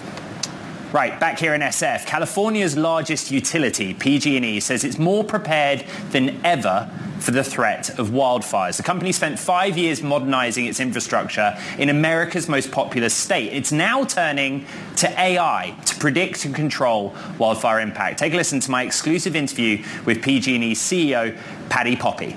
Right, 0.94 1.18
back 1.22 1.40
here 1.40 1.54
in 1.54 1.62
SF, 1.62 2.06
California's 2.06 2.76
largest 2.76 3.32
utility, 3.32 3.94
PG&E, 3.94 4.60
says 4.60 4.84
it's 4.84 4.98
more 4.98 5.24
prepared 5.24 5.86
than 6.10 6.44
ever 6.46 6.90
for 7.22 7.32
the 7.32 7.44
threat 7.44 7.90
of 8.00 8.10
wildfires. 8.10 8.78
The 8.78 8.84
company 8.84 9.12
spent 9.12 9.40
five 9.40 9.78
years 9.78 10.02
modernizing 10.02 10.66
its 10.66 10.80
infrastructure 10.80 11.56
in 11.78 11.90
America's 11.90 12.50
most 12.50 12.72
populous 12.72 13.14
state. 13.14 13.54
It's 13.54 13.72
now 13.72 14.04
turning 14.04 14.66
to 14.98 15.08
AI 15.20 15.76
to 15.86 15.96
predict 15.98 16.46
and 16.46 16.56
control 16.56 17.16
wildfire 17.38 17.80
impact. 17.80 18.20
Take 18.20 18.34
a 18.34 18.38
listen 18.38 18.60
to 18.62 18.72
my 18.72 18.84
exclusive 18.84 19.36
interview 19.36 19.84
with 20.06 20.22
PG&E 20.22 20.74
CEO 20.74 21.38
Patti 21.70 21.96
Poppe. 21.96 22.36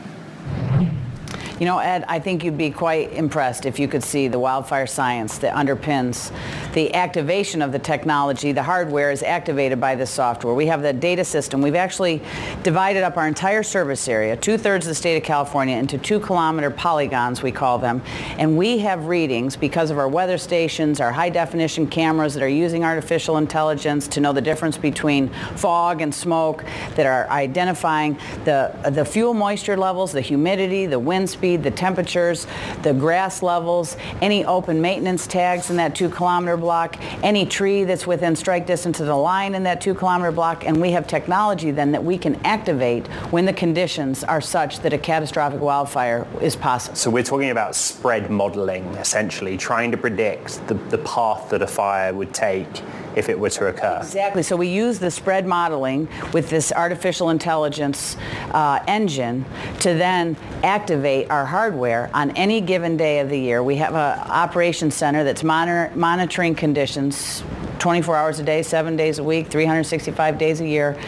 You 1.65 1.71
know, 1.71 1.79
Ed, 1.79 2.05
I 2.09 2.19
think 2.19 2.45
you'd 2.45 2.59
be 2.59 2.71
quite 2.71 3.15
impressed 3.15 3.65
if 3.65 3.79
you 3.79 3.89
could 3.89 4.05
see 4.05 4.29
the 4.29 4.39
wildfire 4.39 4.87
science 4.87 5.39
that 5.39 5.55
underpins 5.55 6.31
the 6.75 6.93
activation 6.93 7.63
of 7.63 7.73
the 7.73 7.79
technology. 7.79 8.53
The 8.53 8.63
hardware 8.63 9.11
is 9.11 9.23
activated 9.23 9.81
by 9.81 9.95
the 9.95 10.05
software. 10.05 10.53
We 10.53 10.67
have 10.67 10.83
the 10.83 10.93
data 10.93 11.25
system. 11.25 11.63
We've 11.63 11.75
actually 11.75 12.21
divided 12.65 13.03
up 13.03 13.17
our 13.17 13.27
entire 13.27 13.63
service 13.63 14.09
area, 14.09 14.37
two-thirds 14.37 14.85
of 14.85 14.91
the 14.91 14.95
state 14.95 15.17
of 15.17 15.23
California, 15.23 15.79
into 15.79 15.97
two 15.97 16.21
kilometer 16.21 16.71
polygons, 16.71 17.43
we 17.43 17.51
call 17.51 17.79
them. 17.79 18.03
And 18.37 18.59
we 18.59 18.81
have 18.81 19.07
readings 19.07 19.57
because 19.57 19.91
of 19.91 19.97
our 19.97 20.07
weather 20.07 20.37
stations, 20.37 21.01
our 21.01 21.13
high 21.13 21.31
definition 21.31 21.87
cameras 21.87 22.35
that 22.35 22.43
are 22.43 22.47
using 22.47 22.85
artificial 22.85 23.39
intelligence 23.39 24.07
to 24.09 24.21
know 24.21 24.35
the 24.35 24.43
difference 24.43 24.77
between 24.77 25.31
fog 25.57 26.03
and 26.03 26.15
smoke, 26.15 26.63
that 26.97 27.07
are 27.07 27.27
identifying 27.31 28.19
the, 28.45 28.71
the 28.91 29.07
fuel 29.07 29.33
moisture 29.33 29.79
levels, 29.79 30.13
the 30.13 30.21
humidity, 30.21 30.85
the 30.85 30.99
wind 30.99 31.31
speed, 31.31 31.54
the 31.63 31.71
temperatures, 31.71 32.47
the 32.83 32.93
grass 32.93 33.43
levels, 33.43 33.97
any 34.21 34.45
open 34.45 34.81
maintenance 34.81 35.27
tags 35.27 35.71
in 35.71 35.77
that 35.77 35.95
two 35.95 36.09
kilometer 36.09 36.57
block, 36.57 36.97
any 37.23 37.47
tree 37.47 37.85
that's 37.85 38.07
within 38.07 38.35
strike 38.35 38.67
distance 38.67 39.01
of 39.01 39.07
the 39.07 39.17
line 39.17 39.55
in 39.55 39.63
that 39.63 39.81
two 39.81 39.95
kilometer 39.95 40.33
block, 40.33 40.67
and 40.67 40.81
we 40.81 40.91
have 40.91 41.07
technology 41.07 41.71
then 41.71 41.93
that 41.93 42.03
we 42.03 42.19
can 42.19 42.35
activate 42.45 43.07
when 43.31 43.45
the 43.45 43.53
conditions 43.53 44.25
are 44.25 44.41
such 44.41 44.81
that 44.81 44.93
a 44.93 44.99
catastrophic 44.99 45.61
wildfire 45.61 46.27
is 46.41 46.57
possible. 46.57 46.97
So 46.97 47.11
we're 47.11 47.23
talking 47.23 47.51
about 47.51 47.75
spread 47.75 48.31
modeling, 48.31 48.85
essentially, 48.95 49.57
trying 49.57 49.91
to 49.91 49.97
predict 49.97 50.67
the, 50.67 50.75
the 50.75 50.99
path 50.99 51.51
that 51.51 51.63
a 51.63 51.67
fire 51.67 52.13
would 52.13 52.35
take 52.35 52.83
if 53.17 53.29
it 53.29 53.39
were 53.39 53.51
to 53.51 53.67
occur. 53.67 53.99
Exactly. 54.03 54.43
So 54.43 54.57
we 54.57 54.69
use 54.69 54.99
the 54.99 55.11
spread 55.11 55.47
modeling 55.47 56.09
with 56.33 56.51
this 56.51 56.73
artificial 56.73 57.31
intelligence 57.31 58.17
uh, 58.53 58.83
engine 58.87 59.45
to 59.81 59.95
then 59.95 60.37
activate 60.63 61.31
our 61.31 61.47
hardware 61.47 62.11
on 62.15 62.31
any 62.33 62.61
given 62.61 62.97
day 62.97 63.21
of 63.21 63.29
the 63.29 63.39
year. 63.39 63.63
We 63.63 63.77
have 63.77 63.95
an 63.95 64.19
operations 64.31 64.95
center 64.95 65.25
that's 65.25 65.45
monitor, 65.45 65.95
monitoring 65.95 66.55
conditions 66.55 67.43
24 67.79 68.17
hours 68.17 68.39
a 68.39 68.43
day, 68.43 68.63
seven 68.63 68.97
days 68.97 69.19
a 69.19 69.23
week, 69.23 69.49
365 69.49 70.39
days 70.39 70.63
a 70.63 70.67
year. 70.67 70.99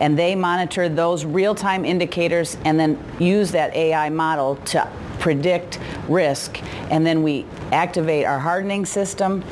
And 0.00 0.18
they 0.18 0.34
monitor 0.34 0.88
those 0.88 1.24
real-time 1.24 1.84
indicators 1.84 2.56
and 2.64 2.78
then 2.78 2.98
use 3.20 3.52
that 3.52 3.72
AI 3.76 4.08
model 4.08 4.56
to 4.56 4.90
predict 5.20 5.78
risk. 6.08 6.60
And 6.90 7.06
then 7.06 7.22
we 7.22 7.46
activate 7.70 8.26
our 8.26 8.40
hardening 8.40 8.84
system 8.84 9.44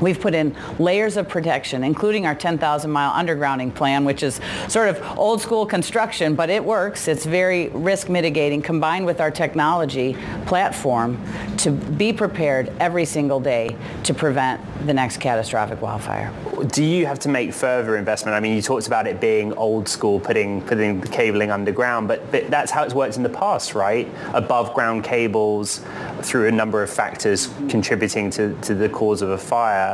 We've 0.00 0.20
put 0.20 0.34
in 0.34 0.54
layers 0.78 1.16
of 1.16 1.28
protection, 1.28 1.84
including 1.84 2.26
our 2.26 2.34
10,000 2.34 2.90
mile 2.90 3.12
undergrounding 3.12 3.74
plan, 3.74 4.04
which 4.04 4.22
is 4.22 4.40
sort 4.68 4.88
of 4.88 5.18
old 5.18 5.40
school 5.40 5.66
construction, 5.66 6.34
but 6.34 6.50
it 6.50 6.64
works. 6.64 7.08
It's 7.08 7.24
very 7.24 7.68
risk 7.68 8.08
mitigating 8.08 8.62
combined 8.62 9.06
with 9.06 9.20
our 9.20 9.30
technology 9.30 10.16
platform 10.46 11.18
to 11.58 11.70
be 11.70 12.12
prepared 12.12 12.72
every 12.80 13.04
single 13.04 13.40
day 13.40 13.76
to 14.04 14.14
prevent 14.14 14.60
the 14.86 14.94
next 14.94 15.18
catastrophic 15.18 15.82
wildfire. 15.82 16.32
Do 16.68 16.84
you 16.84 17.06
have 17.06 17.18
to 17.20 17.28
make 17.28 17.52
further 17.52 17.96
investment? 17.96 18.34
I 18.34 18.40
mean, 18.40 18.54
you 18.54 18.62
talked 18.62 18.86
about 18.86 19.06
it 19.06 19.20
being 19.20 19.52
old 19.54 19.88
school, 19.88 20.20
putting, 20.20 20.62
putting 20.62 21.00
the 21.00 21.08
cabling 21.08 21.50
underground, 21.50 22.08
but, 22.08 22.30
but 22.30 22.50
that's 22.50 22.70
how 22.70 22.84
it's 22.84 22.94
worked 22.94 23.16
in 23.16 23.22
the 23.22 23.28
past, 23.28 23.74
right? 23.74 24.08
Above 24.34 24.74
ground 24.74 25.04
cables 25.04 25.80
through 26.22 26.48
a 26.48 26.52
number 26.52 26.82
of 26.82 26.90
factors 26.90 27.48
contributing 27.68 28.30
to, 28.30 28.54
to 28.62 28.74
the 28.74 28.88
cause 28.88 29.22
of 29.22 29.30
a 29.30 29.38
fire 29.38 29.87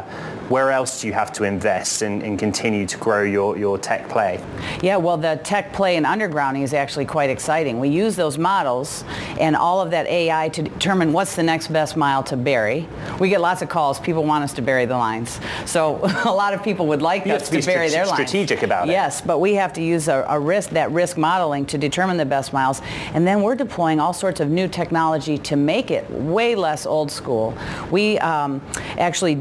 where 0.49 0.71
else 0.71 1.01
do 1.01 1.07
you 1.07 1.13
have 1.13 1.33
to 1.33 1.45
invest 1.45 2.03
and, 2.03 2.23
and, 2.23 2.39
continue 2.39 2.85
to 2.87 2.99
grow 2.99 3.23
your, 3.23 3.57
your 3.57 3.79
tech 3.79 4.09
play? 4.09 4.43
Yeah, 4.83 4.97
well, 4.97 5.17
the 5.17 5.41
tech 5.43 5.73
play 5.73 5.97
in 5.97 6.05
undergrounding 6.05 6.63
is 6.63 6.75
actually 6.75 7.07
quite 7.07 7.31
exciting. 7.31 7.81
We 7.81 7.89
use 7.89 8.17
those 8.17 8.37
models 8.37 9.05
and 9.41 9.57
all 9.57 9.81
of 9.81 9.91
that 9.93 10.07
AI 10.07 10.51
to 10.51 10.63
determine 10.63 11.13
what's 11.13 11.35
the 11.37 11.43
next 11.43 11.69
best 11.69 11.97
mile 11.97 12.23
to 12.25 12.37
bury. 12.37 12.87
We 13.19 13.31
get 13.31 13.41
lots 13.41 13.63
of 13.63 13.69
calls. 13.69 13.99
People 13.99 14.25
want 14.25 14.45
us 14.45 14.53
to 14.55 14.63
bury 14.63 14.85
the 14.85 14.97
lines. 14.97 15.41
So 15.65 16.01
a 16.25 16.33
lot 16.33 16.53
of 16.53 16.63
people 16.63 16.87
would 16.89 17.03
like 17.03 17.27
us 17.27 17.49
to, 17.49 17.61
to 17.61 17.67
bury 17.67 17.89
their 17.89 18.05
lines. 18.05 18.29
Strategic 18.29 18.63
about 18.63 18.89
it. 18.89 18.93
Yes, 18.93 19.21
but 19.21 19.39
we 19.39 19.55
have 19.55 19.73
to 19.75 19.83
use 19.83 20.09
a, 20.09 20.27
a 20.29 20.39
risk, 20.39 20.71
that 20.71 20.91
risk 20.91 21.17
modeling 21.17 21.65
to 21.67 21.79
determine 21.79 22.17
the 22.17 22.27
best 22.27 22.53
miles. 22.53 22.83
And 23.15 23.27
then 23.27 23.43
we're 23.43 23.55
deploying 23.55 24.01
all 24.01 24.13
sorts 24.13 24.41
of 24.41 24.51
new 24.51 24.69
technology 24.69 25.39
to 25.39 25.57
make 25.57 25.91
it 25.91 26.09
way 26.11 26.55
less 26.55 26.87
old 26.87 27.11
school. 27.11 27.57
We 27.91 28.19
um, 28.19 28.61
actually 28.99 29.35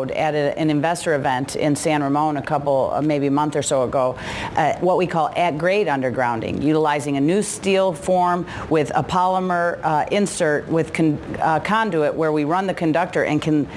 demoed 0.00 0.16
at 0.16 0.34
a, 0.34 0.58
an 0.58 0.70
investor 0.70 1.14
event 1.14 1.56
in 1.56 1.76
San 1.76 2.02
Ramon 2.02 2.36
a 2.36 2.42
couple, 2.42 2.90
uh, 2.92 3.02
maybe 3.02 3.26
a 3.26 3.30
month 3.30 3.56
or 3.56 3.62
so 3.62 3.84
ago, 3.84 4.16
uh, 4.56 4.74
what 4.80 4.96
we 4.96 5.06
call 5.06 5.30
at-grade 5.36 5.86
undergrounding, 5.86 6.62
utilizing 6.62 7.16
a 7.16 7.20
new 7.20 7.42
steel 7.42 7.92
form 7.92 8.46
with 8.68 8.90
a 8.94 9.02
polymer 9.02 9.80
uh, 9.82 10.06
insert 10.10 10.66
with 10.68 10.92
con- 10.92 11.18
uh, 11.40 11.60
conduit 11.60 12.14
where 12.14 12.32
we 12.32 12.44
run 12.44 12.66
the 12.66 12.74
conductor 12.74 13.24
and 13.24 13.42
can 13.42 13.68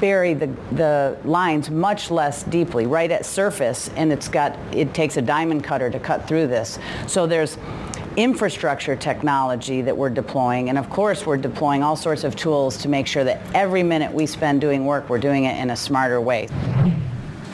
bury 0.00 0.34
the, 0.34 0.46
the 0.72 1.16
lines 1.24 1.70
much 1.70 2.10
less 2.10 2.42
deeply, 2.44 2.86
right 2.86 3.10
at 3.10 3.26
surface, 3.26 3.90
and 3.96 4.12
it's 4.12 4.28
got, 4.28 4.56
it 4.72 4.94
takes 4.94 5.16
a 5.16 5.22
diamond 5.22 5.62
cutter 5.62 5.90
to 5.90 5.98
cut 5.98 6.26
through 6.26 6.46
this. 6.46 6.78
So 7.06 7.26
there's 7.26 7.58
infrastructure 8.16 8.96
technology 8.96 9.82
that 9.82 9.96
we're 9.96 10.10
deploying. 10.10 10.68
And 10.68 10.78
of 10.78 10.90
course, 10.90 11.26
we're 11.26 11.36
deploying 11.36 11.82
all 11.82 11.96
sorts 11.96 12.24
of 12.24 12.36
tools 12.36 12.76
to 12.78 12.88
make 12.88 13.06
sure 13.06 13.24
that 13.24 13.40
every 13.54 13.82
minute 13.82 14.12
we 14.12 14.26
spend 14.26 14.60
doing 14.60 14.84
work, 14.84 15.08
we're 15.08 15.18
doing 15.18 15.44
it 15.44 15.56
in 15.58 15.70
a 15.70 15.76
smarter 15.76 16.20
way. 16.20 16.48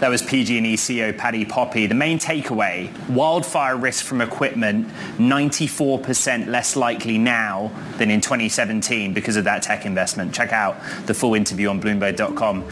That 0.00 0.11
was 0.11 0.20
PG&E 0.20 0.76
CEO 0.76 1.16
Patti 1.16 1.46
Poppe. 1.46 1.86
The 1.86 1.94
main 1.94 2.18
takeaway, 2.18 2.92
wildfire 3.09 3.78
risk 3.78 4.04
from 4.04 4.20
equipment 4.20 4.88
94% 5.16 6.48
less 6.48 6.76
likely 6.76 7.16
now 7.16 7.70
than 7.96 8.11
in 8.11 8.20
2017 8.20 9.14
because 9.14 9.36
of 9.36 9.44
that 9.44 9.62
tech 9.62 9.86
investment. 9.86 10.34
Check 10.34 10.52
out 10.52 10.76
the 11.07 11.14
full 11.14 11.34
interview 11.34 11.70
on 11.70 11.80
Bloomberg.com. 11.80 12.68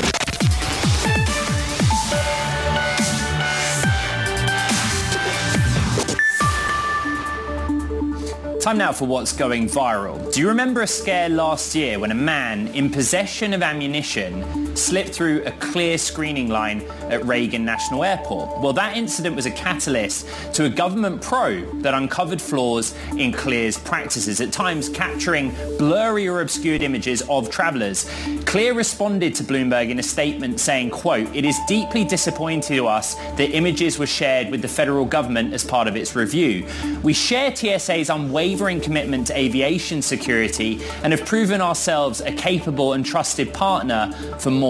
Time 8.65 8.79
now 8.79 8.93
for 8.93 9.07
what's 9.07 9.35
going 9.35 9.69
viral. 9.69 10.33
Do 10.33 10.41
you 10.41 10.49
remember 10.49 10.81
a 10.81 10.87
scare 10.87 11.29
last 11.29 11.75
year 11.75 11.99
when 11.99 12.11
a 12.11 12.15
man 12.15 12.69
in 12.69 12.89
possession 12.89 13.53
of 13.53 13.63
ammunition 13.63 14.64
slipped 14.77 15.11
through 15.11 15.43
a 15.45 15.53
clear 15.53 15.99
screening 15.99 16.49
line 16.49 16.83
at 17.11 17.25
Reagan 17.25 17.65
National 17.65 18.05
Airport? 18.05 18.61
Well, 18.61 18.73
that 18.75 18.97
incident 18.97 19.37
was 19.37 19.47
a 19.47 19.51
catalyst 19.51 20.29
to 20.55 20.65
a 20.65 20.69
government 20.69 21.23
probe 21.23 21.83
that 21.83 21.95
uncovered 21.95 22.41
flaws 22.41 22.95
in 23.17 23.33
Clear's 23.33 23.79
practices, 23.79 24.41
at 24.41 24.53
times 24.53 24.89
capturing 24.89 25.55
blurry 25.79 26.29
or 26.29 26.41
obscured 26.41 26.83
images 26.83 27.23
of 27.29 27.51
travelers. 27.51 28.09
Clear 28.45 28.75
responded 28.75 29.35
to 29.37 29.45
Bloomberg 29.45 29.91
in 29.91 29.99
a 29.99 30.03
statement 30.03 30.61
saying, 30.61 30.91
quote, 30.91 31.35
it 31.35 31.45
is 31.45 31.59
deeply 31.67 32.05
disappointing 32.05 32.61
to 32.77 32.87
us 32.87 33.15
that 33.37 33.51
images 33.51 33.99
were 33.99 34.07
shared 34.07 34.51
with 34.51 34.63
the 34.63 34.69
federal 34.69 35.05
government 35.05 35.53
as 35.53 35.65
part 35.65 35.89
of 35.89 35.97
its 35.97 36.15
review. 36.15 36.67
We 37.03 37.13
share 37.13 37.55
TSA's 37.55 38.11
unwavering 38.11 38.55
unwavering 38.55 38.81
commitment 38.81 39.27
to 39.27 39.39
aviation 39.39 40.03
security 40.03 40.81
and 41.03 41.13
have 41.13 41.25
proven 41.25 41.61
ourselves 41.61 42.21
a 42.21 42.33
capable 42.33 42.93
and 42.93 43.05
trusted 43.05 43.53
partner 43.55 44.13
for 44.39 44.51
more 44.51 44.64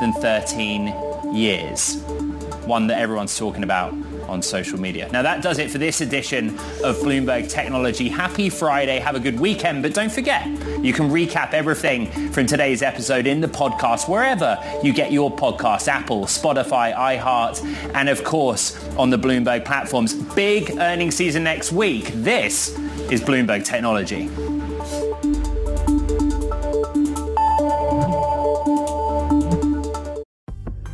than 0.00 0.12
13 0.12 1.34
years. 1.34 1.96
One 2.66 2.86
that 2.88 2.98
everyone's 2.98 3.36
talking 3.38 3.62
about 3.64 3.94
on 4.28 4.42
social 4.42 4.78
media. 4.78 5.08
Now 5.10 5.22
that 5.22 5.42
does 5.42 5.58
it 5.58 5.70
for 5.70 5.78
this 5.78 6.00
edition 6.00 6.50
of 6.84 6.96
Bloomberg 6.98 7.50
Technology. 7.50 8.08
Happy 8.08 8.48
Friday, 8.48 8.98
have 8.98 9.16
a 9.16 9.20
good 9.20 9.40
weekend, 9.40 9.82
but 9.82 9.92
don't 9.92 10.12
forget, 10.12 10.46
you 10.84 10.92
can 10.92 11.10
recap 11.10 11.52
everything 11.52 12.06
from 12.30 12.46
today's 12.46 12.82
episode 12.82 13.26
in 13.26 13.40
the 13.40 13.48
podcast 13.48 14.08
wherever 14.08 14.58
you 14.84 14.92
get 14.92 15.10
your 15.10 15.34
podcast, 15.34 15.88
Apple, 15.88 16.26
Spotify, 16.26 16.94
iHeart, 16.94 17.64
and 17.94 18.08
of 18.08 18.22
course 18.22 18.78
on 18.96 19.10
the 19.10 19.18
Bloomberg 19.18 19.64
platforms. 19.64 20.14
Big 20.34 20.70
earning 20.78 21.10
season 21.10 21.42
next 21.42 21.72
week. 21.72 22.06
This 22.14 22.78
is 23.10 23.20
Bloomberg 23.20 23.64
Technology. 23.64 24.28